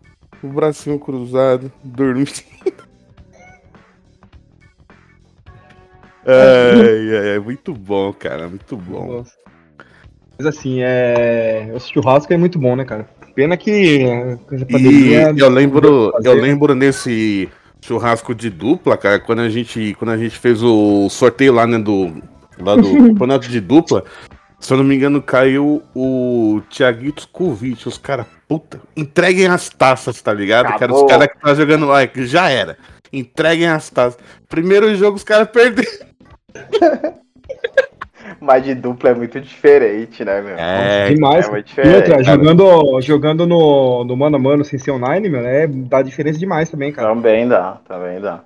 O 0.43 0.47
bracinho 0.47 0.99
cruzado, 0.99 1.71
dormindo. 1.83 2.31
Ai, 6.25 7.15
ai, 7.15 7.31
ai, 7.31 7.39
muito 7.39 7.73
bom, 7.73 8.11
cara, 8.13 8.47
muito 8.47 8.75
bom. 8.75 9.17
Nossa. 9.17 9.33
Mas 10.37 10.45
assim, 10.47 10.79
é. 10.81 11.71
O 11.73 11.79
churrasco 11.79 12.31
é 12.33 12.37
muito 12.37 12.59
bom, 12.59 12.75
né, 12.75 12.85
cara? 12.85 13.07
Pena 13.33 13.55
que 13.55 14.03
essa 14.51 14.65
E 14.77 15.39
eu 15.39 15.49
lembro, 15.49 16.11
eu 16.23 16.33
lembro 16.33 16.75
nesse 16.75 17.49
churrasco 17.81 18.33
de 18.35 18.49
dupla, 18.49 18.97
cara, 18.97 19.19
quando 19.19 19.39
a 19.39 19.49
gente, 19.49 19.95
quando 19.97 20.11
a 20.11 20.17
gente 20.17 20.37
fez 20.37 20.61
o 20.61 21.09
sorteio 21.09 21.53
lá, 21.53 21.65
né, 21.65 21.77
do, 21.77 22.21
lá 22.59 22.75
do 22.75 22.91
campeonato 23.07 23.47
de 23.47 23.59
dupla, 23.59 24.03
se 24.59 24.73
eu 24.73 24.77
não 24.77 24.83
me 24.83 24.95
engano, 24.95 25.21
caiu 25.21 25.83
o 25.95 26.61
Thiaguitos 26.69 27.25
Kovic, 27.25 27.87
os 27.87 27.97
caras, 27.97 28.25
puta, 28.47 28.81
entreguem 28.95 29.47
as 29.47 29.69
taças, 29.69 30.21
tá 30.21 30.33
ligado? 30.33 30.75
Que 30.75 30.83
eram 30.83 30.95
os 30.95 31.03
Acabou. 31.03 31.07
caras 31.07 31.27
que 31.27 31.41
tá 31.41 31.53
jogando 31.53 31.85
lá, 31.85 32.05
que 32.07 32.25
já 32.25 32.49
era. 32.49 32.77
Entreguem 33.13 33.67
as 33.67 33.89
taças. 33.89 34.19
Primeiro 34.49 34.93
jogo 34.95 35.17
os 35.17 35.23
caras 35.23 35.49
perderam. 35.49 36.07
Mas 38.47 38.63
de 38.63 38.73
dupla 38.73 39.09
é 39.09 39.13
muito 39.13 39.41
diferente, 39.41 40.23
né, 40.23 40.41
meu? 40.41 40.55
É, 40.57 41.09
demais. 41.09 41.45
É 41.45 41.51
muito 41.51 41.73
E 41.81 41.95
outra, 41.95 42.23
jogando, 42.23 43.01
jogando 43.01 43.45
no, 43.45 44.05
no 44.05 44.15
mano 44.15 44.37
a 44.37 44.39
mano 44.39 44.63
sem 44.63 44.79
ser 44.79 44.91
online, 44.91 45.27
mano, 45.27 45.45
é, 45.45 45.67
dá 45.67 46.01
diferença 46.01 46.39
demais 46.39 46.69
também, 46.69 46.93
cara. 46.93 47.09
Também 47.09 47.45
dá, 47.45 47.77
também 47.85 48.21
dá. 48.21 48.39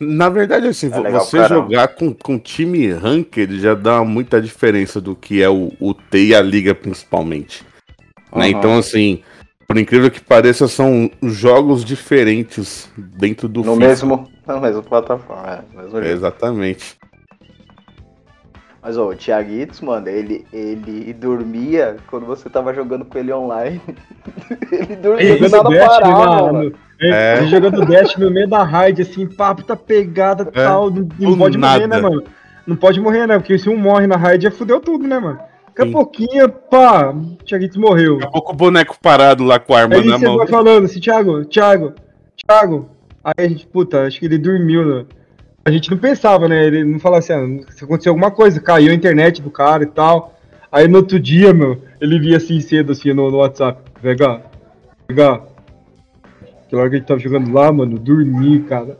Na 0.00 0.28
verdade, 0.28 0.66
assim, 0.66 0.90
É 0.92 0.98
legal 0.98 1.20
você 1.20 1.36
caramba. 1.36 1.62
jogar 1.62 1.88
com, 1.94 2.12
com 2.12 2.40
time 2.40 2.90
ranked 2.90 3.60
já 3.60 3.74
dá 3.74 4.02
muita 4.02 4.42
diferença 4.42 5.00
do 5.00 5.14
que 5.14 5.40
é 5.40 5.48
o, 5.48 5.70
o 5.78 5.94
T 5.94 6.24
e 6.24 6.34
a 6.34 6.40
Liga, 6.42 6.74
principalmente. 6.74 7.62
Né? 8.34 8.46
Uhum. 8.46 8.50
Então, 8.58 8.78
assim, 8.78 9.22
por 9.68 9.78
incrível 9.78 10.10
que 10.10 10.20
pareça, 10.20 10.66
são 10.66 11.08
jogos 11.22 11.84
diferentes 11.84 12.90
dentro 12.98 13.46
do 13.46 13.62
No 13.62 13.74
FIFA. 13.74 13.86
mesmo, 13.86 14.28
na 14.44 14.58
mesma 14.58 14.82
plataforma, 14.82 15.48
é, 15.48 15.76
no 15.76 15.82
mesmo. 15.84 15.98
Exatamente. 16.00 16.98
Mas 18.82 18.96
ó, 18.96 19.08
o 19.08 19.14
Thiaguitos, 19.14 19.80
mano, 19.82 20.08
ele, 20.08 20.46
ele 20.52 21.12
dormia 21.12 21.96
quando 22.08 22.24
você 22.24 22.48
tava 22.48 22.72
jogando 22.72 23.04
com 23.04 23.18
ele 23.18 23.32
online. 23.32 23.80
ele 24.72 24.96
dormia 24.96 25.22
Ele 25.34 25.48
nada 25.48 25.62
parava, 25.86 26.46
na- 26.46 26.52
mano. 26.52 26.70
no- 26.70 26.74
É. 27.02 27.38
ele 27.38 27.46
jogando 27.48 27.84
Dash 27.86 28.16
no 28.16 28.30
meio 28.30 28.48
da 28.48 28.62
raid, 28.62 29.02
assim, 29.02 29.26
papo, 29.26 29.62
tá 29.62 29.76
pegada 29.76 30.44
e 30.44 30.48
É. 30.48 30.64
tal. 30.64 30.90
Não, 30.90 31.08
não 31.18 31.38
pode 31.38 31.58
morrer, 31.58 31.86
nada. 31.86 31.86
né, 31.88 32.00
mano? 32.00 32.22
Não 32.66 32.76
pode 32.76 33.00
morrer, 33.00 33.26
né? 33.26 33.38
Porque 33.38 33.58
se 33.58 33.68
um 33.68 33.76
morre 33.76 34.06
na 34.06 34.16
raid, 34.16 34.44
já 34.44 34.50
fudeu 34.50 34.80
tudo, 34.80 35.06
né, 35.06 35.18
mano? 35.18 35.38
Daqui 35.74 35.88
a 35.88 35.92
pouquinho, 35.92 36.48
pá, 36.48 37.10
o 37.10 37.36
Thiaguitos 37.44 37.76
morreu. 37.78 38.14
Daqui 38.16 38.28
a 38.28 38.30
pouco 38.30 38.52
o 38.52 38.56
boneco 38.56 38.96
parado 39.00 39.44
lá 39.44 39.58
com 39.58 39.74
a 39.74 39.80
arma 39.80 39.94
Aí 39.96 40.04
na 40.06 40.18
você 40.18 40.26
mão. 40.26 40.36
vai 40.38 40.46
falando 40.46 40.84
assim, 40.84 41.00
Thiago, 41.00 41.44
Thiago, 41.46 41.92
Thiago. 42.46 42.88
Aí 43.24 43.46
a 43.46 43.48
gente, 43.48 43.66
puta, 43.66 44.06
acho 44.06 44.18
que 44.18 44.26
ele 44.26 44.36
dormiu, 44.38 44.84
né? 44.84 45.04
A 45.64 45.70
gente 45.70 45.90
não 45.90 45.98
pensava, 45.98 46.48
né? 46.48 46.66
Ele 46.66 46.84
não 46.84 46.98
falava 46.98 47.18
assim, 47.18 47.32
ah, 47.32 47.72
se 47.72 47.84
aconteceu 47.84 48.12
alguma 48.12 48.30
coisa, 48.30 48.60
caiu 48.60 48.90
a 48.90 48.94
internet 48.94 49.42
do 49.42 49.50
cara 49.50 49.82
e 49.82 49.86
tal. 49.86 50.34
Aí 50.72 50.88
no 50.88 50.98
outro 50.98 51.18
dia, 51.18 51.52
meu, 51.52 51.82
ele 52.00 52.18
via 52.18 52.36
assim 52.38 52.60
cedo, 52.60 52.92
assim, 52.92 53.12
no, 53.12 53.30
no 53.30 53.38
WhatsApp. 53.38 53.82
Vega, 54.02 54.42
Vega. 55.08 55.42
Aquela 56.66 56.82
hora 56.82 56.90
que 56.90 56.96
a 56.96 56.98
gente 56.98 57.08
tava 57.08 57.20
jogando 57.20 57.52
lá, 57.52 57.70
mano, 57.72 57.98
dormi, 57.98 58.60
cara. 58.60 58.96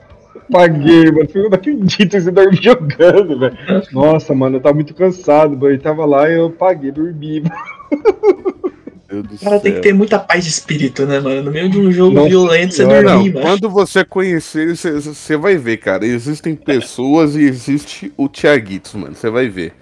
Paguei, 0.50 1.06
mano. 1.12 1.28
Eu 1.32 1.44
não 1.44 1.54
acredito 1.54 2.10
que 2.10 2.20
você 2.20 2.30
dorme 2.30 2.56
jogando, 2.60 3.38
velho. 3.38 3.56
Nossa, 3.92 4.34
mano, 4.34 4.56
eu 4.56 4.60
tava 4.60 4.74
muito 4.74 4.94
cansado, 4.94 5.56
mano. 5.56 5.68
Ele 5.68 5.78
tava 5.78 6.04
lá 6.04 6.28
e 6.28 6.36
eu 6.36 6.50
paguei, 6.50 6.90
dormi. 6.90 7.40
Meu 7.40 7.50
Deus 9.10 9.40
O 9.42 9.44
cara 9.44 9.58
do 9.58 9.62
tem 9.62 9.72
que 9.72 9.76
céu. 9.78 9.82
ter 9.82 9.92
muita 9.92 10.18
paz 10.18 10.44
de 10.44 10.50
espírito, 10.50 11.04
né, 11.06 11.18
mano? 11.20 11.42
No 11.42 11.50
meio 11.50 11.68
de 11.68 11.78
um 11.78 11.90
jogo 11.90 12.14
Nossa 12.14 12.28
violento, 12.28 12.74
você 12.74 12.84
dormir, 12.84 13.04
Não, 13.04 13.18
mano. 13.24 13.40
quando 13.40 13.68
você 13.68 14.04
conhecer, 14.04 14.62
ele, 14.62 14.76
você- 14.76 15.00
você 15.00 15.36
vai 15.36 15.56
ver, 15.56 15.78
cara. 15.78 16.06
Existem 16.06 16.54
pessoas 16.54 17.34
e 17.34 17.42
existe 17.42 18.12
o 18.16 18.28
Thiaguitos, 18.28 18.94
mano. 18.94 19.14
Você 19.14 19.28
vai 19.30 19.48
ver. 19.48 19.74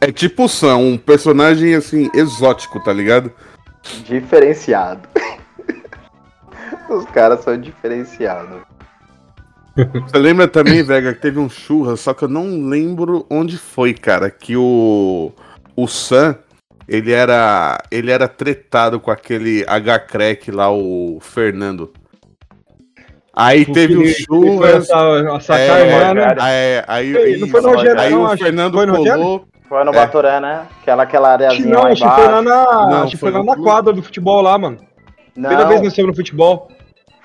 É 0.00 0.12
tipo 0.12 0.44
o 0.44 0.48
Sam, 0.48 0.76
um 0.76 0.96
personagem 0.98 1.74
assim, 1.74 2.10
exótico, 2.14 2.78
tá 2.84 2.92
ligado? 2.92 3.32
Diferenciado. 4.04 5.08
Os 6.88 7.04
caras 7.06 7.42
são 7.42 7.58
diferenciados. 7.60 8.60
Você 9.76 10.18
lembra 10.18 10.48
também, 10.48 10.82
Vega, 10.82 11.14
que 11.14 11.20
teve 11.20 11.38
um 11.38 11.48
churras, 11.48 12.00
só 12.00 12.12
que 12.12 12.24
eu 12.24 12.28
não 12.28 12.66
lembro 12.68 13.24
onde 13.30 13.56
foi, 13.56 13.94
cara, 13.94 14.28
que 14.30 14.56
o 14.56 15.32
o 15.76 15.86
Sam, 15.86 16.36
ele 16.88 17.12
era 17.12 17.78
ele 17.90 18.10
era 18.10 18.26
tretado 18.26 18.98
com 18.98 19.10
aquele 19.10 19.64
H-Crack 19.68 20.50
lá, 20.50 20.70
o 20.72 21.18
Fernando. 21.20 21.92
Aí 23.34 23.64
teve 23.64 23.96
um 23.96 24.00
foi 24.00 24.12
churras, 24.14 24.90
assa- 24.90 25.36
assacar 25.36 25.60
é, 25.80 26.12
né? 26.14 26.24
Rogério. 26.24 26.42
aí, 26.42 26.82
aí, 27.18 27.36
não 27.38 27.46
foi 27.48 27.60
no 27.60 27.68
Rogério, 27.68 28.00
aí 28.00 28.10
não, 28.10 28.24
o. 28.24 28.36
Fernando 28.36 28.74
Foi 28.74 28.86
no 28.86 28.96
Rogério? 28.96 29.22
colou, 29.22 29.44
Foi 29.68 29.84
no 29.84 29.90
É. 29.90 29.94
Batoré, 29.94 30.40
né? 30.40 30.66
Aquela, 30.82 31.02
aquela 31.04 31.28
Acho 31.34 31.38
que 31.38 31.44
areazinha 31.44 31.74
não, 31.74 31.82
lá 31.84 31.88
acho 31.90 32.02
que 32.02 32.08
foi 32.10 32.24
lá 32.26 32.40
embaixo. 32.40 32.72
na, 32.72 32.86
Não, 32.88 33.02
acho 33.02 33.10
que 33.12 33.16
foi 33.16 33.30
foi 33.32 33.40
lá 33.40 33.44
na 33.56 33.62
quadra 33.62 33.92
do 33.92 34.02
futebol 34.02 34.42
lá, 34.42 34.58
mano. 34.58 34.78
Primeira 35.34 35.62
Não, 35.62 35.68
vez 35.68 35.80
que 35.80 35.86
nós 36.02 36.08
no 36.08 36.16
futebol. 36.16 36.68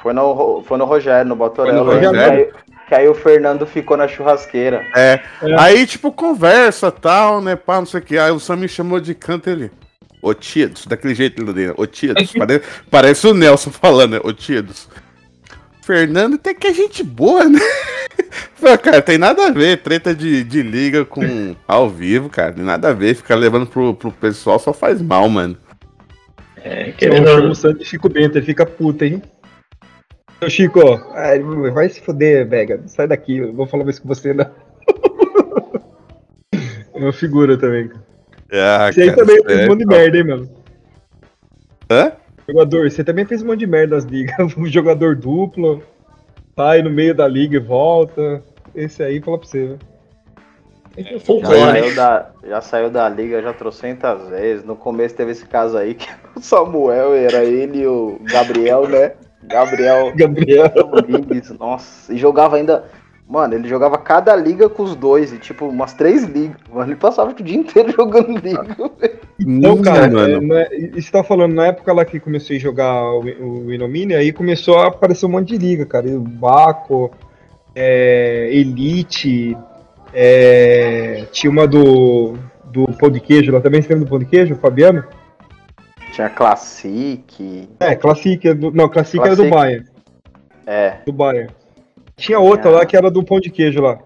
foi 0.04 0.14
no, 0.14 0.62
foi 0.68 0.78
no 0.78 0.86
Rogério, 0.86 1.28
no 1.28 1.36
Batoré. 1.36 1.72
Foi 1.72 1.80
no 1.80 1.86
Rogério? 1.86 2.20
Aí, 2.22 2.52
que 2.94 3.00
aí 3.00 3.08
o 3.08 3.16
Fernando 3.16 3.66
ficou 3.66 3.98
na 3.98 4.08
churrasqueira. 4.08 4.86
É. 4.96 5.20
É. 5.42 5.60
Aí, 5.60 5.88
tipo, 5.88 6.12
conversa 6.12 6.92
tal, 6.92 7.42
né? 7.42 7.56
Pá, 7.56 7.80
não 7.80 7.88
sei 7.88 8.00
o 8.00 8.04
que. 8.04 8.18
Aí 8.20 8.32
o 8.32 8.40
Sam 8.40 8.58
me 8.58 8.68
chamou 8.68 9.00
de 9.00 9.16
canto 9.16 9.50
ele. 9.50 9.72
Ô 10.22 10.34
Tietos, 10.34 10.86
daquele 10.86 11.16
jeito 11.16 11.42
ele 11.42 11.52
dele. 11.52 11.74
Ô 11.76 11.88
Tietos, 11.88 12.32
pare- 12.32 12.62
parece 12.92 13.28
o 13.28 13.34
Nelson 13.34 13.72
falando, 13.72 14.12
né? 14.12 14.20
Ô 14.24 14.32
Tietos. 14.32 14.88
Fernando 15.84 16.38
tem 16.38 16.54
que 16.56 16.68
é 16.68 16.74
gente 16.74 17.04
boa, 17.04 17.46
né? 17.46 17.60
Falei, 18.56 18.78
cara, 18.78 19.02
tem 19.02 19.18
nada 19.18 19.48
a 19.48 19.52
ver. 19.52 19.82
Treta 19.82 20.14
de, 20.14 20.44
de 20.44 20.62
liga 20.62 21.04
com 21.04 21.56
ao 21.68 21.90
vivo, 21.90 22.30
cara. 22.30 22.54
Tem 22.54 22.64
nada 22.64 22.90
a 22.90 22.94
ver. 22.94 23.16
Ficar 23.16 23.36
levando 23.36 23.66
pro, 23.66 23.96
pro 23.96 24.12
pessoal 24.12 24.60
só 24.60 24.72
faz 24.72 25.02
mal, 25.02 25.28
mano. 25.28 25.58
É, 26.64 26.90
Eu 26.90 26.94
querendo 26.94 27.28
chamo 27.28 27.50
o 27.50 27.56
Santos 27.56 27.80
de 27.80 27.86
Chico 27.86 28.08
Bento, 28.08 28.38
ele 28.38 28.46
fica 28.46 28.66
puto, 28.66 29.04
hein? 29.04 29.22
Ô 30.46 30.50
Chico, 30.50 30.80
ele 31.32 31.72
vai 31.72 31.88
se 31.90 32.02
foder, 32.02 32.48
Vega. 32.48 32.82
Sai 32.88 33.08
daqui, 33.08 33.38
eu 33.38 33.54
vou 33.54 33.66
falar 33.66 33.86
mais 33.86 34.00
com 34.00 34.08
você, 34.08 34.34
né? 34.34 34.50
É 36.96 37.00
uma 37.00 37.12
figura 37.12 37.58
também. 37.58 37.90
Ah, 38.52 38.92
Você 38.92 39.02
aí 39.02 39.10
cara, 39.10 39.26
também 39.26 39.36
fez 39.44 39.46
um 39.46 39.50
sério. 39.50 39.70
monte 39.72 39.80
de 39.80 39.86
merda, 39.88 40.18
hein, 40.18 40.24
mano? 40.24 40.50
Hã? 41.90 42.12
Jogador, 42.48 42.92
você 42.92 43.04
também 43.04 43.26
fez 43.26 43.42
um 43.42 43.48
monte 43.48 43.60
de 43.60 43.68
merda 43.68 43.96
nas 43.96 44.06
ligas. 44.06 44.36
Um 44.56 44.68
jogador 44.68 45.16
duplo, 45.16 45.82
sai 46.56 46.84
no 46.84 46.92
meio 46.92 47.16
da 47.16 47.28
liga 47.28 47.56
e 47.56 47.60
volta. 47.60 48.44
Esse 48.76 49.02
aí, 49.02 49.20
fala 49.22 49.40
pra 49.40 49.48
você, 49.48 49.66
né? 49.70 49.78
É 50.96 51.18
Já 51.18 51.42
saiu, 51.50 51.96
da, 51.96 52.32
já 52.48 52.62
saiu 52.62 52.90
da 52.92 53.10
liga 53.10 53.42
já 53.42 53.54
trocentas 53.54 54.30
vezes. 54.30 54.64
No 54.64 54.76
começo 54.76 55.16
teve 55.16 55.32
esse 55.32 55.46
caso 55.48 55.76
aí 55.76 55.96
que 55.96 56.08
o 56.38 56.42
Samuel 56.42 57.16
era 57.16 57.44
ele 57.44 57.80
e 57.80 57.88
o 57.88 58.20
Gabriel, 58.32 58.88
né? 58.88 59.14
Gabriel 59.48 60.14
Gabriel. 60.18 60.72
Nossa, 61.60 62.14
e 62.14 62.18
jogava 62.18 62.56
ainda. 62.58 62.86
Mano, 63.28 63.54
ele 63.54 63.70
jogava 63.70 63.98
cada 63.98 64.36
liga 64.36 64.68
com 64.68 64.84
os 64.84 64.96
dois, 64.96 65.32
e 65.32 65.38
tipo, 65.40 65.66
umas 65.66 65.94
três 65.94 66.24
ligas. 66.26 66.58
Mano, 66.72 66.92
ele 66.92 67.00
passava 67.00 67.32
o 67.32 67.34
dia 67.44 67.58
inteiro 67.58 67.92
jogando 67.96 68.38
liga. 68.38 68.64
velho. 68.64 69.20
Então, 69.40 69.82
cara, 69.82 70.10
mano. 70.12 70.36
é, 70.36 70.42
não 70.42 70.58
é- 70.58 70.70
e 70.76 71.02
você 71.02 71.10
tá 71.10 71.24
falando, 71.24 71.54
na 71.54 71.68
época 71.68 71.94
lá 71.94 72.04
que 72.04 72.20
comecei 72.20 72.58
a 72.58 72.60
jogar 72.60 73.02
o, 73.14 73.66
o 73.66 73.74
Inomine, 73.74 74.14
aí 74.14 74.34
começou 74.34 74.78
a 74.78 74.88
aparecer 74.88 75.26
um 75.26 75.30
monte 75.30 75.58
de 75.58 75.58
liga, 75.58 75.86
cara. 75.86 76.06
O 76.10 76.20
Baco, 76.20 77.12
é, 77.74 78.50
Elite, 78.52 79.58
é, 80.14 81.26
tinha 81.32 81.50
uma 81.50 81.66
do, 81.66 82.34
do 82.66 82.86
Pão 83.00 83.10
de 83.10 83.20
Queijo 83.20 83.52
lá 83.52 83.62
também, 83.62 83.82
você 83.82 83.90
lembra 83.90 84.06
do 84.06 84.10
Pão 84.10 84.20
de 84.20 84.26
Queijo, 84.26 84.56
Fabiano? 84.56 85.04
Tinha 86.14 86.30
Classic. 86.30 87.68
É, 87.80 87.96
Classic, 87.96 88.48
é 88.48 88.54
do- 88.54 88.72
não, 88.72 88.88
Classic, 88.88 89.20
era 89.20 89.36
do 89.36 89.48
Classic. 89.48 89.56
Bayern, 89.56 89.86
É. 90.66 90.98
do 91.06 91.12
Bayern. 91.12 91.50
Tinha 92.16 92.40
outra 92.40 92.70
lá 92.70 92.86
que 92.86 92.96
era 92.96 93.10
do 93.10 93.24
Pão 93.24 93.40
de 93.40 93.50
Queijo 93.50 93.82
lá. 93.82 93.98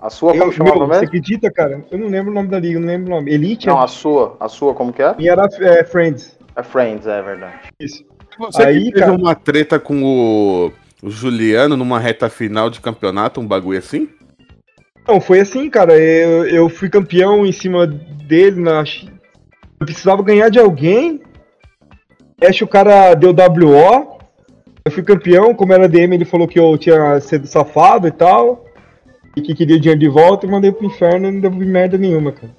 A 0.00 0.08
sua 0.10 0.32
como 0.32 0.44
Eu, 0.44 0.52
chamava 0.52 0.76
meu, 0.78 0.86
você 0.86 0.92
mesmo? 0.94 1.06
acredita, 1.06 1.50
cara? 1.50 1.84
Eu 1.90 1.98
não 1.98 2.08
lembro 2.08 2.30
o 2.30 2.34
nome 2.34 2.48
da 2.48 2.58
liga, 2.58 2.76
eu 2.76 2.80
não 2.80 2.88
lembro 2.88 3.06
o 3.12 3.16
nome. 3.16 3.32
Elite 3.32 3.66
Não, 3.66 3.80
é- 3.80 3.84
a 3.84 3.86
sua. 3.88 4.36
A 4.40 4.48
sua 4.48 4.74
como 4.74 4.92
que 4.92 5.02
é? 5.02 5.14
e 5.18 5.28
era 5.28 5.46
é, 5.60 5.84
Friends. 5.84 6.36
É 6.56 6.62
Friends, 6.62 7.06
é 7.06 7.22
verdade. 7.22 7.54
Isso. 7.78 8.04
Você 8.38 8.62
Aí, 8.62 8.84
teve 8.86 9.00
cara- 9.00 9.12
uma 9.12 9.34
treta 9.34 9.78
com 9.78 10.02
o, 10.02 10.72
o 11.02 11.10
Juliano 11.10 11.76
numa 11.76 11.98
reta 12.00 12.28
final 12.30 12.70
de 12.70 12.80
campeonato, 12.80 13.40
um 13.40 13.46
bagulho 13.46 13.78
assim? 13.78 14.08
Não, 15.06 15.20
foi 15.20 15.40
assim, 15.40 15.68
cara. 15.68 15.96
Eu, 15.98 16.46
eu 16.46 16.68
fui 16.68 16.88
campeão 16.88 17.44
em 17.44 17.52
cima 17.52 17.86
dele 17.86 18.60
na. 18.60 18.84
Eu 19.80 19.86
precisava 19.86 20.22
ganhar 20.22 20.48
de 20.48 20.58
alguém. 20.60 21.20
Que 22.50 22.64
o 22.64 22.68
cara 22.68 23.14
deu 23.14 23.30
WO. 23.30 24.18
Eu 24.84 24.90
fui 24.90 25.02
campeão, 25.02 25.54
como 25.54 25.72
era 25.72 25.88
DM, 25.88 26.14
ele 26.14 26.24
falou 26.24 26.48
que 26.48 26.58
eu 26.58 26.76
tinha 26.76 27.20
sido 27.20 27.46
safado 27.46 28.08
e 28.08 28.10
tal. 28.10 28.66
E 29.36 29.40
que 29.40 29.54
queria 29.54 29.78
dinheiro 29.78 30.00
de 30.00 30.08
volta 30.08 30.44
e 30.44 30.50
mandei 30.50 30.72
pro 30.72 30.86
inferno 30.86 31.28
e 31.28 31.32
não 31.32 31.40
devolvi 31.40 31.66
merda 31.66 31.96
nenhuma, 31.96 32.32
cara. 32.32 32.52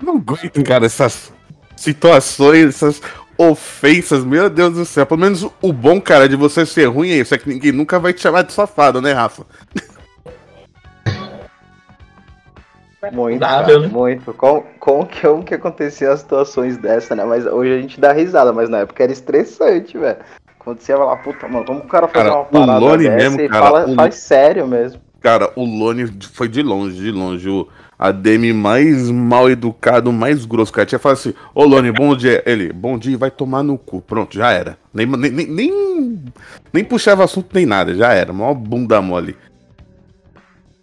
Não 0.00 0.16
aguento, 0.16 0.62
cara, 0.62 0.86
essas 0.86 1.32
situações, 1.76 2.68
essas 2.68 3.02
ofensas, 3.36 4.24
meu 4.24 4.50
Deus 4.50 4.74
do 4.74 4.84
céu. 4.84 5.06
Pelo 5.06 5.20
menos 5.20 5.48
o 5.62 5.72
bom, 5.72 6.00
cara, 6.00 6.28
de 6.28 6.36
você 6.36 6.66
ser 6.66 6.86
ruim 6.86 7.10
é 7.10 7.18
isso, 7.18 7.34
é 7.34 7.38
que 7.38 7.48
ninguém 7.48 7.72
nunca 7.72 7.98
vai 7.98 8.12
te 8.12 8.20
chamar 8.20 8.42
de 8.42 8.52
safado, 8.52 9.00
né, 9.00 9.12
Rafa? 9.12 9.46
Muito, 13.12 13.40
cara, 13.40 13.78
né? 13.78 13.86
muito. 13.86 14.34
Como, 14.34 14.64
como, 14.80 15.06
que, 15.06 15.20
como 15.20 15.44
que 15.44 15.54
acontecia 15.54 16.10
as 16.12 16.20
situações 16.20 16.76
dessa, 16.76 17.14
né? 17.14 17.24
Mas 17.24 17.46
hoje 17.46 17.72
a 17.72 17.80
gente 17.80 18.00
dá 18.00 18.12
risada, 18.12 18.52
mas 18.52 18.68
na 18.68 18.78
época 18.78 19.02
era 19.04 19.12
estressante, 19.12 19.96
velho. 19.96 20.18
Acontecia 20.58 20.96
lá, 20.98 21.16
puta, 21.16 21.46
mano, 21.46 21.64
como 21.64 21.80
o 21.80 21.86
cara 21.86 22.08
fazer 22.08 22.24
Cara, 22.24 22.34
uma 22.36 22.42
o 22.42 22.46
parada 22.46 22.78
Lone 22.80 23.04
dessa 23.04 23.16
mesmo, 23.16 23.40
e 23.40 23.48
cara, 23.48 23.66
fala, 23.66 23.86
o- 23.88 23.94
faz 23.94 24.16
sério 24.16 24.66
mesmo. 24.66 25.00
Cara, 25.20 25.50
o 25.54 25.64
Lone 25.64 26.10
foi 26.32 26.48
de 26.48 26.62
longe, 26.62 26.96
de 27.00 27.10
longe. 27.10 27.48
O 27.48 27.68
ADM 27.98 28.52
mais 28.52 29.10
mal 29.10 29.48
educado, 29.50 30.12
mais 30.12 30.44
grosso. 30.44 30.72
Cara, 30.72 30.86
tinha 30.86 30.98
falado 30.98 31.18
assim: 31.18 31.34
Ô 31.54 31.64
Lone, 31.64 31.90
bom 31.90 32.14
dia. 32.16 32.42
Ele, 32.46 32.72
bom 32.72 32.96
dia, 32.98 33.16
vai 33.18 33.30
tomar 33.30 33.62
no 33.64 33.76
cu. 33.78 34.00
Pronto, 34.00 34.34
já 34.36 34.52
era. 34.52 34.76
Nem, 34.94 35.06
nem, 35.06 35.30
nem, 35.30 35.46
nem, 35.46 36.22
nem 36.72 36.84
puxava 36.84 37.24
assunto 37.24 37.48
nem 37.52 37.66
nada, 37.66 37.94
já 37.94 38.12
era. 38.12 38.32
Mó 38.32 38.52
bunda 38.54 39.00
mole. 39.02 39.36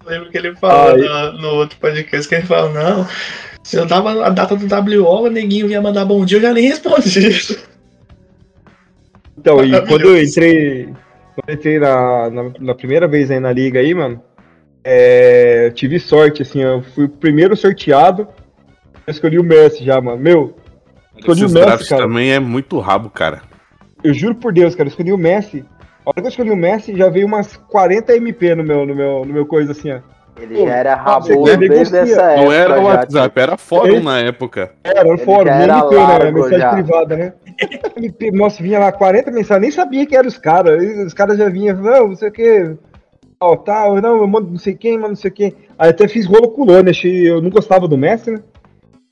Lembro 0.06 0.30
que 0.30 0.38
ele 0.38 0.56
falou 0.56 0.98
no, 0.98 1.32
no 1.42 1.48
outro 1.56 1.78
podcast 1.80 2.30
que 2.30 2.36
ele 2.36 2.46
falou, 2.46 2.72
não, 2.72 3.08
se 3.64 3.76
eu 3.78 3.86
dava 3.86 4.26
a 4.26 4.30
data 4.30 4.56
do 4.56 5.04
WO, 5.04 5.24
o 5.24 5.30
neguinho 5.30 5.68
ia 5.68 5.82
mandar 5.82 6.06
bom 6.06 6.24
dia, 6.24 6.38
eu 6.38 6.42
já 6.42 6.54
nem 6.54 6.68
respondi. 6.68 7.58
Então, 9.38 9.64
e 9.64 9.80
quando 9.86 10.06
eu 10.06 10.24
entrei. 10.24 10.86
Quando 11.36 11.50
eu 11.50 11.54
entrei 11.54 11.78
na, 11.78 12.30
na, 12.32 12.52
na 12.60 12.74
primeira 12.74 13.08
vez 13.08 13.30
aí 13.30 13.40
na 13.40 13.52
liga 13.52 13.80
aí, 13.80 13.94
mano, 13.94 14.20
é, 14.84 15.68
eu 15.68 15.72
tive 15.72 16.00
sorte, 16.00 16.42
assim, 16.42 16.64
eu 16.64 16.82
fui 16.82 17.06
o 17.06 17.10
primeiro 17.10 17.56
sorteado. 17.56 18.28
Eu 19.06 19.12
escolhi 19.12 19.38
o 19.38 19.44
Messi 19.44 19.84
já, 19.84 20.02
mano. 20.02 20.18
Meu, 20.18 20.56
escolhi 21.16 21.42
o 21.42 21.46
Esses 21.46 21.54
Messi, 21.54 21.66
drafts 21.66 21.90
cara. 21.90 22.02
também 22.04 22.34
é 22.34 22.40
muito 22.40 22.80
rabo, 22.80 23.10
cara. 23.12 23.44
Eu 24.04 24.16
juro 24.16 24.34
por 24.34 24.52
Deus, 24.52 24.74
cara, 24.74 24.88
eu 24.88 24.92
escolhi 24.92 25.12
o 25.12 25.18
Messi. 25.18 25.64
A 26.06 26.10
hora 26.10 26.22
que 26.22 26.22
eu 26.22 26.30
escolhi 26.30 26.52
o 26.52 26.56
Messi, 26.56 26.96
já 26.96 27.10
veio 27.10 27.26
umas 27.26 27.58
40 27.58 28.16
MP 28.16 28.54
no 28.56 28.64
meu, 28.64 28.86
no 28.86 28.96
meu, 28.96 29.26
no 29.26 29.34
meu 29.34 29.46
coisa 29.46 29.72
assim, 29.72 29.92
ó. 29.92 30.00
Ele 30.40 30.56
Pô, 30.56 30.68
já 30.68 30.76
era 30.76 30.96
negocia. 30.98 31.58
desde 31.70 31.98
essa 31.98 32.22
época. 32.24 32.44
Não 32.44 32.52
era 32.52 32.74
o 32.74 32.76
já, 32.76 32.84
WhatsApp, 32.84 33.40
era 33.40 33.58
fórum 33.58 33.88
Ele- 33.88 34.00
na 34.04 34.20
época. 34.20 34.72
Era, 34.84 35.08
Ele 35.08 35.18
fórum, 35.20 35.50
era 35.50 35.64
MP, 35.78 35.96
né? 36.26 36.32
Mensagem 36.32 36.60
já. 36.60 36.74
privada, 36.74 37.16
né? 37.18 37.34
MP, 37.96 38.32
Nossa, 38.32 38.62
vinha 38.62 38.80
lá 38.80 38.92
40 38.92 39.32
mensagens, 39.32 39.62
nem 39.62 39.72
sabia 39.72 40.06
que 40.06 40.16
eram 40.16 40.28
os 40.28 40.38
caras. 40.38 40.84
Os 41.06 41.14
caras 41.14 41.38
já 41.38 41.48
vinham, 41.48 41.78
não, 41.78 42.10
não 42.10 42.16
sei 42.16 42.28
o 42.28 42.32
que. 42.34 42.76
Ó, 43.40 43.56
tá, 43.56 43.88
não, 44.02 44.18
eu 44.18 44.28
mando 44.28 44.52
não 44.52 44.58
sei 44.58 44.76
quem, 44.76 44.96
mano, 44.98 45.10
não 45.10 45.16
sei 45.16 45.32
quem. 45.32 45.56
Aí 45.80 45.90
até 45.90 46.06
fiz 46.08 46.26
rolo 46.26 46.50
com 46.50 46.64
o 46.64 46.66
Lone, 46.66 46.90
achei, 46.90 47.30
eu 47.30 47.42
não 47.42 47.50
gostava 47.50 47.88
do 47.88 47.98
Messi, 47.98 48.32
né? 48.32 48.40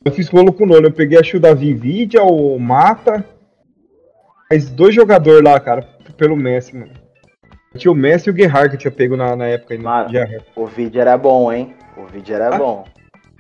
Eu 0.04 0.12
fiz 0.12 0.28
rolo 0.28 0.52
com 0.52 0.66
o 0.66 0.68
Lone, 0.68 0.86
eu 0.88 0.91
peguei 0.91 1.18
acho 1.18 1.38
o 1.38 1.39
Davi 1.39 1.74
Vidia, 1.74 2.22
o 2.24 2.60
Mata. 2.60 3.24
Mas 4.52 4.70
dois 4.70 4.94
jogadores 4.94 5.41
lá, 5.44 5.58
cara, 5.60 5.88
pelo 6.18 6.36
Messi, 6.36 6.76
mano. 6.76 6.91
Tinha 7.78 7.91
o 7.91 7.95
Messi 7.95 8.30
e 8.30 8.32
o 8.32 8.34
Guerrard 8.34 8.70
que 8.70 8.76
eu 8.76 8.80
tinha 8.80 8.91
pego 8.91 9.18
na, 9.18 9.36
na 9.36 9.47
época 9.47 9.74
ainda. 9.74 9.84
Mano. 9.84 10.09
Gerrard. 10.09 10.45
O 10.55 10.66
vídeo 10.66 11.01
era 11.01 11.18
bom, 11.18 11.51
hein? 11.51 11.74
O 11.97 12.05
vídeo 12.05 12.36
era 12.36 12.55
Ah. 12.55 12.57
bom. 12.57 12.86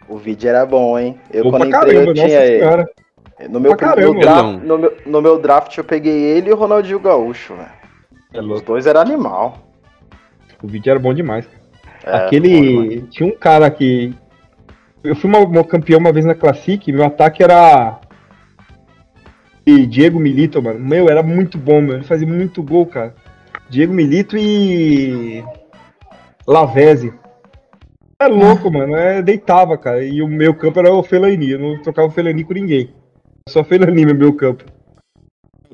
O 0.09 0.17
vídeo 0.17 0.49
era 0.49 0.65
bom, 0.65 0.97
hein? 0.99 1.17
Eu 1.31 1.43
Bom 1.45 1.51
quando 1.51 1.67
entrei 1.67 1.79
caramba, 1.93 2.09
eu 2.09 2.13
tinha 2.13 2.39
ele. 2.45 2.59
senhora. 2.59 2.89
No 3.49 3.59
meu, 3.59 3.71
no, 3.71 3.77
caramba, 3.77 4.19
draft, 4.19 4.63
no, 4.63 4.77
meu, 4.77 4.97
no 5.05 5.21
meu 5.21 5.39
draft 5.39 5.77
eu 5.77 5.83
peguei 5.83 6.13
ele 6.13 6.49
e 6.49 6.53
o 6.53 6.55
Ronaldinho 6.55 6.99
Gaúcho, 6.99 7.55
velho. 7.55 7.69
É 8.33 8.41
Os 8.41 8.61
dois 8.61 8.85
eram 8.85 9.01
animal. 9.01 9.57
O 10.61 10.67
vídeo 10.67 10.91
era 10.91 10.99
bom 10.99 11.13
demais. 11.13 11.45
É, 12.03 12.11
bom 12.11 12.11
demais. 12.11 12.23
Aquele. 12.25 13.01
Tinha 13.09 13.27
um 13.29 13.35
cara 13.35 13.69
que. 13.71 14.13
Eu 15.03 15.15
fui 15.15 15.29
uma, 15.29 15.39
uma 15.39 15.63
campeão 15.63 15.99
uma 15.99 16.11
vez 16.11 16.25
na 16.25 16.35
Classic, 16.35 16.91
meu 16.91 17.05
ataque 17.05 17.43
era. 17.43 17.99
E 19.65 19.85
Diego 19.85 20.19
Milito, 20.19 20.61
mano. 20.61 20.79
Meu, 20.79 21.09
era 21.09 21.23
muito 21.23 21.57
bom, 21.57 21.81
meu. 21.81 21.95
Ele 21.95 22.03
fazia 22.03 22.27
muito 22.27 22.61
gol, 22.61 22.85
cara. 22.85 23.15
Diego 23.69 23.93
Milito 23.93 24.37
e. 24.37 25.43
Lavezzi. 26.45 27.13
É 28.19 28.27
louco, 28.27 28.71
mano. 28.71 28.95
É, 28.95 29.21
deitava, 29.21 29.77
cara. 29.77 30.03
E 30.03 30.21
o 30.21 30.27
meu 30.27 30.53
campo 30.53 30.79
era 30.79 30.93
o 30.93 31.03
Felani. 31.03 31.51
Eu 31.51 31.59
não 31.59 31.81
trocava 31.81 32.07
o 32.07 32.11
Felani 32.11 32.43
com 32.43 32.53
ninguém. 32.53 32.89
Só 33.47 33.63
Felani 33.63 34.05
no 34.05 34.15
meu 34.15 34.33
campo. 34.33 34.65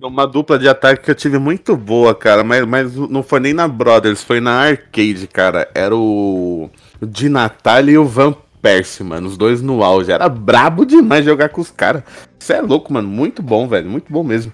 Uma 0.01 0.25
dupla 0.25 0.57
de 0.57 0.67
ataque 0.67 1.03
que 1.03 1.11
eu 1.11 1.15
tive 1.15 1.37
muito 1.37 1.75
boa, 1.75 2.15
cara, 2.15 2.41
mas, 2.41 2.65
mas 2.65 2.95
não 2.95 3.21
foi 3.21 3.41
nem 3.41 3.53
na 3.53 3.67
Brothers, 3.67 4.23
foi 4.23 4.39
na 4.39 4.53
Arcade, 4.53 5.27
cara. 5.27 5.69
Era 5.75 5.93
o, 5.93 6.69
Di 7.01 7.27
Natale 7.27 7.91
e 7.91 7.97
o 7.97 8.05
Van 8.05 8.33
Persie, 8.61 9.03
mano. 9.03 9.27
Os 9.27 9.37
dois 9.37 9.61
no 9.61 9.83
auge. 9.83 10.11
Era 10.11 10.27
brabo 10.27 10.85
demais 10.85 11.25
jogar 11.25 11.49
com 11.49 11.61
os 11.61 11.71
caras. 11.71 12.03
Você 12.37 12.53
é 12.53 12.61
louco, 12.61 12.91
mano. 12.91 13.07
Muito 13.07 13.41
bom, 13.41 13.67
velho. 13.67 13.89
Muito 13.89 14.11
bom 14.11 14.23
mesmo. 14.23 14.51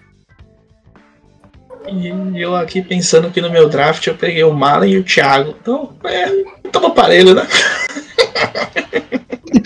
E 1.87 2.41
eu 2.41 2.55
aqui 2.55 2.81
pensando 2.81 3.29
que 3.29 3.41
no 3.41 3.49
meu 3.49 3.69
draft 3.69 4.05
eu 4.07 4.15
peguei 4.15 4.43
o 4.43 4.53
Malen 4.53 4.93
e 4.93 4.97
o 4.97 5.03
Thiago. 5.03 5.55
Então, 5.61 5.93
é, 6.03 6.43
tamo 6.71 6.87
aparelho, 6.87 7.33
né? 7.33 7.47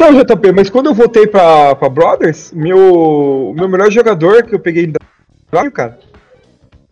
Então, 0.01 0.13
JP, 0.13 0.53
mas 0.53 0.69
quando 0.69 0.85
eu 0.85 0.93
voltei 0.93 1.27
pra, 1.27 1.75
pra 1.75 1.89
Brothers, 1.89 2.53
meu, 2.53 3.53
meu 3.53 3.67
melhor 3.67 3.91
jogador 3.91 4.43
que 4.43 4.55
eu 4.55 4.59
peguei 4.59 4.85
em 4.85 4.93
draft, 5.51 5.71
cara, 5.73 5.99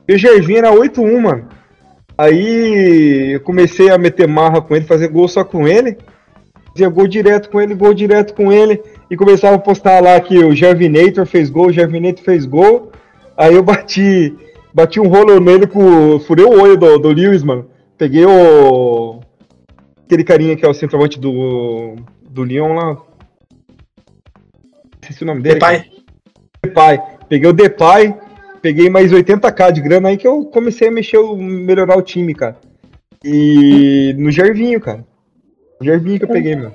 o 0.09 0.17
Gervinho 0.17 0.57
era 0.57 0.71
8-1, 0.71 1.21
mano. 1.21 1.47
Aí 2.17 3.35
eu 3.35 3.39
comecei 3.39 3.89
a 3.89 3.97
meter 3.97 4.27
marra 4.27 4.61
com 4.61 4.75
ele, 4.75 4.83
fazer 4.83 5.07
gol 5.07 5.27
só 5.27 5.45
com 5.45 5.65
ele. 5.65 5.97
Fazia 6.77 6.89
gol 6.89 7.07
direto 7.07 7.49
com 7.49 7.59
ele, 7.59 7.73
gol 7.73 7.91
direto 7.91 8.35
com 8.35 8.53
ele. 8.53 8.79
E 9.09 9.17
começava 9.17 9.55
a 9.55 9.59
postar 9.59 9.99
lá 9.99 10.19
que 10.21 10.37
o 10.37 10.53
Gervinator 10.53 11.25
fez 11.25 11.49
gol, 11.49 11.69
o 11.69 11.73
Gervinator 11.73 12.23
fez 12.23 12.45
gol. 12.45 12.91
Aí 13.35 13.55
eu 13.55 13.63
bati, 13.63 14.35
bati 14.71 14.99
um 14.99 15.07
rolo 15.07 15.39
nele 15.39 15.65
com. 15.65 16.19
Furei 16.19 16.45
o 16.45 16.61
olho 16.61 16.77
do, 16.77 16.99
do 16.99 17.09
Lewis, 17.09 17.41
mano. 17.41 17.67
Peguei 17.97 18.25
o. 18.27 19.21
Aquele 20.05 20.23
carinha 20.23 20.55
que 20.55 20.63
é 20.63 20.69
o 20.69 20.73
centroavante 20.73 21.19
do. 21.19 21.95
Do 22.29 22.43
Leon 22.43 22.75
lá. 22.75 22.97
Esqueci 25.01 25.23
o 25.23 25.25
nome 25.25 25.41
dele. 25.41 25.59
Pai, 25.59 25.83
Depay. 26.63 26.99
Peguei 27.27 27.49
o 27.49 27.53
Depay, 27.53 28.13
peguei 28.61 28.87
mais 28.87 29.11
80k 29.11 29.71
de 29.71 29.81
grana 29.81 30.09
aí 30.09 30.17
que 30.17 30.27
eu 30.27 30.45
comecei 30.45 30.89
a 30.89 30.91
mexer, 30.91 31.17
melhorar 31.37 31.97
o 31.97 32.03
time, 32.03 32.35
cara. 32.35 32.57
E 33.23 34.13
no 34.15 34.29
Gervinho, 34.29 34.79
cara. 34.79 35.06
O 35.79 35.83
Gervinho 35.83 36.19
que 36.19 36.25
eu 36.25 36.29
peguei, 36.29 36.55
meu. 36.55 36.73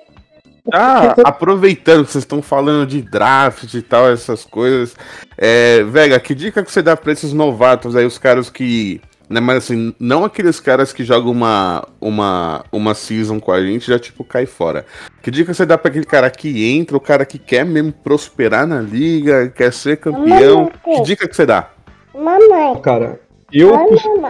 Ah, 0.72 1.14
aproveitando 1.24 2.04
que 2.04 2.12
vocês 2.12 2.22
estão 2.22 2.40
falando 2.40 2.86
de 2.86 3.02
draft 3.02 3.74
e 3.74 3.82
tal, 3.82 4.08
essas 4.08 4.44
coisas. 4.44 4.94
É, 5.36 5.82
Vega, 5.84 6.18
que 6.20 6.34
dica 6.34 6.62
que 6.62 6.70
você 6.70 6.82
dá 6.82 6.96
pra 6.96 7.12
esses 7.12 7.32
novatos 7.32 7.96
aí, 7.96 8.04
os 8.04 8.18
caras 8.18 8.48
que. 8.48 9.00
Né, 9.28 9.40
mas 9.40 9.58
assim, 9.58 9.94
não 9.98 10.24
aqueles 10.24 10.60
caras 10.60 10.92
que 10.92 11.04
jogam 11.04 11.32
uma, 11.32 11.88
uma, 11.98 12.64
uma 12.70 12.94
season 12.94 13.40
com 13.40 13.50
a 13.50 13.62
gente 13.62 13.86
já 13.86 13.98
tipo 13.98 14.22
cai 14.22 14.44
fora. 14.44 14.84
Que 15.22 15.30
dica 15.30 15.54
você 15.54 15.64
dá 15.64 15.78
pra 15.78 15.88
aquele 15.88 16.04
cara 16.04 16.28
que 16.28 16.70
entra, 16.70 16.96
o 16.96 17.00
cara 17.00 17.24
que 17.24 17.38
quer 17.38 17.64
mesmo 17.64 17.92
prosperar 17.92 18.66
na 18.66 18.82
liga, 18.82 19.48
quer 19.48 19.72
ser 19.72 19.96
campeão? 19.96 20.70
Que 20.84 21.02
dica 21.02 21.26
que 21.26 21.34
você 21.34 21.46
dá? 21.46 21.70
Mamãe, 22.14 22.78
Cara, 22.82 23.20
eu. 23.60 23.70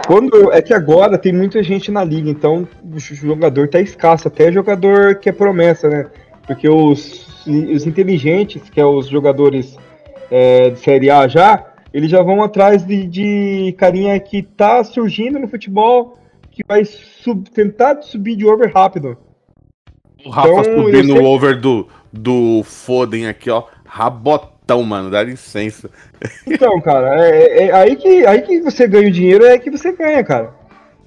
Quando 0.05 0.35
eu- 0.35 0.51
é 0.51 0.61
que 0.61 0.73
agora 0.73 1.17
tem 1.17 1.31
muita 1.33 1.61
gente 1.63 1.91
na 1.91 2.03
liga, 2.03 2.29
então 2.29 2.67
o 2.83 2.99
jogador 2.99 3.67
tá 3.69 3.79
escasso, 3.79 4.27
até 4.27 4.51
jogador 4.51 5.15
que 5.15 5.29
é 5.29 5.31
promessa, 5.31 5.87
né? 5.89 6.07
Porque 6.45 6.67
os, 6.67 7.45
os 7.47 7.85
inteligentes, 7.87 8.69
que 8.69 8.79
é 8.79 8.85
os 8.85 9.07
jogadores 9.07 9.77
é, 10.29 10.71
de 10.71 10.79
Série 10.79 11.09
A 11.09 11.27
já, 11.27 11.65
eles 11.93 12.09
já 12.09 12.21
vão 12.21 12.41
atrás 12.43 12.85
de, 12.85 13.05
de 13.07 13.75
carinha 13.77 14.19
que 14.19 14.41
tá 14.41 14.83
surgindo 14.83 15.39
no 15.39 15.47
futebol, 15.47 16.17
que 16.51 16.63
vai 16.67 16.83
sub- 16.85 17.49
tentar 17.49 18.01
subir 18.01 18.35
de 18.35 18.45
over 18.45 18.71
rápido. 18.73 19.17
O 20.25 20.29
Rafa 20.29 20.49
Então, 20.49 20.63
sempre- 20.63 20.91
o 21.19 21.25
over 21.25 21.59
do, 21.59 21.87
do 22.11 22.61
Foden 22.63 23.27
aqui, 23.27 23.49
ó. 23.49 23.63
Rabotão, 24.63 24.83
mano, 24.83 25.09
dá 25.09 25.21
licença. 25.23 25.89
Então, 26.47 26.79
cara, 26.81 27.19
é, 27.25 27.65
é 27.67 27.71
aí, 27.73 27.95
que, 27.95 28.25
aí 28.25 28.41
que 28.41 28.61
você 28.61 28.87
ganha 28.87 29.07
o 29.07 29.11
dinheiro, 29.11 29.45
é 29.45 29.57
que 29.57 29.69
você 29.69 29.91
ganha, 29.91 30.23
cara. 30.23 30.51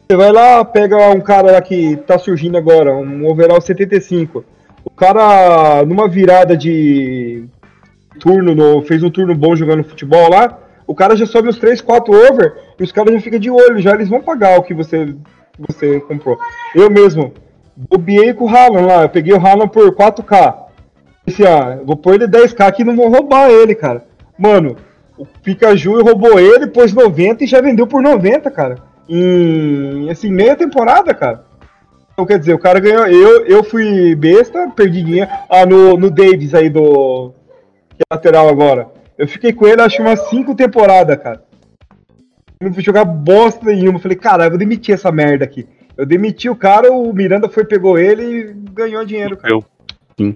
Você 0.09 0.17
vai 0.17 0.31
lá, 0.31 0.65
pega 0.65 0.97
um 1.11 1.21
cara 1.21 1.53
lá 1.53 1.61
que 1.61 1.97
tá 2.07 2.19
surgindo 2.19 2.57
agora, 2.57 2.95
um 2.95 3.27
overall 3.27 3.61
75. 3.61 4.45
O 4.85 4.91
cara, 4.91 5.85
numa 5.85 6.07
virada 6.09 6.57
de 6.57 7.45
turno, 8.21 8.55
no- 8.55 8.83
fez 8.83 9.03
um 9.03 9.11
turno 9.11 9.35
bom 9.35 9.57
jogando 9.57 9.83
futebol 9.85 10.31
lá, 10.31 10.59
o 10.87 10.95
cara 10.95 11.17
já 11.17 11.27
sobe 11.27 11.49
uns 11.49 11.59
3, 11.59 11.81
4 11.81 12.13
over 12.15 12.55
e 12.79 12.83
os 12.85 12.93
caras 12.93 13.15
já 13.15 13.21
ficam 13.21 13.39
de 13.41 13.51
olho, 13.51 13.81
já 13.81 13.93
eles 13.95 14.09
vão 14.09 14.23
pagar 14.23 14.59
o 14.59 14.63
que 14.63 14.73
você, 14.75 15.15
você 15.59 15.99
comprou. 16.01 16.39
Eu 16.75 16.89
mesmo, 16.89 17.33
bobiei 17.77 18.33
com 18.33 18.45
o 18.45 18.49
Haaland 18.49 18.87
lá, 18.87 19.03
eu 19.03 19.09
peguei 19.09 19.33
o 19.35 19.45
Haaland 19.45 19.71
por 19.73 19.93
4K. 19.93 20.66
Disse, 21.27 21.45
ah, 21.47 21.81
vou 21.85 21.97
pôr 21.97 22.14
ele 22.14 22.29
10k 22.29 22.66
aqui 22.66 22.83
e 22.83 22.85
não 22.85 22.95
vou 22.95 23.09
roubar 23.09 23.51
ele, 23.51 23.74
cara. 23.74 24.05
Mano, 24.39 24.77
o 25.18 25.27
Pikachu 25.27 26.01
roubou 26.03 26.39
ele, 26.39 26.66
pôs 26.66 26.93
90 26.93 27.43
e 27.43 27.47
já 27.47 27.61
vendeu 27.61 27.87
por 27.87 28.03
90, 28.03 28.51
cara. 28.51 28.77
Em, 29.09 30.09
assim, 30.11 30.31
meia 30.31 30.55
temporada, 30.55 31.12
cara. 31.14 31.45
Então, 32.12 32.24
quer 32.24 32.39
dizer, 32.39 32.55
o 32.55 32.59
cara 32.59 32.81
ganhou. 32.81 33.07
Eu, 33.07 33.45
eu 33.45 33.64
fui 33.64 34.14
besta, 34.14 34.70
perdi 34.74 35.03
dinheiro. 35.03 35.31
Ah, 35.51 35.66
no, 35.66 35.97
no 35.97 36.11
Davis 36.11 36.55
aí 36.55 36.70
do. 36.70 37.35
Que 37.91 38.03
é 38.03 38.14
lateral 38.14 38.49
agora. 38.49 38.89
Eu 39.18 39.27
fiquei 39.27 39.53
com 39.53 39.66
ele, 39.66 39.83
acho, 39.83 40.01
umas 40.01 40.20
5 40.29 40.55
temporadas, 40.55 41.16
cara. 41.18 41.43
Não 42.61 42.72
fui 42.72 42.83
jogar 42.83 43.05
bosta 43.05 43.66
nenhuma. 43.66 43.99
Falei, 43.99 44.16
cara, 44.16 44.45
eu 44.45 44.51
vou 44.51 44.59
demitir 44.59 44.95
essa 44.95 45.12
merda 45.12 45.45
aqui. 45.45 45.66
Eu 45.97 46.07
demiti 46.07 46.49
o 46.49 46.57
cara, 46.57 46.93
o 46.93 47.12
Miranda 47.12 47.49
foi, 47.49 47.64
pegou 47.64 47.99
ele 47.99 48.22
e 48.22 48.55
ganhou 48.72 49.05
dinheiro, 49.05 49.37
cara. 49.37 49.53
Eu. 49.53 49.64
Sim. 50.18 50.35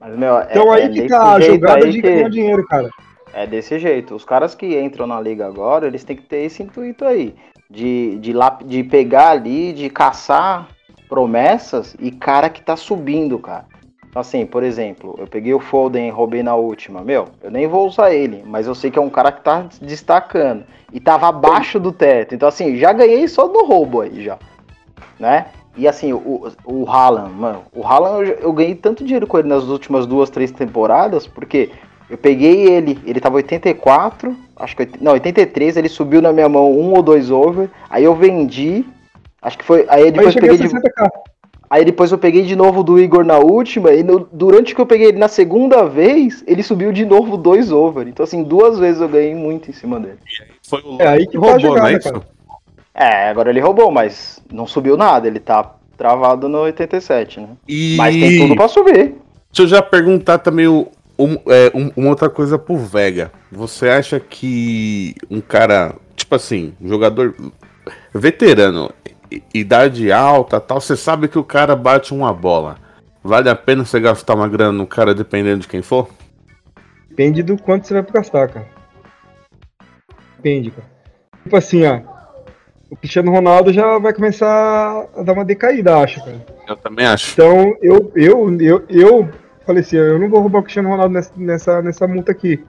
Mas, 0.00 0.16
meu, 0.16 0.38
é- 0.38 0.48
Então 0.50 0.74
é 0.74 0.82
aí 0.82 0.88
que 0.90 0.94
desse 1.02 1.08
tá 1.08 1.32
a 1.34 1.40
jogada 1.40 1.88
de 1.88 2.00
que- 2.00 2.02
ganhar 2.02 2.28
dinheiro, 2.30 2.66
cara. 2.66 2.90
É 3.32 3.46
desse 3.46 3.78
jeito. 3.78 4.14
Os 4.14 4.24
caras 4.24 4.54
que 4.54 4.78
entram 4.80 5.06
na 5.06 5.20
liga 5.20 5.46
agora, 5.46 5.86
eles 5.86 6.04
têm 6.04 6.16
que 6.16 6.22
ter 6.22 6.38
esse 6.44 6.62
intuito 6.62 7.04
aí. 7.04 7.34
De, 7.68 8.16
de, 8.18 8.32
lap- 8.32 8.64
de 8.64 8.82
pegar 8.84 9.30
ali, 9.30 9.72
de 9.72 9.90
caçar 9.90 10.68
promessas 11.08 11.96
e 12.00 12.10
cara 12.10 12.48
que 12.48 12.62
tá 12.62 12.76
subindo, 12.76 13.38
cara. 13.38 13.64
Então, 14.08 14.20
Assim, 14.20 14.46
por 14.46 14.62
exemplo, 14.62 15.14
eu 15.18 15.26
peguei 15.26 15.52
o 15.52 15.60
Foden 15.60 16.08
e 16.08 16.10
roubei 16.10 16.42
na 16.42 16.54
última. 16.54 17.02
Meu, 17.02 17.26
eu 17.42 17.50
nem 17.50 17.66
vou 17.66 17.86
usar 17.86 18.14
ele, 18.14 18.42
mas 18.46 18.66
eu 18.66 18.74
sei 18.74 18.90
que 18.90 18.98
é 18.98 19.02
um 19.02 19.10
cara 19.10 19.30
que 19.30 19.42
tá 19.42 19.66
destacando. 19.82 20.64
E 20.92 20.98
tava 21.00 21.28
abaixo 21.28 21.78
do 21.78 21.92
teto. 21.92 22.34
Então, 22.34 22.48
assim, 22.48 22.76
já 22.76 22.92
ganhei 22.94 23.28
só 23.28 23.46
do 23.46 23.64
roubo 23.66 24.00
aí, 24.00 24.22
já. 24.22 24.38
Né? 25.20 25.46
E 25.76 25.86
assim, 25.86 26.12
o, 26.12 26.48
o 26.64 26.88
Haaland, 26.90 27.34
mano, 27.34 27.62
o 27.74 27.86
Haaland 27.86 28.28
eu, 28.30 28.36
eu 28.38 28.52
ganhei 28.52 28.74
tanto 28.74 29.04
dinheiro 29.04 29.26
com 29.26 29.38
ele 29.38 29.48
nas 29.48 29.64
últimas 29.64 30.06
duas, 30.06 30.30
três 30.30 30.50
temporadas, 30.50 31.26
porque 31.26 31.70
eu 32.08 32.16
peguei 32.16 32.66
ele, 32.68 32.98
ele 33.04 33.20
tava 33.20 33.36
84, 33.36 34.34
acho 34.56 34.76
que. 34.76 34.88
Não, 35.00 35.12
83, 35.12 35.76
ele 35.76 35.88
subiu 35.88 36.22
na 36.22 36.32
minha 36.32 36.48
mão 36.48 36.72
um 36.72 36.94
ou 36.94 37.02
dois 37.02 37.30
over, 37.30 37.68
aí 37.90 38.04
eu 38.04 38.14
vendi. 38.14 38.84
Acho 39.42 39.58
que 39.58 39.64
foi. 39.64 39.84
Aí 39.88 40.10
depois 40.10 40.34
eu 40.34 40.40
peguei 40.40 40.56
de, 40.56 40.68
60k. 40.68 41.08
Aí 41.68 41.84
depois 41.84 42.12
eu 42.12 42.18
peguei 42.18 42.42
de 42.44 42.54
novo 42.54 42.82
do 42.84 42.98
Igor 42.98 43.24
na 43.24 43.38
última, 43.38 43.90
e 43.92 44.02
no- 44.04 44.26
durante 44.32 44.72
que 44.74 44.80
eu 44.80 44.86
peguei 44.86 45.08
ele 45.08 45.18
na 45.18 45.26
segunda 45.28 45.84
vez, 45.84 46.44
ele 46.46 46.62
subiu 46.62 46.92
de 46.92 47.04
novo 47.04 47.36
dois 47.36 47.72
over. 47.72 48.06
Então, 48.06 48.22
assim, 48.22 48.44
duas 48.44 48.78
vezes 48.78 49.00
eu 49.02 49.08
ganhei 49.08 49.34
muito 49.34 49.68
em 49.68 49.74
cima 49.74 49.98
dele. 49.98 50.18
Foi 50.68 50.80
o 50.80 51.02
É 51.02 51.08
aí 51.08 51.26
que 51.26 51.32
tá 51.32 51.40
roubou, 51.40 51.60
jogada, 51.60 51.80
não 51.80 51.86
é 51.88 51.98
isso? 51.98 52.12
cara. 52.12 52.22
É, 52.98 53.28
agora 53.28 53.50
ele 53.50 53.60
roubou, 53.60 53.90
mas 53.90 54.40
não 54.50 54.66
subiu 54.66 54.96
nada, 54.96 55.26
ele 55.28 55.38
tá 55.38 55.74
travado 55.98 56.48
no 56.48 56.60
87, 56.60 57.40
né? 57.40 57.48
E 57.68 57.94
Mas 57.98 58.14
tem 58.14 58.38
tudo 58.38 58.56
pra 58.56 58.68
subir. 58.68 59.14
deixa 59.52 59.62
eu 59.62 59.66
já 59.66 59.82
perguntar 59.82 60.38
também 60.38 60.66
o- 60.66 60.88
um- 61.18 61.36
é, 61.46 61.70
um- 61.74 61.90
uma 61.94 62.08
outra 62.08 62.30
coisa 62.30 62.58
pro 62.58 62.76
Vega. 62.76 63.30
Você 63.52 63.88
acha 63.90 64.18
que 64.18 65.14
um 65.30 65.40
cara, 65.42 65.94
tipo 66.14 66.34
assim, 66.34 66.74
um 66.80 66.88
jogador 66.88 67.34
veterano, 68.14 68.90
idade 69.52 70.10
alta 70.10 70.58
tal, 70.58 70.80
você 70.80 70.96
sabe 70.96 71.28
que 71.28 71.38
o 71.38 71.44
cara 71.44 71.76
bate 71.76 72.14
uma 72.14 72.32
bola. 72.32 72.78
Vale 73.22 73.50
a 73.50 73.56
pena 73.56 73.84
você 73.84 74.00
gastar 74.00 74.34
uma 74.34 74.48
grana 74.48 74.72
no 74.72 74.86
cara 74.86 75.14
dependendo 75.14 75.60
de 75.60 75.68
quem 75.68 75.82
for? 75.82 76.08
Depende 77.10 77.42
do 77.42 77.60
quanto 77.60 77.86
você 77.86 77.94
vai 77.94 78.02
gastar, 78.10 78.48
cara. 78.48 78.68
Depende, 80.36 80.70
cara. 80.70 80.88
Tipo 81.42 81.56
assim, 81.56 81.84
ó. 81.84 82.15
O 82.88 82.96
Cristiano 82.96 83.32
Ronaldo 83.32 83.72
já 83.72 83.98
vai 83.98 84.12
começar 84.12 85.08
a 85.16 85.22
dar 85.22 85.32
uma 85.32 85.44
decaída, 85.44 85.96
acho, 85.98 86.20
cara. 86.20 86.44
Eu 86.68 86.76
também 86.76 87.04
acho. 87.04 87.32
Então, 87.32 87.76
eu, 87.82 88.12
eu, 88.14 88.60
eu, 88.60 88.84
eu 88.88 89.28
falei 89.66 89.82
assim, 89.82 89.96
eu 89.96 90.18
não 90.18 90.28
vou 90.28 90.40
roubar 90.40 90.60
o 90.60 90.62
Cristiano 90.62 90.90
Ronaldo 90.90 91.12
nessa, 91.12 91.32
nessa, 91.36 91.82
nessa 91.82 92.06
multa 92.06 92.30
aqui. 92.30 92.64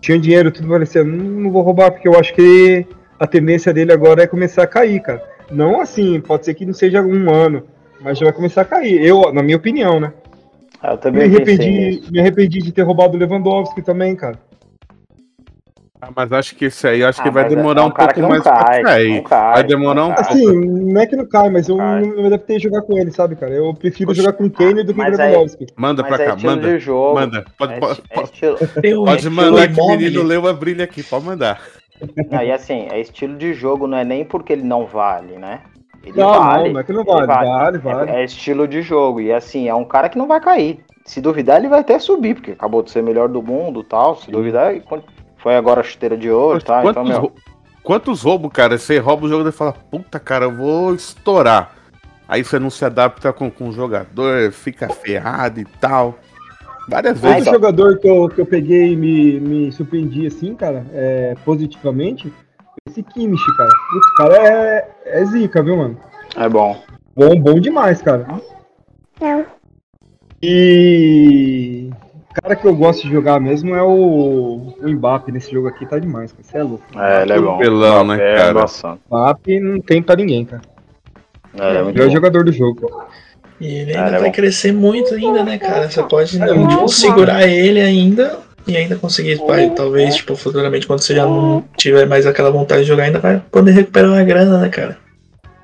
Tinha 0.00 0.18
dinheiro, 0.18 0.52
tudo, 0.52 0.68
falei 0.68 0.84
assim, 0.84 0.98
eu 0.98 1.04
não, 1.04 1.16
não 1.16 1.50
vou 1.50 1.62
roubar, 1.62 1.90
porque 1.90 2.06
eu 2.06 2.18
acho 2.18 2.32
que 2.34 2.86
a 3.18 3.26
tendência 3.26 3.72
dele 3.72 3.92
agora 3.92 4.22
é 4.22 4.26
começar 4.26 4.62
a 4.62 4.68
cair, 4.68 5.00
cara. 5.00 5.22
Não 5.50 5.80
assim, 5.80 6.20
pode 6.20 6.44
ser 6.44 6.54
que 6.54 6.64
não 6.64 6.72
seja 6.72 7.02
um 7.02 7.32
ano, 7.32 7.64
mas 8.00 8.18
já 8.18 8.26
vai 8.26 8.32
começar 8.32 8.62
a 8.62 8.64
cair. 8.64 9.04
Eu, 9.04 9.32
na 9.32 9.42
minha 9.42 9.56
opinião, 9.56 9.98
né? 9.98 10.12
É, 10.82 10.88
eu 10.88 10.92
Me 10.92 10.98
também 10.98 11.30
pensei 11.30 11.54
arrependi, 11.54 12.12
me 12.12 12.20
arrependi 12.20 12.58
de 12.60 12.72
ter 12.72 12.82
roubado 12.82 13.16
o 13.16 13.20
Lewandowski 13.20 13.82
também, 13.82 14.14
cara. 14.16 14.38
Ah, 16.04 16.08
mas 16.16 16.32
acho 16.32 16.56
que 16.56 16.64
esse 16.64 16.84
aí 16.88 17.04
acho 17.04 17.20
Ah, 17.20 17.22
que 17.22 17.30
vai 17.30 17.44
é- 17.44 17.48
demorar 17.48 17.82
é 17.82 17.84
um 17.84 17.86
um, 17.86 17.90
pouco 17.92 18.20
mais 18.22 18.42
pra 18.42 18.64
cai, 18.64 18.82
cair. 18.82 19.14
não 19.14 19.22
cai, 19.22 19.52
vai 19.54 19.62
demorar 19.62 20.04
um 20.04 20.08
não 20.08 20.14
pouco. 20.16 20.32
Assim, 20.32 20.66
não 20.92 21.00
é 21.00 21.06
que 21.06 21.14
não 21.14 21.26
cai, 21.28 21.48
mas 21.48 21.68
eu 21.68 21.76
Cai. 21.76 22.02
não 22.02 22.16
me 22.16 22.26
adaptei 22.26 22.56
a 22.56 22.58
jogar 22.58 22.82
com 22.82 22.98
ele, 22.98 23.12
sabe, 23.12 23.36
cara? 23.36 23.52
Eu 23.52 23.72
prefiro 23.72 24.12
jogar 24.12 24.32
com 24.32 24.46
o 24.46 24.50
Kane 24.50 24.82
do 24.82 24.92
que 24.92 25.00
com 25.00 25.06
o 25.08 25.16
Lewandowski. 25.16 25.66
Manda 25.76 26.02
pra 26.02 26.16
é 26.16 26.26
cá, 26.26 26.34
estilo 26.34 26.50
manda. 26.56 26.68
de 26.68 26.78
jogo. 26.80 27.14
Manda. 27.14 27.44
Pode, 27.56 27.72
é, 27.74 27.78
pode, 27.78 28.02
é 28.82 28.94
pode, 28.96 29.30
mandar 29.30 29.68
que 29.72 29.80
o 29.80 29.86
menino 29.90 30.22
leu 30.24 30.48
a 30.48 30.52
brilha 30.52 30.82
aqui, 30.82 31.04
pode 31.04 31.24
mandar. 31.24 31.60
Não, 32.28 32.42
e 32.42 32.50
assim, 32.50 32.88
é 32.90 33.00
estilo 33.00 33.36
de 33.38 33.54
jogo, 33.54 33.86
não 33.86 33.96
é 33.96 34.04
nem 34.04 34.24
porque 34.24 34.52
ele 34.52 34.64
não 34.64 34.84
vale, 34.84 35.38
né? 35.38 35.60
Ele 36.04 36.18
Não, 36.18 36.32
vale. 36.34 36.64
não, 36.64 36.72
não 36.72 36.80
é 36.80 36.82
que 36.82 36.92
não 36.92 37.02
ele 37.02 37.10
vale, 37.26 37.26
vale, 37.28 37.78
vale. 37.78 38.10
É, 38.10 38.22
é 38.22 38.24
estilo 38.24 38.66
de 38.66 38.82
jogo. 38.82 39.20
E 39.20 39.32
assim, 39.32 39.68
é 39.68 39.74
um 39.76 39.84
cara 39.84 40.08
que 40.08 40.18
não 40.18 40.26
vai 40.26 40.40
cair. 40.40 40.80
Se 41.04 41.20
duvidar, 41.20 41.58
ele 41.58 41.68
vai 41.68 41.78
até 41.78 41.96
subir, 42.00 42.34
porque 42.34 42.50
acabou 42.50 42.82
de 42.82 42.90
ser 42.90 43.04
melhor 43.04 43.28
do 43.28 43.40
mundo 43.40 43.82
e 43.82 43.84
tal. 43.84 44.16
Se 44.16 44.28
duvidar, 44.32 44.72
ele 44.72 44.82
foi 45.42 45.56
agora 45.56 45.80
a 45.80 45.84
chuteira 45.84 46.16
de 46.16 46.30
ouro 46.30 46.58
e 46.58 46.62
tal. 46.62 46.80
Então, 46.80 46.92
quantos, 46.94 47.10
meu. 47.10 47.20
rou- 47.20 47.32
quantos 47.82 48.22
roubos, 48.22 48.50
cara? 48.52 48.78
Você 48.78 48.98
rouba 48.98 49.26
o 49.26 49.28
jogo 49.28 49.48
e 49.48 49.52
fala, 49.52 49.72
puta, 49.72 50.20
cara, 50.20 50.44
eu 50.44 50.54
vou 50.56 50.94
estourar. 50.94 51.74
Aí 52.28 52.42
você 52.44 52.58
não 52.58 52.70
se 52.70 52.84
adapta 52.84 53.32
com, 53.32 53.50
com 53.50 53.68
o 53.68 53.72
jogador, 53.72 54.52
fica 54.52 54.88
ferrado 54.88 55.60
e 55.60 55.64
tal. 55.64 56.18
Várias 56.88 57.16
Outro 57.16 57.28
vezes. 57.28 57.42
então. 57.42 57.54
jogador 57.54 57.98
que 57.98 58.08
eu, 58.08 58.28
que 58.28 58.40
eu 58.40 58.46
peguei 58.46 58.92
e 58.92 58.96
me, 58.96 59.40
me 59.40 59.72
surpreendi 59.72 60.26
assim, 60.26 60.54
cara, 60.54 60.86
é, 60.92 61.34
positivamente, 61.44 62.32
esse 62.88 63.02
Kimmich, 63.02 63.44
cara. 63.56 63.70
Esse 63.98 64.16
cara 64.16 64.48
é, 64.48 64.90
é 65.06 65.24
zica, 65.26 65.62
viu, 65.62 65.76
mano? 65.76 65.96
É 66.36 66.48
bom. 66.48 66.82
Bom, 67.14 67.38
bom 67.40 67.60
demais, 67.60 68.00
cara. 68.00 68.26
E 70.42 71.90
o 72.11 72.11
cara 72.34 72.56
que 72.56 72.66
eu 72.66 72.74
gosto 72.74 73.02
de 73.02 73.12
jogar 73.12 73.40
mesmo 73.40 73.74
é 73.74 73.82
o, 73.82 74.74
o 74.80 74.88
Mbappe 74.88 75.30
nesse 75.32 75.52
jogo 75.52 75.68
aqui, 75.68 75.86
tá 75.86 75.98
demais, 75.98 76.32
cara. 76.32 76.44
Você 76.44 76.58
é 76.58 76.62
louco. 76.62 76.84
É, 76.98 77.22
ele 77.22 77.32
é 77.32 77.40
bom. 77.40 77.58
Pelão, 77.58 78.04
né, 78.04 78.16
é, 78.16 78.36
cara? 78.36 78.52
Nossa. 78.54 78.92
O 78.92 78.98
Mbappe 79.16 79.60
não 79.60 79.80
tem 79.80 80.02
pra 80.02 80.16
ninguém, 80.16 80.44
cara. 80.44 80.62
É, 81.58 81.68
ele 81.70 81.78
é 81.78 81.82
muito 81.82 81.96
Ele 81.96 82.02
é 82.02 82.04
o 82.04 82.08
bom. 82.08 82.14
jogador 82.14 82.44
do 82.44 82.52
jogo. 82.52 83.04
E 83.60 83.66
ele 83.66 83.94
Ah, 83.96 84.04
ainda 84.06 84.16
é 84.16 84.20
vai 84.20 84.28
bom. 84.30 84.34
crescer 84.34 84.72
muito 84.72 85.14
ainda, 85.14 85.44
né, 85.44 85.58
cara? 85.58 85.88
Você 85.90 86.02
pode 86.02 86.36
É, 86.36 86.46
não, 86.46 86.56
muito 86.56 86.70
tipo, 86.70 86.88
segurar 86.88 87.46
ele 87.46 87.80
ainda 87.80 88.38
e 88.66 88.76
ainda 88.76 88.96
conseguir, 88.96 89.38
pai, 89.46 89.70
talvez, 89.74 90.16
tipo, 90.16 90.34
futuramente, 90.36 90.86
quando 90.86 91.00
você 91.00 91.14
já 91.14 91.24
não 91.26 91.64
tiver 91.76 92.06
mais 92.06 92.26
aquela 92.26 92.50
vontade 92.50 92.82
de 92.82 92.88
jogar, 92.88 93.04
ainda 93.04 93.18
vai 93.18 93.42
poder 93.50 93.72
recuperar 93.72 94.10
uma 94.10 94.22
grana, 94.24 94.58
né, 94.58 94.68
cara? 94.68 94.96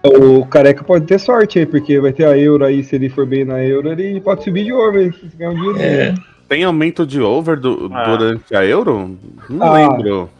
O 0.04 0.44
Careca 0.46 0.84
pode 0.84 1.06
ter 1.06 1.18
sorte 1.18 1.58
aí, 1.58 1.66
porque 1.66 2.00
vai 2.00 2.12
ter 2.12 2.24
a 2.24 2.36
Euro 2.38 2.64
aí, 2.64 2.82
se 2.84 2.94
ele 2.96 3.08
for 3.08 3.26
bem 3.26 3.44
na 3.44 3.62
Euro, 3.64 3.90
ele 3.90 4.20
pode 4.20 4.44
subir 4.44 4.64
de 4.64 4.70
hein, 4.72 5.12
se 5.12 5.36
ganhar 5.36 5.50
um 5.50 5.54
dinheiro. 5.54 5.78
É, 5.80 6.14
Tem 6.48 6.64
aumento 6.64 7.06
de 7.06 7.20
over 7.20 7.58
do- 7.58 7.90
Ah. 7.92 8.04
durante 8.16 8.56
a 8.56 8.64
Euro? 8.64 9.16
Não 9.50 9.66
Ah. 9.66 9.72
lembro. 9.72 10.30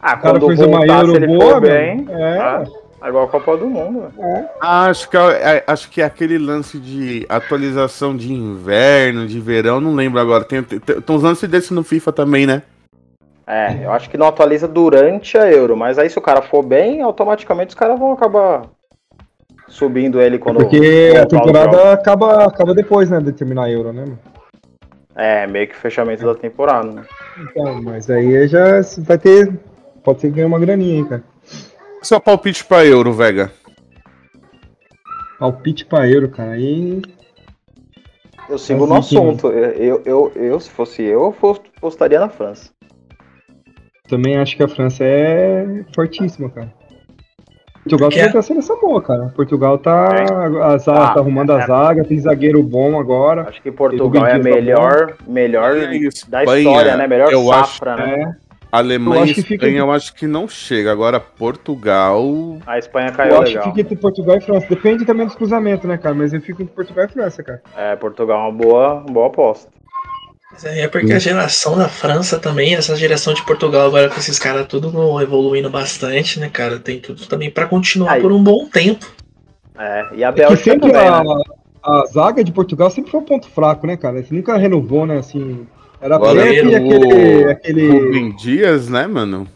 Ah, 0.00 0.14
O 0.14 0.20
cara 0.20 0.40
quando 0.40 0.46
fez 0.48 0.60
uma 0.60 0.84
Euro 0.84 1.14
ele 1.16 1.26
boa, 1.28 1.52
for 1.52 1.60
bem. 1.60 2.06
É, 2.10 2.38
ah, 2.40 2.64
é 3.04 3.08
igual 3.08 3.24
a 3.24 3.28
Copa 3.28 3.56
do 3.56 3.68
Mundo. 3.68 4.12
velho. 4.18 4.44
Ah, 4.60 4.86
acho 4.86 5.08
que, 5.08 5.16
é, 5.16 5.20
é- 5.58 5.64
acho 5.64 5.88
que 5.88 6.02
é 6.02 6.04
aquele 6.04 6.36
lance 6.38 6.76
de 6.78 7.24
atualização 7.28 8.16
de 8.16 8.32
inverno, 8.32 9.26
de 9.28 9.38
verão, 9.38 9.80
não 9.80 9.94
lembro 9.94 10.18
agora. 10.20 10.42
Tem, 10.42 10.60
tem, 10.64 10.80
tem 10.80 11.16
uns 11.16 11.22
lances 11.22 11.48
desse 11.48 11.72
no 11.72 11.84
FIFA 11.84 12.12
também, 12.12 12.44
né? 12.46 12.62
É, 13.46 13.84
eu 13.84 13.92
acho 13.92 14.10
que 14.10 14.16
não 14.18 14.26
atualiza 14.26 14.66
durante 14.66 15.36
a 15.38 15.48
Euro, 15.50 15.76
mas 15.76 15.98
aí 15.98 16.08
se 16.10 16.18
o 16.18 16.22
cara 16.22 16.42
for 16.42 16.64
bem, 16.64 17.02
automaticamente 17.02 17.68
os 17.70 17.74
caras 17.74 17.98
vão 17.98 18.12
acabar 18.12 18.62
subindo 19.68 20.20
ele 20.20 20.38
quando 20.38 20.58
porque 20.58 21.12
a 21.20 21.26
temporada 21.26 21.92
acaba, 21.92 22.44
acaba 22.44 22.74
depois, 22.74 23.08
né, 23.10 23.20
de 23.20 23.32
terminar 23.32 23.64
a 23.64 23.70
Euro, 23.70 23.92
né, 23.92 24.02
mano? 24.02 24.18
É, 25.14 25.46
meio 25.46 25.68
que 25.68 25.76
fechamento 25.76 26.24
da 26.24 26.34
temporada, 26.34 26.90
né? 26.90 27.04
Então, 27.38 27.82
mas 27.82 28.08
aí 28.08 28.46
já 28.48 28.80
vai 28.98 29.18
ter. 29.18 29.52
Pode 30.02 30.20
ser 30.20 30.28
que 30.28 30.36
ganhe 30.36 30.46
uma 30.46 30.58
graninha 30.58 31.02
aí, 31.02 31.08
cara. 31.08 31.24
Seu 32.02 32.20
palpite 32.20 32.64
pra 32.64 32.84
Euro, 32.84 33.12
Vega. 33.12 33.52
Palpite 35.38 35.84
pra 35.84 36.08
Euro, 36.08 36.28
cara. 36.28 36.52
Aí. 36.52 37.02
Eu 38.48 38.58
sigo 38.58 38.84
É 38.84 38.88
no 38.88 38.94
hein, 38.94 39.00
assunto. 39.00 39.48
Eu, 39.48 40.02
eu, 40.04 40.32
eu, 40.34 40.60
se 40.60 40.70
fosse 40.70 41.02
eu, 41.02 41.34
eu 41.42 41.60
apostaria 41.76 42.18
na 42.18 42.28
França. 42.28 42.70
Também 44.08 44.36
acho 44.36 44.56
que 44.56 44.62
a 44.62 44.68
França 44.68 45.04
é 45.04 45.84
fortíssima, 45.94 46.50
cara. 46.50 46.72
Portugal 47.82 48.08
Porque 48.10 48.20
também 48.20 48.30
a- 48.30 48.32
tá 48.32 48.42
sendo 48.42 48.58
essa 48.60 48.76
boa, 48.76 49.02
cara. 49.02 49.32
Portugal 49.34 49.76
tá, 49.78 50.08
a 50.64 50.78
zaga, 50.78 51.00
Ah, 51.04 51.14
tá 51.14 51.20
arrumando 51.20 51.50
é. 51.52 51.62
a 51.62 51.66
zaga, 51.66 52.04
tem 52.04 52.18
zagueiro 52.20 52.62
bom 52.62 52.98
agora. 52.98 53.42
Acho 53.48 53.60
que 53.60 53.72
Portugal 53.72 54.24
é 54.26 54.32
a 54.34 54.36
tá 54.38 54.42
melhor, 54.44 55.14
melhor 55.26 55.76
E 55.92 56.08
da 56.28 56.44
Espanha, 56.44 56.58
história, 56.60 56.96
né? 56.96 57.06
Melhor 57.08 57.32
eu 57.32 57.44
safra, 57.46 57.96
né? 57.96 58.22
É, 58.38 58.52
Alemanha 58.70 59.22
Eu 59.22 59.26
e 59.26 59.30
acho 59.32 59.42
fica- 59.42 59.54
Espanha 59.66 59.78
eu 59.80 59.90
acho 59.92 60.14
que 60.14 60.26
não 60.26 60.46
chega. 60.48 60.92
Agora, 60.92 61.18
Portugal. 61.20 62.24
A 62.66 62.78
Espanha 62.78 63.10
caiu 63.12 63.32
eu 63.32 63.38
acho 63.42 63.48
legal. 63.48 63.62
que 63.64 63.68
fica 63.70 63.80
entre 63.82 63.96
Portugal 63.96 64.36
e 64.36 64.40
França. 64.40 64.66
Depende 64.68 65.04
também 65.04 65.26
dos 65.26 65.34
cruzamentos, 65.34 65.86
né, 65.88 65.98
cara? 65.98 66.14
Mas 66.14 66.32
eu 66.32 66.40
fico 66.40 66.62
entre 66.62 66.74
Portugal 66.74 67.04
e 67.04 67.08
França, 67.08 67.42
cara. 67.42 67.60
É, 67.76 67.96
Portugal 67.96 68.38
é 68.38 68.42
uma 68.44 68.52
boa, 68.52 68.94
uma 68.94 69.12
boa 69.12 69.26
aposta. 69.26 69.68
Mas 70.52 70.64
é 70.64 70.86
porque 70.86 71.12
a 71.12 71.18
geração 71.18 71.76
da 71.76 71.88
França 71.88 72.38
também, 72.38 72.74
essa 72.74 72.94
geração 72.94 73.32
de 73.32 73.44
Portugal 73.44 73.86
agora 73.86 74.08
com 74.08 74.18
esses 74.18 74.38
caras 74.38 74.66
tudo 74.66 75.20
evoluindo 75.20 75.70
bastante, 75.70 76.38
né, 76.38 76.48
cara? 76.52 76.78
Tem 76.78 77.00
tudo 77.00 77.26
também 77.26 77.50
pra 77.50 77.66
continuar 77.66 78.12
Aí. 78.12 78.20
por 78.22 78.30
um 78.32 78.42
bom 78.42 78.66
tempo. 78.66 79.06
É, 79.78 80.06
e 80.14 80.22
a 80.24 80.28
É 80.28 80.32
que 80.32 80.38
Bélgica 80.40 80.70
sempre 80.70 80.92
também, 80.92 81.08
a, 81.08 81.24
né? 81.24 81.42
a 81.82 82.04
zaga 82.06 82.44
de 82.44 82.52
Portugal 82.52 82.90
sempre 82.90 83.10
foi 83.10 83.20
um 83.20 83.24
ponto 83.24 83.48
fraco, 83.48 83.86
né, 83.86 83.96
cara? 83.96 84.22
Você 84.22 84.34
nunca 84.34 84.56
renovou, 84.56 85.06
né? 85.06 85.18
Assim, 85.18 85.66
era 86.00 86.20
Pepe 86.20 86.66
e 86.66 86.66
o 86.66 86.76
aquele. 86.76 87.44
aquele... 87.50 87.88
Rubem 87.88 88.36
Dias, 88.36 88.88
né, 88.88 89.06
mano? 89.06 89.48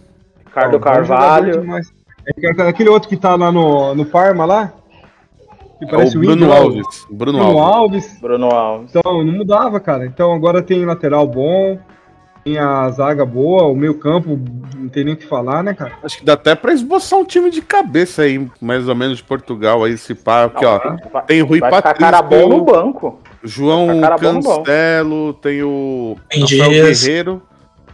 Ricardo 0.47 0.81
Carvalho. 0.81 1.63
É 2.27 2.33
que- 2.33 2.63
Aquele 2.63 2.89
outro 2.89 3.09
que 3.09 3.17
tá 3.17 3.37
lá 3.37 3.53
no, 3.53 3.95
no 3.95 4.07
Parma 4.07 4.45
lá. 4.47 4.73
Que 5.79 5.85
É 5.85 5.89
o 5.89 5.91
parece 5.91 6.17
o 6.17 6.21
Bruno 6.21 6.49
o 6.49 6.53
Alves. 6.53 7.07
Bruno, 7.11 7.39
Bruno 7.39 7.59
Alves. 7.59 7.75
Alves. 8.05 8.19
Bruno 8.21 8.47
Alves. 8.51 8.91
Então, 8.95 9.25
não 9.25 9.33
mudava, 9.33 9.79
cara. 9.81 10.07
Então 10.07 10.33
agora 10.33 10.63
tem 10.63 10.85
lateral 10.85 11.27
bom, 11.27 11.79
tem 12.45 12.59
a 12.59 12.89
zaga 12.91 13.27
boa, 13.27 13.65
o 13.65 13.75
meio 13.75 13.95
campo, 13.99 14.39
não 14.77 14.89
tem 14.89 15.05
nem 15.05 15.15
o 15.15 15.17
que 15.17 15.27
falar, 15.27 15.63
né, 15.63 15.75
cara? 15.75 15.93
Acho 16.03 16.19
que 16.19 16.25
dá 16.25 16.35
até 16.35 16.55
pra 16.55 16.73
esboçar 16.73 17.19
um 17.19 17.25
time 17.25 17.51
de 17.51 17.61
cabeça 17.61 18.23
aí, 18.23 18.49
mais 18.61 18.89
ou 18.89 18.95
menos 18.95 19.19
de 19.19 19.25
Portugal 19.25 19.83
aí, 19.85 19.93
esse 19.95 20.15
pá. 20.15 20.45
Aqui, 20.45 20.65
ó. 20.65 20.79
Vai, 21.13 21.25
Tem 21.27 21.41
Rui 21.43 21.61
vai 21.61 21.71
ficar 21.71 21.83
Patrício, 21.83 22.13
cara 22.13 22.23
bom 22.23 22.49
no 22.49 22.65
banco. 22.65 23.21
João. 23.43 24.01
Cancelo, 24.19 25.35
tem 25.35 25.63
o 25.63 26.17
Tem 26.29 26.41
Rafael 26.43 26.71
Dias. 26.71 27.03
Guerreiro. 27.05 27.43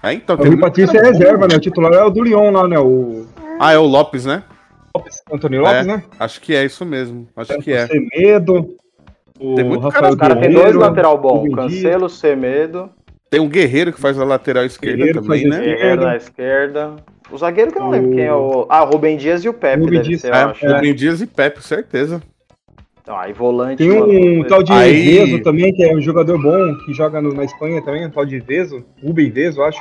É, 0.02 0.12
então, 0.12 0.34
O 0.34 0.38
tem 0.38 0.48
Rui 0.48 0.56
muito 0.56 0.64
Patrício 0.68 0.98
é 0.98 1.02
reserva, 1.02 1.46
né? 1.46 1.56
O 1.56 1.60
titular 1.60 1.92
é 1.92 2.02
o 2.04 2.10
do 2.10 2.22
Lyon 2.22 2.50
lá, 2.50 2.66
né? 2.66 2.78
O 2.78 3.24
Ah, 3.60 3.72
é 3.72 3.78
o 3.78 3.86
Lopes, 3.86 4.24
né? 4.24 4.42
Lopes, 4.95 5.22
Antônio 5.32 5.61
Lopes, 5.62 5.76
É. 5.76 5.84
né? 5.84 6.03
Acho 6.18 6.40
que 6.40 6.55
é 6.55 6.64
isso 6.64 6.84
mesmo. 6.84 7.28
Acho 7.36 7.59
que 7.59 7.72
é. 7.72 7.86
Semedo. 7.86 8.76
O 9.40 9.55
Tem 9.55 9.64
muito 9.64 9.80
Rafael 9.80 10.16
cara 10.16 10.36
tem 10.36 10.53
dois 10.53 10.74
lateral 10.74 11.18
bom. 11.18 11.51
Cancelo, 11.51 12.09
Semedo, 12.09 12.90
Tem 13.30 13.40
um 13.40 13.49
Guerreiro 13.49 13.93
que 13.93 14.01
faz 14.01 14.18
a 14.18 14.24
lateral 14.24 14.64
esquerda 14.64 14.99
Guerreiro 14.99 15.22
também, 15.22 15.49
né? 15.49 15.59
Guerreiro 15.61 16.03
na 16.03 16.16
esquerda. 16.16 16.97
O 17.30 17.38
zagueiro 17.38 17.72
que 17.72 17.78
eu 17.78 17.82
não 17.82 17.90
lembro 17.90 18.11
O- 18.11 18.14
quem 18.14 18.24
é 18.24 18.34
o. 18.34 18.66
Ah, 18.68 18.80
Rubem 18.80 19.16
Dias 19.16 19.43
e 19.43 19.49
o 19.49 19.55
Pepe, 19.55 19.80
Rubem 19.84 19.95
deve 19.99 20.09
Dias, 20.11 20.20
ser, 20.20 20.28
É, 20.32 20.36
acho. 20.36 20.66
Rubem 20.66 20.95
Dias 20.95 21.20
e 21.22 21.26
Pepe, 21.26 21.62
certeza. 21.64 22.22
Então, 23.01 23.18
aí 23.18 23.32
volante. 23.32 23.78
Tem 23.78 23.88
mano, 23.88 24.12
um 24.40 24.45
tal 24.45 24.62
de 24.62 24.70
Aí- 24.72 25.03
Veso 25.26 25.43
também, 25.43 25.72
que 25.72 25.82
é 25.82 25.93
um 25.97 26.01
jogador 26.01 26.40
bom, 26.40 26.76
que 26.84 26.93
joga 26.93 27.20
no- 27.22 27.32
na 27.34 27.43
Espanha 27.45 27.82
também, 27.82 28.07
um 28.07 28.11
tal 28.11 28.24
de 28.26 28.38
Veso, 28.38 28.84
Rubem 29.03 29.30
Veso, 29.30 29.62
acho. 29.62 29.80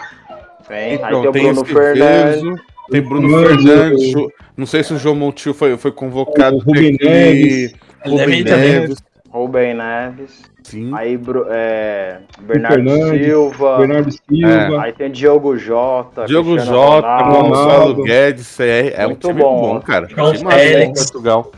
Tem. 0.67 0.77
Aí 0.77 0.95
Então, 0.95 1.31
tem 1.31 1.49
o 1.51 1.53
Bruno 1.53 1.65
Fernandes. 1.65 2.41
Veso, 2.41 2.55
tem 2.91 3.01
Bruno 3.01 3.29
Fernandes, 3.29 3.65
Fernandes. 3.65 4.15
o- 4.15 4.31
Não 4.55 4.65
sei 4.65 4.83
se 4.83 4.93
o 4.93 4.97
João 4.99 5.15
Montiel 5.15 5.53
foi, 5.55 5.77
foi 5.77 5.91
convocado. 5.91 6.57
O 6.57 6.59
Rubem 6.59 6.97
Neves. 7.01 7.73
Rubem. 8.05 8.43
Neves. 8.43 8.97
Rubem 9.29 9.73
Neves. 9.73 10.51
Sim. 10.63 10.91
Aí 10.93 11.19
é, 11.49 12.19
Bernardo 12.41 12.89
Silva. 13.17 13.77
Bernardo 13.79 14.11
Silva. 14.11 14.81
Aí 14.83 14.93
tem 14.93 15.09
Diogo 15.11 15.57
Jota. 15.57 16.25
Diogo 16.25 16.51
Cristiano 16.53 16.77
Jota, 16.77 17.17
Ronaldo. 17.17 17.49
Gonçalo. 17.49 18.03
Guedes, 18.03 18.59
é, 18.59 18.93
é 18.95 19.05
um 19.05 19.09
Muito 19.09 19.27
time 19.27 19.41
bom, 19.41 19.61
bom, 19.61 19.81
cara. 19.81 20.07
Em 20.11 20.37
Félix. 20.49 21.03
Portugal. 21.11 21.51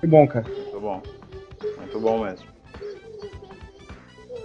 Que 0.00 0.06
bom, 0.06 0.26
cara. 0.26 0.46
Muito 0.48 0.80
bom. 0.80 1.02
Muito 1.78 2.00
bom 2.00 2.24
mesmo. 2.24 2.46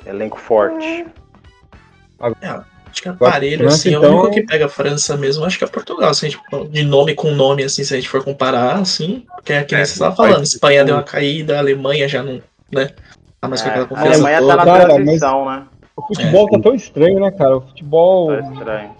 Elenco 0.05 0.37
forte. 0.39 1.05
Acho 2.19 2.35
que 3.13 3.23
aparelho, 3.23 3.57
França, 3.59 3.75
assim, 3.75 3.93
é 3.93 3.97
o 3.97 4.01
então- 4.03 4.19
único 4.19 4.31
que 4.33 4.41
pega 4.45 4.65
a 4.65 4.69
França 4.69 5.15
mesmo, 5.17 5.45
acho 5.45 5.57
que 5.57 5.63
é 5.63 5.67
Portugal, 5.67 6.09
assim, 6.09 6.29
tipo, 6.29 6.65
de 6.67 6.83
nome 6.83 7.13
com 7.15 7.31
nome, 7.31 7.63
assim, 7.63 7.83
se 7.83 7.93
a 7.93 7.97
gente 7.97 8.09
for 8.09 8.23
comparar, 8.23 8.75
assim, 8.79 9.23
porque 9.35 9.53
é 9.53 9.63
que 9.63 9.75
É, 9.75 9.85
você 9.85 9.93
estava 9.93 10.15
falando, 10.15 10.43
Espanha 10.43 10.83
deu 10.83 10.95
uma 10.95 11.03
caída, 11.03 11.55
a 11.55 11.59
Alemanha 11.59 12.07
já 12.07 12.23
não, 12.23 12.41
né, 12.71 12.89
tá 13.39 13.47
mais 13.47 13.61
com 13.61 13.67
É, 13.67 13.71
aquela 13.71 13.85
a 13.85 13.87
confiança 13.89 14.11
Alemanha 14.13 14.35
tá 14.37 14.41
toda. 14.41 14.55
na 14.55 14.65
Cara, 14.65 14.93
transição, 14.95 15.45
né? 15.45 15.63
O 15.97 16.01
futebol 16.07 16.49
tá 16.49 16.59
tão 16.59 16.75
estranho, 16.75 17.19
né, 17.21 17.31
cara? 17.31 17.57
O 17.57 17.61
futebol 17.61 18.27
Tá 18.27 18.51
estranho. 18.51 18.91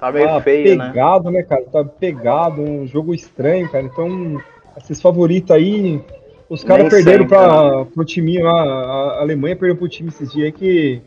Tá 0.00 0.10
meio 0.10 0.26
tá 0.28 0.40
feio, 0.40 0.76
né? 0.78 0.86
pegado, 0.88 1.30
né? 1.30 1.42
cara? 1.42 1.62
Tá 1.70 1.84
pegado, 1.84 2.60
um 2.62 2.86
jogo 2.86 3.14
estranho, 3.14 3.68
cara. 3.70 3.84
Então, 3.84 4.40
esses 4.78 5.00
favoritos 5.00 5.50
aí, 5.50 6.00
os 6.48 6.64
caras 6.64 6.88
perderam 6.88 7.24
sempre, 7.24 7.36
pra, 7.36 7.84
pro 7.84 8.04
time 8.04 8.42
lá, 8.42 8.62
a 8.62 9.20
Alemanha 9.20 9.54
perdeu 9.54 9.76
pro 9.76 9.88
time 9.88 10.08
esses 10.08 10.32
dias 10.32 10.46
aí 10.46 10.52
que. 10.52 11.02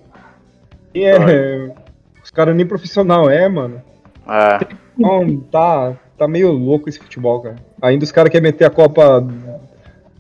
que 0.93 1.03
é, 1.03 1.17
os 2.23 2.31
caras 2.31 2.55
nem 2.55 2.65
profissional 2.65 3.29
é, 3.29 3.47
mano. 3.49 3.81
É. 4.27 4.59
Então, 4.97 5.37
tá, 5.51 5.93
tá 6.17 6.27
meio 6.27 6.51
louco 6.51 6.87
esse 6.89 6.99
futebol, 6.99 7.41
cara. 7.41 7.55
Ainda 7.81 8.03
os 8.03 8.11
caras 8.11 8.31
querem 8.31 8.43
meter 8.51 8.65
a 8.65 8.69
Copa, 8.69 9.25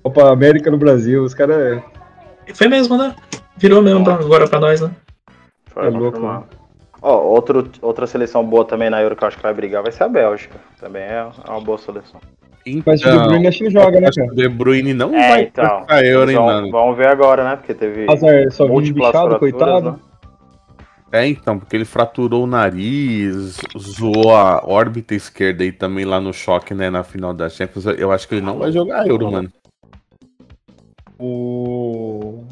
Copa 0.01 0.31
América 0.31 0.69
no 0.69 0.77
Brasil. 0.77 1.23
Os 1.23 1.33
caras. 1.33 1.81
Foi 2.53 2.67
mesmo, 2.67 2.97
né? 2.97 3.15
Virou 3.55 3.81
mesmo 3.81 4.03
pra- 4.03 4.15
agora 4.15 4.47
pra 4.47 4.59
nós, 4.59 4.81
né? 4.81 4.91
Foi 5.67 5.85
É 5.87 5.89
louco, 5.89 6.11
confirmado. 6.17 6.45
Ó, 7.01 7.17
outro, 7.21 7.69
outra 7.81 8.07
seleção 8.07 8.45
boa 8.45 8.63
também 8.65 8.89
na 8.89 9.01
Euro 9.01 9.15
que 9.15 9.23
eu 9.23 9.27
acho 9.27 9.37
que 9.37 9.43
vai 9.43 9.53
brigar 9.53 9.83
vai 9.83 9.91
ser 9.91 10.03
a 10.03 10.07
Bélgica. 10.09 10.55
Também 10.79 11.01
é 11.03 11.27
é 11.47 11.49
uma 11.51 11.61
boa 11.61 11.77
seleção. 11.77 12.19
Mas 12.85 13.01
o 13.01 13.03
De 13.03 13.09
Então, 13.09 13.27
Bruyne 13.27 13.47
acho 13.47 13.57
que 13.57 13.63
não 13.65 13.71
joga, 13.71 13.99
né, 13.99 14.09
cara? 14.15 14.31
o 14.31 14.35
De 14.35 14.47
Bruyne 14.47 14.93
não 14.93 15.13
É, 15.13 15.29
vai 15.29 15.41
então. 15.43 15.83
pra 15.85 16.05
Euro, 16.05 16.31
hein, 16.31 16.37
Vamos, 16.37 16.53
mano. 16.53 16.71
vamos 16.71 16.97
ver 16.97 17.07
agora, 17.07 17.43
né? 17.43 17.55
Porque 17.57 17.73
teve 17.73 18.09
Hazard 18.09 18.51
só 18.53 18.65
múltiplas 18.67 19.09
bichado, 19.11 19.29
fraturas, 19.31 19.39
coitado. 19.53 19.91
né? 19.91 19.97
É, 21.13 21.27
então, 21.27 21.59
porque 21.59 21.75
ele 21.75 21.85
fraturou 21.85 22.45
o 22.45 22.47
nariz, 22.47 23.61
zoou 23.77 24.35
a 24.35 24.63
órbita 24.65 25.13
esquerda 25.13 25.63
aí 25.63 25.71
também 25.71 26.05
lá 26.05 26.19
no 26.19 26.33
choque, 26.33 26.73
né, 26.73 26.89
na 26.89 27.03
final 27.03 27.31
da 27.35 27.47
Champions. 27.47 27.85
Eu 27.85 28.11
acho 28.11 28.27
que 28.27 28.33
ele 28.33 28.41
não 28.41 28.57
vai 28.57 28.71
jogar 28.71 29.07
Euro, 29.07 29.31
mano. 29.31 29.53
O. 31.19 32.43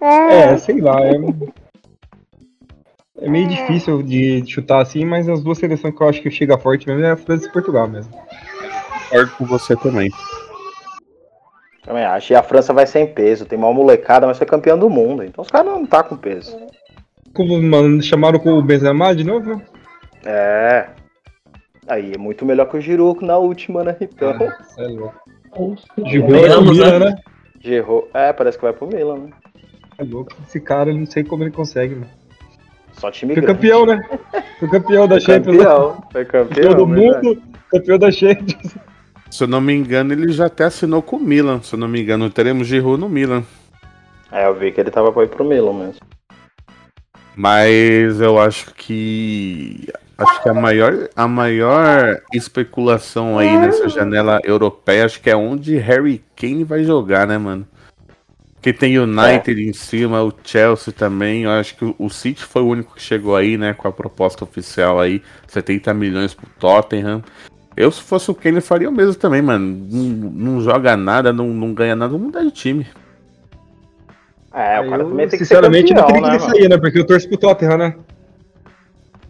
É, 0.00 0.56
sei 0.56 0.80
lá. 0.80 1.00
É, 1.02 1.12
é 3.20 3.30
meio 3.30 3.46
difícil 3.46 4.02
de 4.02 4.44
chutar 4.44 4.82
assim, 4.82 5.04
mas 5.04 5.28
as 5.28 5.40
duas 5.40 5.58
seleções 5.58 5.94
que 5.94 6.02
eu 6.02 6.08
acho 6.08 6.20
que 6.20 6.32
chega 6.32 6.58
forte 6.58 6.88
mesmo 6.88 7.04
é 7.04 7.12
a 7.12 7.16
França 7.16 7.46
e 7.46 7.52
Portugal 7.52 7.86
mesmo. 7.86 8.12
Concordo 9.08 9.30
com 9.36 9.44
você 9.44 9.76
também. 9.76 10.10
Também 11.84 12.04
acho. 12.04 12.32
E 12.32 12.36
a 12.36 12.42
França 12.42 12.72
vai 12.72 12.88
sem 12.88 13.06
peso. 13.06 13.46
Tem 13.46 13.56
uma 13.56 13.72
molecada, 13.72 14.26
mas 14.26 14.36
foi 14.36 14.48
campeão 14.48 14.76
do 14.76 14.90
mundo. 14.90 15.22
Então 15.22 15.42
os 15.42 15.48
caras 15.48 15.72
não 15.72 15.86
tá 15.86 16.02
com 16.02 16.16
peso. 16.16 16.56
Como 17.34 17.60
mano, 17.62 18.02
chamaram 18.02 18.38
com 18.38 18.52
o 18.58 18.62
Benzema 18.62 19.14
de 19.14 19.24
novo? 19.24 19.60
É. 20.24 20.88
Aí 21.88 22.12
é 22.14 22.18
muito 22.18 22.44
melhor 22.44 22.66
que 22.66 22.76
o 22.76 22.80
Giroud 22.80 23.24
na 23.24 23.36
última, 23.38 23.82
né? 23.82 23.96
Então. 24.00 24.30
É 24.78 24.86
louco. 24.86 25.14
Ganhamos, 25.54 25.84
Giroud 26.06 26.44
é 26.46 26.56
o 26.56 26.62
Milan, 26.62 26.98
né? 26.98 27.16
Giroud. 27.60 28.06
É, 28.14 28.32
parece 28.32 28.58
que 28.58 28.64
vai 28.64 28.72
pro 28.72 28.86
Milan, 28.86 29.16
né? 29.18 29.30
É 29.98 30.04
louco. 30.04 30.32
Esse 30.46 30.60
cara, 30.60 30.90
eu 30.90 30.96
não 30.96 31.06
sei 31.06 31.24
como 31.24 31.42
ele 31.44 31.50
consegue, 31.50 31.94
mano. 31.94 32.10
Só 32.92 33.10
time 33.10 33.34
Foi 33.34 33.42
grande. 33.42 33.58
campeão, 33.58 33.86
né? 33.86 34.02
Foi 34.58 34.68
campeão 34.68 35.08
da 35.08 35.18
Champions. 35.18 35.56
né? 35.56 35.64
Campeão. 35.64 36.04
Foi 36.12 36.24
campeão. 36.24 36.48
Campeão 36.48 36.74
do 36.74 36.86
verdade. 36.94 37.26
mundo, 37.26 37.42
campeão 37.70 37.98
da 37.98 38.10
Champions. 38.10 38.76
Se 39.30 39.44
eu 39.44 39.48
não 39.48 39.60
me 39.62 39.72
engano, 39.72 40.12
ele 40.12 40.30
já 40.30 40.46
até 40.46 40.64
assinou 40.64 41.00
com 41.02 41.16
o 41.16 41.20
Milan. 41.20 41.62
Se 41.62 41.74
eu 41.74 41.78
não 41.78 41.88
me 41.88 42.00
engano, 42.02 42.28
teremos 42.28 42.66
Giroud 42.66 43.00
no 43.00 43.08
Milan. 43.08 43.42
É, 44.30 44.46
eu 44.46 44.54
vi 44.54 44.70
que 44.72 44.80
ele 44.80 44.90
tava 44.90 45.10
pra 45.10 45.24
ir 45.24 45.28
pro 45.28 45.44
Milan 45.44 45.72
mesmo. 45.72 46.00
Mas 47.36 48.20
eu 48.20 48.38
acho 48.38 48.74
que 48.74 49.88
acho 50.18 50.42
que 50.42 50.48
a 50.48 50.54
maior 50.54 51.08
a 51.16 51.26
maior 51.26 52.20
especulação 52.32 53.38
aí 53.38 53.56
nessa 53.58 53.88
janela 53.88 54.38
europeia 54.44 55.06
acho 55.06 55.20
que 55.20 55.30
é 55.30 55.36
onde 55.36 55.76
Harry 55.78 56.22
Kane 56.36 56.62
vai 56.64 56.84
jogar, 56.84 57.26
né, 57.26 57.38
mano? 57.38 57.66
Porque 58.54 58.72
tem 58.72 58.96
United 58.98 59.60
em 59.60 59.72
cima, 59.72 60.22
o 60.22 60.32
Chelsea 60.44 60.92
também. 60.92 61.42
Eu 61.42 61.50
acho 61.50 61.74
que 61.74 61.84
o- 61.84 61.96
o 61.98 62.08
City 62.08 62.44
foi 62.44 62.62
o 62.62 62.68
único 62.68 62.94
que 62.94 63.02
chegou 63.02 63.34
aí, 63.34 63.58
né, 63.58 63.74
com 63.74 63.88
a 63.88 63.92
proposta 63.92 64.44
oficial 64.44 65.00
aí, 65.00 65.20
70 65.48 65.92
milhões 65.92 66.32
pro 66.32 66.46
Tottenham. 66.60 67.24
Eu, 67.76 67.90
se 67.90 68.00
fosse 68.02 68.30
o 68.30 68.34
Kane, 68.34 68.60
faria 68.60 68.88
o 68.88 68.92
mesmo 68.92 69.16
também, 69.16 69.42
mano. 69.42 69.66
Não, 69.90 70.30
não 70.30 70.60
joga 70.60 70.96
nada, 70.96 71.32
não, 71.32 71.48
não 71.48 71.74
ganha 71.74 71.96
nada, 71.96 72.12
vamos 72.12 72.26
mudar 72.26 72.44
de 72.44 72.52
time. 72.52 72.86
É, 74.54 74.80
o 74.80 74.90
cara 74.90 75.02
Eu, 75.02 75.08
também 75.08 75.28
tem 75.28 75.38
que 75.38 75.44
ser 75.44 75.54
sinceramente, 75.54 75.94
campeão, 75.94 76.08
não 76.08 76.14
queria 76.14 76.30
né, 76.32 76.38
que 76.38 76.44
ele 76.44 76.54
saia, 76.56 76.68
né? 76.68 76.78
Porque 76.78 76.98
eu 76.98 77.06
torço 77.06 77.28
pro 77.28 77.38
Tottenham, 77.38 77.78
né? 77.78 77.94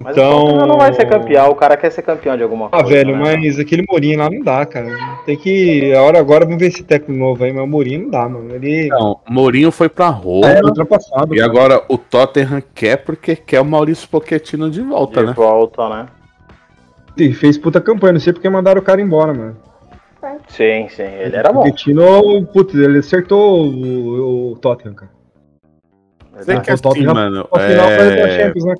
Mas 0.00 0.16
Então- 0.16 0.32
o 0.36 0.40
Tottenham 0.46 0.66
não 0.66 0.78
vai 0.78 0.92
ser 0.94 1.06
campeão. 1.08 1.50
O 1.50 1.54
cara 1.54 1.76
quer 1.76 1.90
ser 1.92 2.02
campeão 2.02 2.36
de 2.36 2.42
alguma 2.42 2.66
Ah, 2.66 2.82
coisa. 2.82 2.88
velho, 2.88 3.16
né? 3.16 3.36
mas 3.38 3.56
aquele 3.60 3.84
Mourinho 3.88 4.18
lá 4.18 4.28
não 4.28 4.40
dá, 4.42 4.66
cara. 4.66 4.88
Tem 5.24 5.36
que. 5.36 5.94
A 5.94 6.02
hora 6.02 6.18
agora, 6.18 6.44
vamos 6.44 6.58
ver 6.58 6.66
esse 6.66 6.82
técnico 6.82 7.12
novo 7.12 7.44
aí, 7.44 7.52
mas 7.52 7.62
o 7.62 7.66
Mourinho 7.68 8.02
não 8.02 8.10
dá, 8.10 8.28
mano. 8.28 8.52
Ele 8.52 8.88
Não, 8.88 9.20
Mourinho 9.30 9.70
foi 9.70 9.88
pra 9.88 10.08
Roma. 10.08 10.48
é 10.50 10.60
ultrapassado. 10.60 11.32
E 11.32 11.38
cara. 11.38 11.48
agora 11.48 11.84
o 11.88 11.96
Tottenham 11.96 12.60
quer 12.74 12.96
porque 12.96 13.36
quer 13.36 13.60
o 13.60 13.64
Maurício 13.64 14.08
Pochettino 14.08 14.68
de 14.68 14.80
volta, 14.82 15.20
De 15.20 15.26
né? 15.28 15.32
volta, 15.34 15.88
né? 15.88 16.06
E 17.16 17.32
fez 17.32 17.56
puta 17.56 17.80
campanha, 17.80 18.14
não 18.14 18.20
sei 18.20 18.32
porque 18.32 18.48
mandaram 18.50 18.80
o 18.80 18.84
cara 18.84 19.00
embora, 19.00 19.32
mano. 19.32 19.56
Sim, 20.48 20.88
sim. 20.88 21.02
Ele 21.02 21.36
era 21.36 21.52
bom. 21.52 21.60
O 21.60 21.62
Pochettino, 21.64 22.46
putz, 22.46 22.74
ele 22.74 22.98
acertou 22.98 23.66
o, 23.66 24.52
o 24.52 24.56
Tottenham, 24.56 24.94
cara. 24.94 25.12
Ah, 26.34 26.60
que 26.60 26.70
o 26.70 26.74
assim, 26.74 26.82
Tottenham- 26.82 27.14
mano, 27.14 27.48
é, 27.56 27.68
né, 27.76 28.52
cara? 28.52 28.76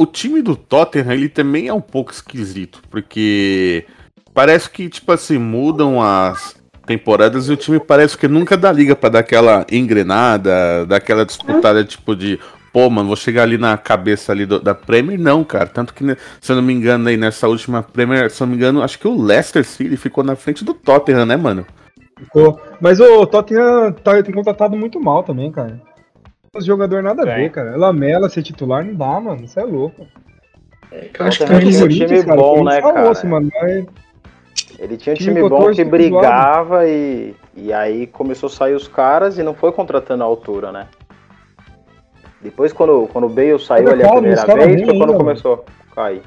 o 0.00 0.06
time 0.06 0.40
do 0.40 0.56
Tottenham, 0.56 1.12
ele 1.12 1.28
também 1.28 1.68
é 1.68 1.74
um 1.74 1.80
pouco 1.80 2.10
esquisito, 2.10 2.80
porque 2.88 3.84
parece 4.32 4.70
que, 4.70 4.88
tipo 4.88 5.12
assim, 5.12 5.36
mudam 5.36 6.00
as 6.00 6.56
temporadas 6.86 7.48
e 7.48 7.52
o 7.52 7.56
time 7.56 7.78
parece 7.78 8.16
que 8.16 8.26
nunca 8.26 8.56
dá 8.56 8.72
liga 8.72 8.96
pra 8.96 9.10
dar 9.10 9.18
aquela 9.18 9.66
engrenada, 9.70 10.86
daquela 10.86 11.26
disputada, 11.26 11.84
tipo 11.84 12.16
de, 12.16 12.40
pô, 12.72 12.88
mano, 12.90 13.08
vou 13.08 13.16
chegar 13.16 13.42
ali 13.42 13.58
na 13.58 13.76
cabeça 13.76 14.32
ali 14.32 14.46
do- 14.46 14.60
da 14.60 14.74
Premier, 14.74 15.18
não, 15.18 15.42
cara. 15.44 15.66
Tanto 15.66 15.92
que, 15.94 16.04
né, 16.04 16.16
se 16.40 16.50
eu 16.52 16.56
não 16.56 16.62
me 16.62 16.72
engano, 16.72 17.08
aí 17.08 17.16
nessa 17.16 17.48
última 17.48 17.82
Premier, 17.82 18.30
se 18.30 18.42
eu 18.42 18.46
não 18.46 18.52
me 18.52 18.56
engano, 18.56 18.82
acho 18.82 18.98
que 18.98 19.08
o 19.08 19.20
Leicester 19.20 19.64
City 19.64 19.96
ficou 19.96 20.22
na 20.24 20.36
frente 20.36 20.64
do 20.64 20.74
Tottenham, 20.74 21.26
né, 21.26 21.36
mano? 21.36 21.66
Ficou. 22.18 22.60
Mas 22.80 23.00
o 23.00 23.26
Tottenham 23.26 23.92
tá, 23.92 24.22
tem 24.22 24.34
contratado 24.34 24.76
muito 24.76 25.00
mal 25.00 25.22
também, 25.22 25.50
cara. 25.50 25.80
Os 26.54 26.64
jogadores 26.64 27.04
nada 27.04 27.22
a 27.22 27.26
Tem. 27.26 27.34
ver, 27.36 27.50
cara. 27.50 27.76
Lamela 27.76 28.28
ser 28.28 28.42
titular 28.42 28.84
não 28.84 28.94
dá, 28.94 29.20
mano. 29.20 29.44
Isso 29.44 29.58
é 29.58 29.64
louco. 29.64 30.06
É, 30.90 31.08
eu 31.18 31.26
acho 31.26 31.38
que 31.38 31.46
tem 31.46 31.56
um 31.84 31.88
time 31.88 32.22
bom, 32.24 32.64
né, 32.64 32.80
Só 32.80 32.92
cara? 32.92 33.10
osso, 33.10 33.26
mano. 33.26 33.48
Mas 33.60 33.86
Ele 34.78 34.96
tinha 34.96 35.14
um 35.14 35.16
Time 35.16 35.34
time 35.36 35.48
bom 35.48 35.58
14 35.58 35.76
que 35.84 35.88
brigava 35.88 36.88
e, 36.88 37.34
e 37.56 37.72
aí 37.72 38.06
começou 38.06 38.48
a 38.48 38.50
sair 38.50 38.74
os 38.74 38.88
caras 38.88 39.38
e 39.38 39.42
não 39.42 39.54
foi 39.54 39.70
contratando 39.72 40.24
a 40.24 40.26
altura, 40.26 40.72
né? 40.72 40.88
Depois, 42.40 42.72
quando, 42.72 43.08
quando 43.12 43.24
o 43.24 43.28
Bale 43.28 43.58
saiu 43.58 43.90
ali 43.90 44.02
a 44.02 44.08
primeira 44.12 44.44
vez, 44.46 44.82
foi 44.82 44.96
quando 44.96 45.10
ainda, 45.10 45.14
começou 45.14 45.64
a 45.90 45.94
cair. 45.94 46.22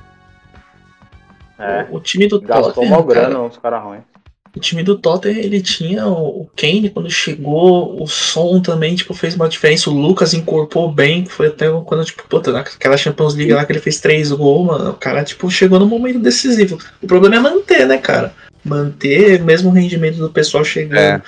É, 1.57 1.85
O, 1.89 1.97
o 1.97 1.99
time 1.99 2.27
do 2.27 2.39
gastou 2.41 2.73
Tottenham, 2.73 2.89
mal 2.91 3.03
cara, 3.05 3.21
grana 3.21 3.41
uns 3.41 3.57
caras 3.57 3.83
ruins. 3.83 4.01
o 4.55 4.59
time 4.59 4.83
do 4.83 4.97
Tottenham, 4.97 5.39
ele 5.39 5.61
tinha 5.61 6.05
o 6.07 6.47
Kane 6.55 6.89
quando 6.89 7.09
chegou, 7.09 8.01
o 8.01 8.07
som 8.07 8.61
também, 8.61 8.95
tipo, 8.95 9.13
fez 9.13 9.35
uma 9.35 9.49
diferença. 9.49 9.89
O 9.89 9.93
Lucas 9.93 10.33
incorporou 10.33 10.91
bem, 10.91 11.25
foi 11.25 11.47
até 11.47 11.67
quando, 11.85 12.05
tipo, 12.05 12.27
puta, 12.27 12.51
naquela 12.51 12.97
Champions 12.97 13.33
League 13.35 13.53
lá 13.53 13.65
que 13.65 13.71
ele 13.71 13.79
fez 13.79 13.99
três 13.99 14.31
gols, 14.31 14.67
mano. 14.67 14.91
O 14.91 14.93
cara, 14.95 15.23
tipo, 15.23 15.49
chegou 15.49 15.79
no 15.79 15.87
momento 15.87 16.19
decisivo. 16.19 16.77
O 17.01 17.07
problema 17.07 17.37
é 17.37 17.39
manter, 17.39 17.87
né, 17.87 17.97
cara? 17.97 18.33
Manter 18.63 19.41
mesmo 19.43 19.69
o 19.69 19.73
rendimento 19.73 20.17
do 20.17 20.29
pessoal 20.29 20.63
chegando. 20.63 20.99
É. 20.99 21.21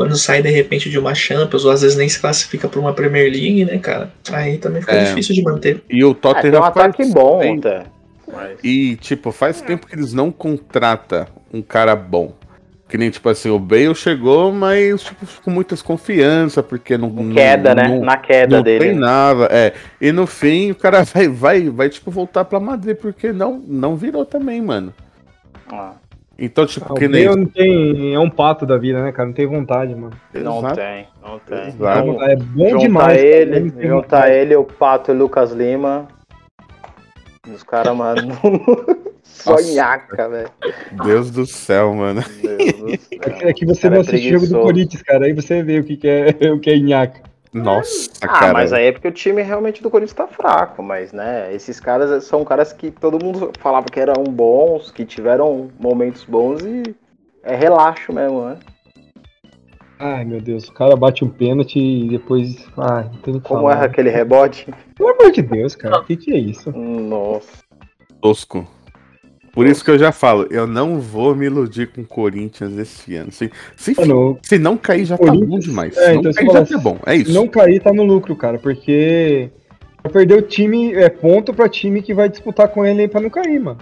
Quando 0.00 0.16
sai 0.16 0.40
de 0.40 0.48
repente 0.48 0.88
de 0.88 0.98
uma 0.98 1.14
Champions, 1.14 1.62
ou 1.66 1.70
às 1.70 1.82
vezes 1.82 1.94
nem 1.94 2.08
se 2.08 2.18
classifica 2.18 2.66
pra 2.66 2.80
uma 2.80 2.94
Premier 2.94 3.30
League, 3.30 3.66
né, 3.66 3.76
cara? 3.76 4.10
Aí 4.32 4.56
também 4.56 4.80
fica 4.80 4.94
É. 4.94 5.04
difícil 5.04 5.34
de 5.34 5.42
manter. 5.42 5.82
E 5.90 6.02
o 6.02 6.08
É, 6.12 6.14
tem 6.14 6.30
um 6.30 6.34
Tottenham 6.34 6.64
ataque 6.64 7.04
bom 7.12 7.38
tempo- 7.38 7.68
até. 7.68 7.82
Mas... 8.32 8.58
E, 8.64 8.96
tipo, 8.96 9.30
faz 9.30 9.60
tempo 9.60 9.86
que 9.86 9.94
eles 9.94 10.14
não 10.14 10.32
contratam 10.32 11.26
um 11.52 11.60
cara 11.60 11.94
bom. 11.94 12.32
Que 12.88 12.96
nem, 12.96 13.10
tipo 13.10 13.28
assim, 13.28 13.50
o 13.50 13.58
Bale 13.58 13.94
chegou, 13.94 14.50
mas 14.50 15.02
tipo, 15.02 15.26
com 15.44 15.50
muitas 15.50 15.82
confiança, 15.82 16.62
porque 16.62 16.96
não. 16.96 17.10
não- 17.10 17.34
Queda, 17.34 17.74
né? 17.74 17.86
não- 17.88 18.00
Na 18.00 18.16
queda 18.16 18.56
não 18.56 18.62
dele. 18.62 18.78
né? 18.78 18.84
treinava, 18.86 19.48
é. 19.52 19.74
E 20.00 20.10
no 20.12 20.26
fim 20.26 20.70
o 20.70 20.74
cara 20.74 21.02
vai, 21.12 21.28
vai, 21.28 21.68
vai 21.68 21.88
tipo, 21.90 22.10
voltar 22.10 22.46
pra 22.46 22.58
Madrid, 22.58 22.96
porque 22.96 23.32
não, 23.34 23.62
não 23.68 23.96
virou 23.96 24.24
também, 24.24 24.62
mano. 24.62 24.94
Ah, 25.70 25.92
Então, 26.42 26.64
tipo, 26.66 26.86
Ah, 26.90 26.96
que 26.96 27.06
nem. 27.06 27.26
Não 27.26 27.44
tem. 27.44 28.14
É 28.14 28.18
um 28.18 28.30
pato 28.30 28.64
da 28.64 28.78
vida, 28.78 29.02
né, 29.02 29.12
cara? 29.12 29.26
Não 29.28 29.34
tem 29.34 29.46
vontade, 29.46 29.94
mano. 29.94 30.12
não 30.32 30.58
Exato. 30.60 30.74
tem, 30.76 31.06
não 31.22 31.38
tem. 31.38 31.68
Exato. 31.68 32.08
Então, 32.08 32.22
É 32.24 32.36
bom 32.36 32.68
juntar 32.70 32.78
demais. 32.78 33.06
cara, 33.20 33.28
ele, 33.28 33.60
não 33.60 33.70
tem 33.70 33.82
juntar 33.88 33.94
vontade. 34.16 34.32
ele, 34.32 34.56
o 34.56 34.64
Pato 34.64 35.10
e 35.10 35.14
o 35.14 35.18
Lucas 35.18 35.52
Lima. 35.52 36.08
Os 37.54 37.62
caras, 37.62 37.94
mano. 37.96 38.22
Só 39.22 39.52
Nossa. 39.52 39.72
nhaca, 39.74 40.28
velho. 40.28 40.50
Deus 41.04 41.30
do 41.30 41.46
céu, 41.46 41.94
mano. 41.94 42.22
Deus 42.42 42.72
do 42.74 42.94
É 42.94 42.96
céu. 42.96 43.18
que- 43.38 43.44
É 43.44 43.52
que 43.52 43.66
você 43.66 43.82
Cara, 43.82 43.94
não 43.94 44.00
é 44.02 44.06
assiste 44.06 44.28
o 44.34 44.38
jogo 44.40 44.46
do. 44.52 44.60
Corinthians, 44.62 45.02
cara. 45.02 45.24
Aí 45.26 45.32
você 45.32 45.62
vê 45.62 45.78
o 45.78 45.84
que, 45.84 45.96
que 45.96 46.08
é 46.08 46.26
o 46.52 46.58
que 46.58 46.70
é 46.70 46.78
nhaca. 46.78 47.20
Nossa, 47.52 48.10
Ah, 48.22 48.28
cara. 48.28 48.52
mas 48.52 48.72
aí 48.72 48.86
é 48.86 48.92
porque 48.92 49.08
o 49.08 49.12
time 49.12 49.42
realmente 49.42 49.82
do 49.82 49.90
Corinthians 49.90 50.14
tá 50.16 50.26
fraco, 50.28 50.82
mas 50.82 51.12
né, 51.12 51.52
esses 51.52 51.80
caras 51.80 52.22
são 52.24 52.44
caras 52.44 52.72
que 52.72 52.90
todo 52.92 53.22
mundo 53.24 53.50
falava 53.58 53.86
que 53.86 53.98
eram 53.98 54.22
bons, 54.24 54.90
que 54.92 55.04
tiveram 55.04 55.68
momentos 55.78 56.24
bons 56.24 56.62
e 56.64 56.94
é 57.42 57.56
relaxo 57.56 58.12
mesmo, 58.12 58.44
né? 58.44 58.58
Ai, 59.98 60.24
meu 60.24 60.40
Deus. 60.40 60.66
O 60.68 60.72
cara 60.72 60.96
bate 60.96 61.24
um 61.24 61.28
pênalti 61.28 61.78
e 61.78 62.08
depois. 62.08 62.56
Que 63.22 63.32
Como 63.40 63.60
falar. 63.60 63.72
erra 63.72 63.84
aquele 63.86 64.08
rebote? 64.08 64.66
Pelo 64.96 65.10
amor 65.10 65.30
de 65.30 65.42
Deus, 65.42 65.76
cara. 65.76 65.98
O 65.98 66.04
que, 66.04 66.16
que 66.16 66.32
é 66.32 66.38
isso? 66.38 66.70
Nossa. 66.74 67.62
tosco. 68.22 68.66
Por 69.60 69.66
isso 69.66 69.84
que 69.84 69.90
eu 69.90 69.98
já 69.98 70.10
falo, 70.10 70.46
eu 70.50 70.66
não 70.66 70.98
vou 70.98 71.34
me 71.36 71.44
iludir 71.44 71.88
com 71.88 72.00
o 72.00 72.04
Corinthians 72.06 72.78
esse 72.78 73.14
ano. 73.14 73.30
Se, 73.30 73.50
se, 73.76 73.94
Mano, 74.00 74.38
se 74.42 74.58
não 74.58 74.74
cair, 74.76 75.04
já 75.04 75.18
tá 75.18 75.30
bom 75.32 75.58
demais. 75.58 75.94
é, 75.98 76.06
Se 76.06 76.12
não 76.14 76.20
então 76.20 76.32
cair, 76.32 76.52
já 76.52 76.64
tá 76.76 76.78
bom. 76.78 76.98
É 77.04 77.14
isso. 77.16 77.32
não 77.32 77.46
cair 77.46 77.80
tá 77.82 77.92
no 77.92 78.02
lucro, 78.02 78.34
cara. 78.34 78.58
Porque. 78.58 79.50
Vai 80.02 80.10
perder 80.12 80.34
o 80.38 80.42
time, 80.42 80.94
é 80.94 81.10
ponto 81.10 81.52
pra 81.52 81.68
time 81.68 82.00
que 82.00 82.14
vai 82.14 82.26
disputar 82.30 82.68
com 82.68 82.86
ele 82.86 83.02
aí 83.02 83.08
pra 83.08 83.20
não 83.20 83.28
cair, 83.28 83.60
mano. 83.60 83.76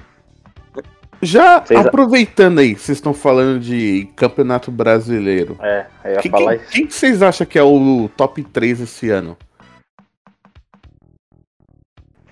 Já 1.22 1.60
Vocês- 1.64 1.86
aproveitando 1.86 2.58
aí, 2.60 2.74
vocês 2.74 2.98
estão 2.98 3.12
falando 3.12 3.58
de 3.60 4.08
Campeonato 4.14 4.70
Brasileiro. 4.70 5.56
É, 5.62 5.86
eu 6.04 6.10
ia 6.12 6.16
Que- 6.18 6.28
falar 6.30 6.52
quem, 6.56 6.62
isso. 6.64 6.72
quem 6.72 6.86
que 6.86 6.94
vocês 6.94 7.22
acham 7.22 7.46
que 7.46 7.58
é 7.58 7.62
o 7.62 8.08
top 8.16 8.42
3 8.44 8.80
esse 8.80 9.10
ano? 9.10 9.36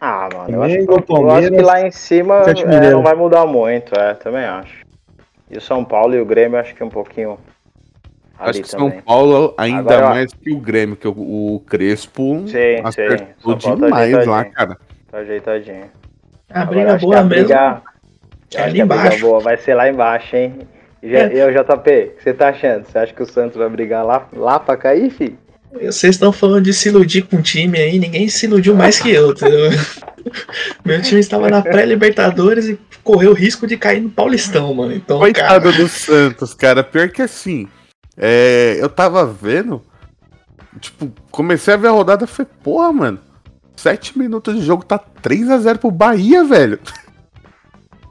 Ah, 0.01 0.29
mano, 0.33 0.51
eu 0.55 0.63
acho, 0.63 0.75
que, 0.75 0.81
eu 0.83 0.95
acho 0.95 1.03
que 1.03 1.13
Palmeiras, 1.13 1.63
lá 1.63 1.87
em 1.87 1.91
cima 1.91 2.43
é, 2.47 2.91
não 2.91 3.03
vai 3.03 3.15
mudar 3.15 3.47
muito, 3.47 3.99
é, 3.99 4.15
também 4.15 4.45
acho. 4.45 4.85
E 5.51 5.57
o 5.57 5.61
São 5.61 5.85
Paulo 5.85 6.15
e 6.15 6.21
o 6.21 6.27
Grêmio, 6.27 6.59
acho 6.59 6.75
que 6.75 6.85
um 6.85 6.89
pouquinho 6.91 7.39
ali 8.39 8.51
Acho 8.51 8.63
que 8.63 8.71
também. 8.71 8.91
São 8.91 9.01
Paulo 9.03 9.55
ainda 9.57 9.95
Agora, 9.97 10.11
mais 10.11 10.33
que 10.35 10.53
o 10.53 10.59
Grêmio, 10.61 10.97
que 10.97 11.09
o, 11.09 11.13
o 11.57 11.61
Crespo 11.67 12.41
Sim, 12.47 12.49
sim. 12.49 12.81
acertou 12.85 13.57
Paulo 13.57 13.81
tá 13.81 13.87
demais 13.87 14.27
lá, 14.27 14.45
cara. 14.45 14.77
Tá 15.11 15.19
ajeitadinho. 15.19 15.85
A 16.51 16.61
Agora, 16.63 16.77
briga 16.77 16.91
acho 16.95 16.99
que 16.99 17.07
boa 17.07 17.19
a 17.19 17.25
mesmo. 17.25 17.45
briga- 17.47 17.83
é 18.55 18.63
ali 18.63 18.73
que 18.75 18.81
a 18.83 18.87
briga 18.87 19.03
embaixo. 19.03 19.21
boa 19.27 19.41
vai 19.41 19.57
ser 19.57 19.75
lá 19.75 19.89
embaixo, 19.89 20.37
hein? 20.37 20.59
E, 21.03 21.11
já- 21.11 21.19
É. 21.21 21.37
e 21.37 21.43
o 21.45 21.53
JP, 21.53 21.91
o 22.13 22.17
que 22.17 22.23
você 22.23 22.35
tá 22.35 22.49
achando? 22.49 22.85
Você 22.85 22.99
acha 22.99 23.15
que 23.15 23.23
o 23.23 23.27
Santos 23.27 23.57
vai 23.57 23.69
brigar 23.69 24.05
lá, 24.05 24.27
lá 24.33 24.61
pra 24.61 24.77
cair, 24.77 25.09
filho? 25.11 25.39
Vocês 25.73 26.14
estão 26.14 26.33
falando 26.33 26.64
de 26.64 26.73
se 26.73 26.89
iludir 26.89 27.23
com 27.23 27.37
o 27.37 27.43
time 27.43 27.79
aí, 27.79 27.99
ninguém 27.99 28.29
se 28.29 28.47
iludiu 28.47 28.75
mais 28.75 28.99
que 28.99 29.11
eu, 29.11 29.33
entendeu? 29.33 29.71
Meu 30.85 31.01
time 31.03 31.21
estava 31.21 31.49
na 31.49 31.62
pré-Libertadores 31.62 32.67
e 32.67 32.79
correu 33.03 33.31
o 33.31 33.35
risco 33.35 33.67
de 33.67 33.77
cair 33.77 34.01
no 34.01 34.11
Paulistão, 34.11 34.73
mano. 34.75 34.93
Então, 34.93 35.19
cara, 35.19 35.33
Coitado 35.33 35.73
do 35.73 35.89
Santos, 35.89 36.55
cara. 36.55 36.83
Pior 36.83 37.09
que 37.11 37.23
assim, 37.23 37.69
é, 38.17 38.77
eu 38.81 38.89
tava 38.89 39.27
vendo, 39.27 39.83
tipo, 40.81 41.12
comecei 41.31 41.75
a 41.75 41.77
ver 41.77 41.89
a 41.89 41.93
rodada 41.93 42.25
e 42.25 42.29
falei, 42.29 42.51
porra, 42.62 42.93
mano, 42.93 43.21
sete 43.77 44.19
minutos 44.19 44.55
de 44.55 44.62
jogo 44.62 44.85
tá 44.85 44.99
3 44.99 45.51
a 45.51 45.59
0 45.59 45.79
pro 45.79 45.91
Bahia, 45.91 46.43
velho. 46.45 46.81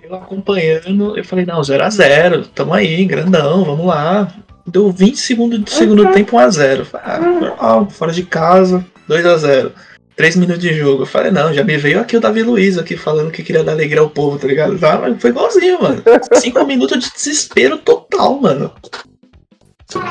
eu 0.01 0.15
acompanhando, 0.15 1.17
eu 1.17 1.25
falei, 1.25 1.45
não, 1.45 1.59
0x0, 1.59 2.47
tamo 2.53 2.73
aí, 2.73 3.03
grandão, 3.05 3.65
vamos 3.65 3.85
lá. 3.85 4.31
Deu 4.67 4.91
20 4.91 5.17
segundos 5.17 5.59
do 5.59 5.69
segundo 5.69 6.11
tempo, 6.11 6.37
1x0. 6.37 6.87
Ah, 6.93 7.19
normal, 7.19 7.89
fora 7.89 8.11
de 8.11 8.23
casa, 8.23 8.85
2x0. 9.07 9.71
3 10.15 10.35
minutos 10.37 10.61
de 10.61 10.73
jogo. 10.73 11.03
Eu 11.03 11.05
falei, 11.05 11.29
não, 11.29 11.53
já 11.53 11.63
me 11.63 11.77
veio 11.77 11.99
aqui 11.99 12.15
o 12.15 12.21
Davi 12.21 12.41
Luiz 12.41 12.77
aqui 12.77 12.95
falando 12.95 13.31
que 13.31 13.43
queria 13.43 13.63
dar 13.63 13.73
alegria 13.73 14.01
ao 14.01 14.09
povo, 14.09 14.39
tá 14.39 14.47
ligado? 14.47 14.79
Tá, 14.79 14.97
mas 14.97 15.21
foi 15.21 15.29
igualzinho, 15.29 15.81
mano. 15.81 16.01
5 16.33 16.65
minutos 16.65 17.03
de 17.03 17.11
desespero 17.11 17.77
total, 17.77 18.39
mano. 18.39 18.71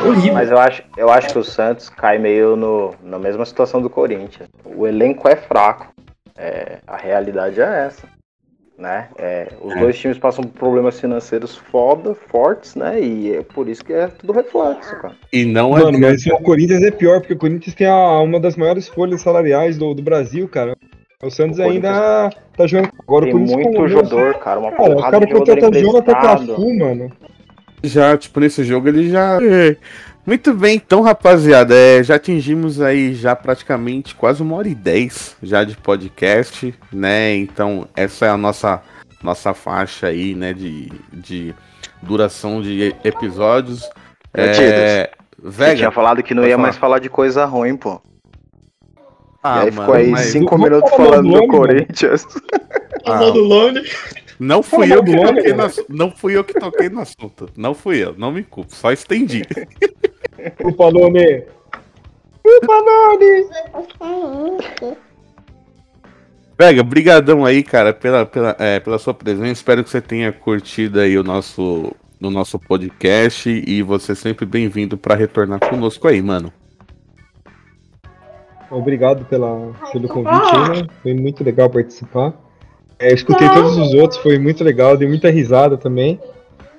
Horrível. 0.06 0.34
Mas 0.34 0.50
eu 0.50 0.58
acho, 0.58 0.82
eu 0.96 1.10
acho 1.10 1.28
que 1.28 1.38
o 1.38 1.44
Santos 1.44 1.88
cai 1.88 2.18
meio 2.18 2.54
no, 2.54 2.94
na 3.02 3.18
mesma 3.18 3.44
situação 3.44 3.82
do 3.82 3.90
Corinthians. 3.90 4.48
O 4.64 4.86
elenco 4.86 5.28
é 5.28 5.36
fraco. 5.36 5.92
É, 6.36 6.78
a 6.86 6.96
realidade 6.96 7.60
é 7.60 7.86
essa. 7.86 8.08
Né? 8.76 9.06
É, 9.16 9.52
os 9.62 9.72
É. 9.72 9.78
dois 9.78 9.96
times 9.96 10.18
passam 10.18 10.42
por 10.42 10.58
problemas 10.58 10.98
financeiros 10.98 11.54
foda, 11.54 12.12
fortes, 12.28 12.74
né? 12.74 13.00
E 13.00 13.36
é 13.36 13.42
por 13.42 13.68
isso 13.68 13.84
que 13.84 13.92
é 13.92 14.08
tudo 14.08 14.32
reflexo, 14.32 14.96
cara. 15.00 15.14
E 15.32 15.44
não 15.44 15.70
Mano, 15.70 15.88
adianta. 15.88 16.08
mas 16.08 16.26
o 16.26 16.42
Corinthians 16.42 16.82
é 16.82 16.90
pior, 16.90 17.20
porque 17.20 17.34
o 17.34 17.38
Corinthians 17.38 17.74
tem 17.76 17.86
a- 17.86 18.18
uma 18.20 18.40
das 18.40 18.56
maiores 18.56 18.88
folhas 18.88 19.22
salariais 19.22 19.78
do, 19.78 19.94
do 19.94 20.02
Brasil, 20.02 20.48
cara. 20.48 20.76
O 21.22 21.30
Santos 21.30 21.60
O 21.60 21.62
ainda 21.62 22.30
tá 22.56 22.66
jogando. 22.66 22.90
Agora 23.06 23.26
Tem 23.26 23.34
o 23.34 23.36
Corinthians 23.38 23.62
muito 23.64 23.76
com- 23.78 23.88
jogador, 23.88 24.34
cara. 24.40 24.58
Uma 24.60 24.72
Cara, 24.72 24.82
o 24.82 24.94
porrada 24.96 25.10
cara 25.12 25.24
de 25.26 25.30
jogador 25.32 25.54
contrata 25.60 25.80
Jonathan 25.80 26.10
emprestado. 26.12 26.46
Cafu, 26.48 26.74
mano. 26.78 27.12
Já, 27.84 28.16
tipo, 28.18 28.40
nesse 28.40 28.64
jogo 28.64 28.88
ele 28.88 29.08
já. 29.08 29.38
É. 30.26 30.30
Muito 30.30 30.54
bem, 30.54 30.76
então, 30.76 31.02
rapaziada, 31.02 31.74
é, 31.74 32.02
já 32.02 32.14
atingimos 32.16 32.80
aí 32.80 33.14
já 33.14 33.36
praticamente 33.36 34.14
quase 34.14 34.42
uma 34.42 34.56
hora 34.56 34.68
e 34.68 34.74
dez 34.74 35.36
já 35.42 35.64
de 35.64 35.76
podcast, 35.76 36.74
né? 36.92 37.34
Então, 37.36 37.86
essa 37.94 38.26
é 38.26 38.30
a 38.30 38.36
nossa, 38.36 38.82
nossa 39.22 39.52
faixa 39.52 40.06
aí, 40.06 40.34
né, 40.34 40.52
de, 40.54 40.90
de 41.12 41.54
duração 42.02 42.62
de 42.62 42.94
episódios. 43.04 43.88
É, 44.32 45.10
Você 45.42 45.50
Vega, 45.50 45.76
tinha 45.76 45.90
falado 45.92 46.22
que 46.22 46.34
não 46.34 46.42
ia 46.44 46.50
falar. 46.52 46.62
mais 46.62 46.76
falar 46.76 46.98
de 47.00 47.10
coisa 47.10 47.44
ruim, 47.44 47.76
pô. 47.76 48.00
ah, 49.42 49.64
e 49.64 49.68
aí 49.68 49.70
mano, 49.70 49.80
ficou 49.82 49.94
aí 49.94 50.10
mas 50.10 50.26
cinco 50.26 50.56
minutos 50.58 50.90
falando 50.90 51.30
do 51.30 51.40
do. 51.40 51.46
Corinthians. 51.48 52.24
ah, 53.04 53.16
Modo 53.18 53.40
Lone. 53.40 53.82
Não 54.38 54.62
fui 54.62 54.92
eu 54.92 55.02
que 55.02 55.12
do 55.12 55.22
nome, 55.22 55.42
toquei 55.42 55.52
no, 55.52 55.96
não 55.96 56.10
fui 56.10 56.36
eu 56.36 56.44
que 56.44 56.54
toquei 56.54 56.88
no 56.88 57.00
assunto. 57.00 57.48
Não 57.56 57.74
fui 57.74 58.02
eu, 58.02 58.14
não 58.16 58.32
me 58.32 58.42
culpo, 58.42 58.74
só 58.74 58.92
estendi. 58.92 59.42
O 60.62 60.72
Palome. 60.72 61.44
O 62.44 62.66
Palome. 62.66 63.48
Vega, 66.58 66.82
brigadão 66.82 67.44
aí, 67.44 67.62
cara, 67.62 67.92
pela, 67.92 68.24
pela, 68.24 68.56
é, 68.58 68.78
pela 68.78 68.98
sua 68.98 69.14
presença. 69.14 69.52
Espero 69.52 69.82
que 69.82 69.90
você 69.90 70.00
tenha 70.00 70.32
curtido 70.32 71.00
aí 71.00 71.18
o 71.18 71.24
nosso, 71.24 71.92
o 72.20 72.30
nosso 72.30 72.58
podcast 72.58 73.48
e 73.48 73.82
você 73.82 74.12
é 74.12 74.14
sempre 74.14 74.46
bem-vindo 74.46 74.96
pra 74.96 75.14
retornar 75.14 75.58
conosco 75.60 76.06
aí, 76.06 76.22
mano. 76.22 76.52
Obrigado 78.70 79.24
pela, 79.24 79.72
pelo 79.92 80.08
convite 80.08 80.56
aí, 80.56 80.82
né? 80.82 80.88
Foi 81.02 81.14
muito 81.14 81.42
legal 81.44 81.70
participar. 81.70 82.43
É, 82.98 83.10
eu 83.10 83.14
escutei 83.14 83.48
todos 83.48 83.76
os 83.76 83.94
outros, 83.94 84.20
foi 84.20 84.38
muito 84.38 84.62
legal, 84.62 84.96
dei 84.96 85.08
muita 85.08 85.30
risada 85.30 85.76
também. 85.76 86.20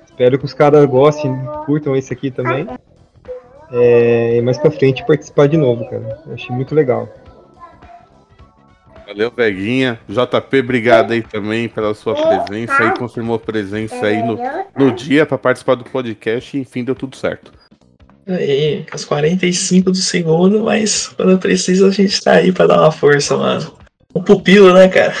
Espero 0.06 0.38
que 0.38 0.44
os 0.44 0.54
caras 0.54 0.84
gostem, 0.86 1.32
curtam 1.66 1.94
esse 1.94 2.12
aqui 2.12 2.30
também. 2.30 2.66
É, 3.70 4.36
e 4.36 4.42
mais 4.42 4.56
pra 4.58 4.70
frente 4.70 5.04
participar 5.04 5.46
de 5.46 5.56
novo, 5.56 5.84
cara. 5.90 6.20
Eu 6.26 6.34
achei 6.34 6.54
muito 6.54 6.74
legal. 6.74 7.08
Valeu, 9.06 9.30
Veguinha. 9.30 10.00
JP, 10.08 10.60
obrigado 10.60 11.12
aí 11.12 11.22
também 11.22 11.68
pela 11.68 11.94
sua 11.94 12.14
presença 12.14 12.82
aí, 12.82 12.98
confirmou 12.98 13.38
presença 13.38 14.06
aí 14.06 14.22
no, 14.22 14.36
no 14.76 14.92
dia 14.92 15.24
para 15.24 15.38
participar 15.38 15.76
do 15.76 15.84
podcast 15.84 16.56
e 16.56 16.60
enfim, 16.60 16.82
deu 16.82 16.94
tudo 16.94 17.14
certo. 17.14 17.52
Aí, 18.26 18.84
às 18.90 19.04
45 19.04 19.92
do 19.92 19.96
segundo, 19.96 20.64
mas 20.64 21.08
quando 21.08 21.38
precisa 21.38 21.86
a 21.86 21.90
gente 21.90 22.20
tá 22.20 22.32
aí 22.32 22.50
pra 22.50 22.66
dar 22.66 22.80
uma 22.80 22.90
força, 22.90 23.36
mano. 23.36 23.72
Um 24.12 24.22
pupilo, 24.22 24.72
né, 24.74 24.88
cara? 24.88 25.14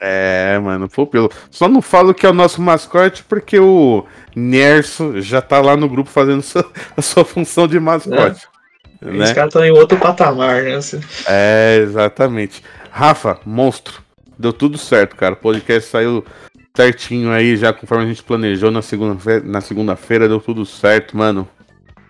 É, 0.00 0.58
mano, 0.58 0.88
pupilo. 0.88 1.30
Só 1.50 1.68
não 1.68 1.80
falo 1.80 2.12
que 2.12 2.26
é 2.26 2.28
o 2.28 2.34
nosso 2.34 2.60
mascote 2.60 3.22
porque 3.24 3.58
o 3.58 4.04
Nerso 4.34 5.20
já 5.20 5.40
tá 5.40 5.60
lá 5.60 5.76
no 5.76 5.88
grupo 5.88 6.10
fazendo 6.10 6.42
sua, 6.42 6.70
a 6.96 7.02
sua 7.02 7.24
função 7.24 7.66
de 7.66 7.78
mascote. 7.78 8.46
É. 9.00 9.06
Né? 9.10 9.24
Os 9.24 9.32
caras 9.32 9.48
estão 9.48 9.64
em 9.64 9.70
outro 9.70 9.98
patamar, 9.98 10.62
né? 10.62 10.78
É, 11.26 11.78
exatamente. 11.82 12.62
Rafa, 12.90 13.38
monstro. 13.44 14.02
Deu 14.38 14.52
tudo 14.52 14.78
certo, 14.78 15.14
cara. 15.14 15.34
O 15.34 15.36
podcast 15.36 15.90
saiu 15.90 16.24
certinho 16.76 17.30
aí, 17.30 17.56
já 17.56 17.72
conforme 17.72 18.04
a 18.04 18.08
gente 18.08 18.22
planejou 18.22 18.70
na 18.70 18.82
segunda-feira. 18.82 19.44
Na 19.44 19.60
segunda-feira 19.60 20.28
deu 20.28 20.40
tudo 20.40 20.64
certo, 20.66 21.16
mano. 21.16 21.48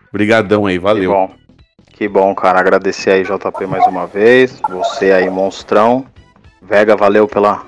Obrigadão 0.09 0.67
aí, 0.67 0.79
valeu. 0.79 1.11
Que 1.11 1.17
bom. 1.17 1.35
Que 1.93 2.09
bom, 2.09 2.35
cara. 2.35 2.61
Agradecer 2.61 3.11
aí, 3.11 3.23
JP, 3.25 3.67
mais 3.67 3.87
uma 3.87 4.07
vez. 4.07 4.61
Você 4.69 5.13
aí, 5.13 5.29
monstrão. 5.29 6.07
Vega, 6.63 6.97
valeu 6.97 7.29
pela 7.29 7.67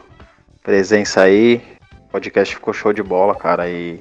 presença 0.67 1.23
aí. 1.23 1.63
O 2.09 2.11
podcast 2.11 2.53
ficou 2.53 2.75
show 2.75 2.93
de 2.93 3.03
bola, 3.03 3.37
cara. 3.37 3.71
E, 3.71 4.01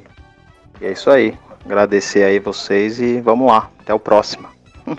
e 0.82 0.86
é 0.86 0.92
isso 0.92 1.12
aí. 1.12 1.36
Agradecer 1.64 2.24
aí 2.24 2.40
vocês 2.40 3.00
e 3.00 3.22
vamos 3.22 3.48
lá. 3.48 3.70
Até 3.80 3.94
o 3.94 4.00
próximo. 4.00 4.48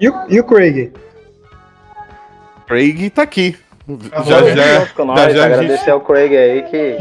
E 0.00 0.08
o, 0.08 0.14
e 0.28 0.40
o 0.40 0.44
Craig? 0.44 0.92
Craig 2.66 3.10
tá 3.10 3.22
aqui. 3.22 3.56
Já, 4.26 4.42
já, 4.42 4.56
já, 4.56 4.84
já, 4.84 5.30
já 5.30 5.44
agradecer 5.44 5.76
gente... 5.76 5.90
ao 5.90 6.00
Craig 6.00 6.36
aí 6.36 6.62
que. 6.64 6.98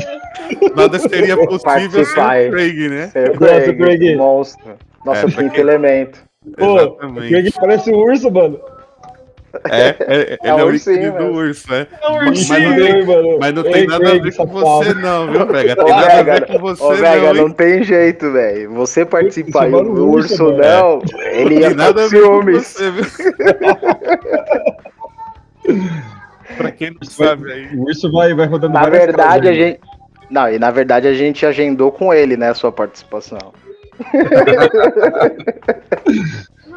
Nada 0.75 0.99
seria 0.99 1.35
possível 1.47 2.05
sem 2.05 2.23
o 2.23 2.51
Craig, 2.51 2.89
né? 2.89 3.07
Ser 3.07 3.35
Craig, 3.35 3.75
Craig. 3.75 4.15
monstro. 4.15 4.77
Nosso 5.03 5.25
é, 5.25 5.31
quinto 5.31 5.59
elemento. 5.59 6.23
Pô, 6.55 6.83
o 6.83 7.15
Craig 7.15 7.51
parece 7.59 7.91
um 7.91 7.97
urso, 7.97 8.29
mano. 8.31 8.61
É, 9.69 9.79
é, 9.79 9.95
é, 9.99 10.37
ele 10.41 10.49
é, 10.51 10.55
o 10.55 10.65
ursinho, 10.65 11.13
do 11.13 11.25
urso, 11.25 11.71
né? 11.71 11.85
É 12.01 12.09
um 12.09 12.27
ursinho, 12.27 12.49
mas 12.49 12.63
não 12.63 12.75
tem, 12.75 13.05
mano. 13.05 13.37
Mas 13.39 13.53
não 13.53 13.63
tem 13.63 13.75
Ei, 13.75 13.87
nada 13.87 14.09
a 14.09 14.19
ver 14.19 14.35
com 14.35 14.47
você, 14.47 14.93
não, 14.95 15.31
viu, 15.31 15.45
Vega? 15.53 15.75
Tem 15.75 15.89
nada 15.89 16.13
a 16.13 16.23
ver 16.23 16.47
com 16.47 16.57
você, 16.59 16.83
ô, 16.83 16.93
Vega, 16.93 17.33
não. 17.33 17.43
não 17.43 17.51
tem 17.51 17.83
jeito, 17.83 18.31
velho. 18.31 18.73
Você 18.73 19.05
participar 19.05 19.69
do 19.69 20.09
urso, 20.09 20.45
urso 20.45 20.57
não, 20.57 21.03
ele 21.31 21.59
ia 21.59 21.69
nada 21.69 22.09
ciúmes. 22.09 22.65
Você, 22.65 22.89
viu? 22.89 23.05
pra 26.57 26.71
quem 26.71 26.89
não 26.91 27.03
sabe 27.03 27.51
aí. 27.51 27.75
O 27.75 27.83
urso 27.83 28.11
vai, 28.11 28.33
vai 28.33 28.47
rodando 28.47 28.73
Na 28.73 28.89
verdade, 28.89 29.47
a 29.47 29.53
gente. 29.53 29.79
Não, 30.31 30.51
e 30.51 30.57
na 30.57 30.71
verdade 30.71 31.07
a 31.07 31.13
gente 31.13 31.45
agendou 31.45 31.91
com 31.91 32.11
ele, 32.11 32.35
né, 32.35 32.49
a 32.49 32.55
sua 32.55 32.71
participação. 32.71 33.53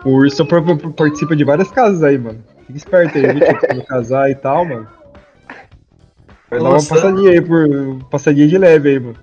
o 0.04 0.10
urso 0.10 0.46
participa 0.94 1.34
de 1.34 1.42
várias 1.42 1.70
casas 1.70 2.02
aí, 2.02 2.18
mano. 2.18 2.44
Fica 2.66 2.78
esperto 2.78 3.18
aí, 3.18 3.32
viu? 3.32 3.46
Quando 3.66 3.84
casar 3.84 4.30
e 4.30 4.34
tal, 4.34 4.64
mano. 4.64 4.88
Vai 6.50 6.60
dar 6.60 6.68
uma 6.68 6.74
passadinha 6.74 7.30
aí 7.30 7.40
por. 7.40 8.04
Passadinha 8.10 8.48
de 8.48 8.58
leve 8.58 8.88
aí, 8.90 9.00
mano. 9.00 9.16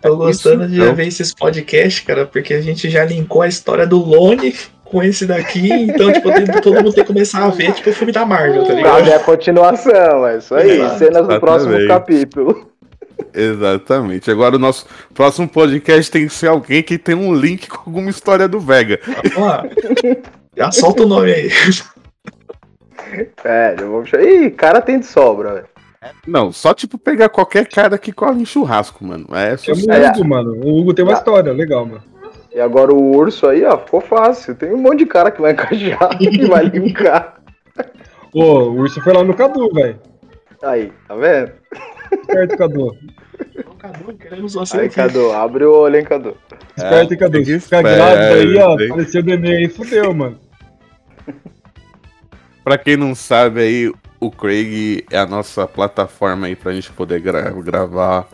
Tô 0.00 0.16
gostando 0.16 0.64
Isso, 0.64 0.72
de 0.72 0.80
então. 0.80 0.94
ver 0.94 1.06
esses 1.06 1.32
podcasts, 1.32 2.04
cara, 2.04 2.26
porque 2.26 2.54
a 2.54 2.60
gente 2.60 2.90
já 2.90 3.04
linkou 3.04 3.40
a 3.40 3.46
história 3.46 3.86
do 3.86 3.98
Lone 3.98 4.52
com 4.84 5.02
esse 5.02 5.24
daqui, 5.24 5.72
então, 5.72 6.12
tipo, 6.12 6.28
todo 6.60 6.74
mundo 6.74 6.92
tem 6.92 7.04
que 7.04 7.12
começar 7.12 7.44
a 7.44 7.48
ver, 7.48 7.72
tipo, 7.72 7.88
o 7.88 7.92
filme 7.92 8.12
da 8.12 8.26
Marvel, 8.26 8.64
tá 8.64 8.74
ligado? 8.74 9.08
É 9.08 9.14
a 9.14 9.20
continuação, 9.20 10.26
é 10.26 10.38
isso 10.38 10.54
aí, 10.54 10.80
é, 10.80 10.88
cenas 10.98 11.26
do 11.26 11.40
próximo 11.40 11.86
capítulo. 11.86 12.68
Exatamente. 13.32 14.30
Agora 14.30 14.56
o 14.56 14.58
nosso 14.58 14.84
próximo 15.14 15.48
podcast 15.48 16.10
tem 16.10 16.26
que 16.26 16.34
ser 16.34 16.48
alguém 16.48 16.82
que 16.82 16.98
tem 16.98 17.14
um 17.14 17.32
link 17.32 17.68
com 17.68 17.78
alguma 17.86 18.10
história 18.10 18.46
do 18.46 18.60
Vega. 18.60 19.00
Ó, 19.36 19.62
já 20.54 20.70
solta 20.72 21.04
o 21.04 21.08
nome 21.08 21.32
aí. 21.32 21.50
É, 23.44 23.76
eu 23.78 23.90
vou... 23.90 24.04
Ih, 24.20 24.50
cara 24.50 24.80
tem 24.80 24.98
de 24.98 25.06
sobra, 25.06 25.54
velho. 25.54 25.66
Não, 26.26 26.50
só 26.50 26.74
tipo 26.74 26.98
pegar 26.98 27.28
qualquer 27.28 27.66
cara 27.68 27.96
que 27.96 28.12
corre 28.12 28.42
em 28.42 28.44
churrasco, 28.44 29.04
mano. 29.04 29.26
É, 29.32 29.50
é 29.52 29.54
o 29.54 30.10
Hugo, 30.10 30.28
mano. 30.28 30.52
O 30.64 30.80
Hugo 30.80 30.94
tem 30.94 31.04
uma 31.04 31.12
ah. 31.12 31.18
história 31.18 31.52
legal, 31.52 31.86
mano. 31.86 32.02
E 32.54 32.60
agora 32.60 32.92
o 32.92 33.16
urso 33.16 33.46
aí, 33.46 33.64
ó, 33.64 33.78
ficou 33.78 34.00
fácil. 34.00 34.54
Tem 34.54 34.72
um 34.72 34.78
monte 34.78 35.00
de 35.00 35.06
cara 35.06 35.30
que 35.30 35.40
vai 35.40 35.52
encaixar 35.52 36.10
e 36.20 36.44
vai 36.46 36.64
linkar. 36.64 37.40
Pô, 38.32 38.64
o 38.64 38.74
urso 38.78 39.00
foi 39.00 39.12
lá 39.12 39.22
no 39.22 39.34
Cadu, 39.34 39.72
velho. 39.72 39.98
Aí, 40.62 40.92
tá 41.08 41.14
vendo? 41.14 41.52
Esperto, 42.12 42.56
Cadu. 42.56 42.96
Cadu, 43.78 44.14
queremos 44.14 44.54
você 44.54 44.80
aí, 44.80 44.86
aqui. 44.86 44.96
Cadu, 44.96 45.32
abre 45.32 45.64
o 45.64 45.72
olho, 45.72 45.96
hein, 45.96 46.04
Cadu. 46.04 46.36
Esperto, 46.76 47.14
é, 47.14 47.16
Cadu. 47.16 47.44
Se 47.44 47.60
ficar 47.60 47.82
grávido 47.82 48.34
aí, 48.34 48.56
ó, 48.58 48.74
apareceu 48.74 49.22
o 49.22 49.24
neném 49.24 49.56
aí, 49.56 49.68
fudeu, 49.68 50.12
mano. 50.12 50.38
Pra 52.64 52.78
quem 52.78 52.96
não 52.96 53.14
sabe 53.14 53.60
aí, 53.60 53.92
o 54.20 54.30
Craig 54.30 55.04
é 55.10 55.18
a 55.18 55.26
nossa 55.26 55.66
plataforma 55.66 56.46
aí 56.46 56.54
pra 56.54 56.72
gente 56.72 56.90
poder 56.92 57.20
gra 57.20 57.50
gravar 57.50 58.28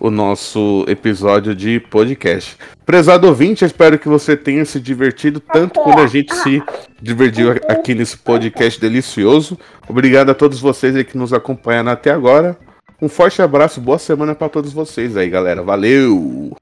o 0.00 0.10
nosso 0.10 0.84
episódio 0.88 1.54
de 1.54 1.78
podcast. 1.78 2.56
Prezado 2.86 3.28
ouvinte, 3.28 3.64
espero 3.64 3.98
que 3.98 4.08
você 4.08 4.36
tenha 4.36 4.64
se 4.64 4.80
divertido 4.80 5.38
tanto 5.38 5.78
quanto 5.78 6.00
a 6.00 6.06
gente 6.06 6.34
se 6.34 6.62
divertiu 7.00 7.52
aqui 7.68 7.94
nesse 7.94 8.16
podcast 8.16 8.80
delicioso. 8.80 9.58
Obrigado 9.86 10.30
a 10.30 10.34
todos 10.34 10.58
vocês 10.58 10.96
aí 10.96 11.04
que 11.04 11.18
nos 11.18 11.32
acompanharam 11.32 11.92
até 11.92 12.10
agora. 12.10 12.58
Um 13.00 13.08
forte 13.08 13.40
abraço, 13.40 13.80
boa 13.80 13.98
semana 13.98 14.34
para 14.34 14.48
todos 14.48 14.72
vocês 14.72 15.16
aí, 15.16 15.28
galera. 15.28 15.62
Valeu! 15.62 16.56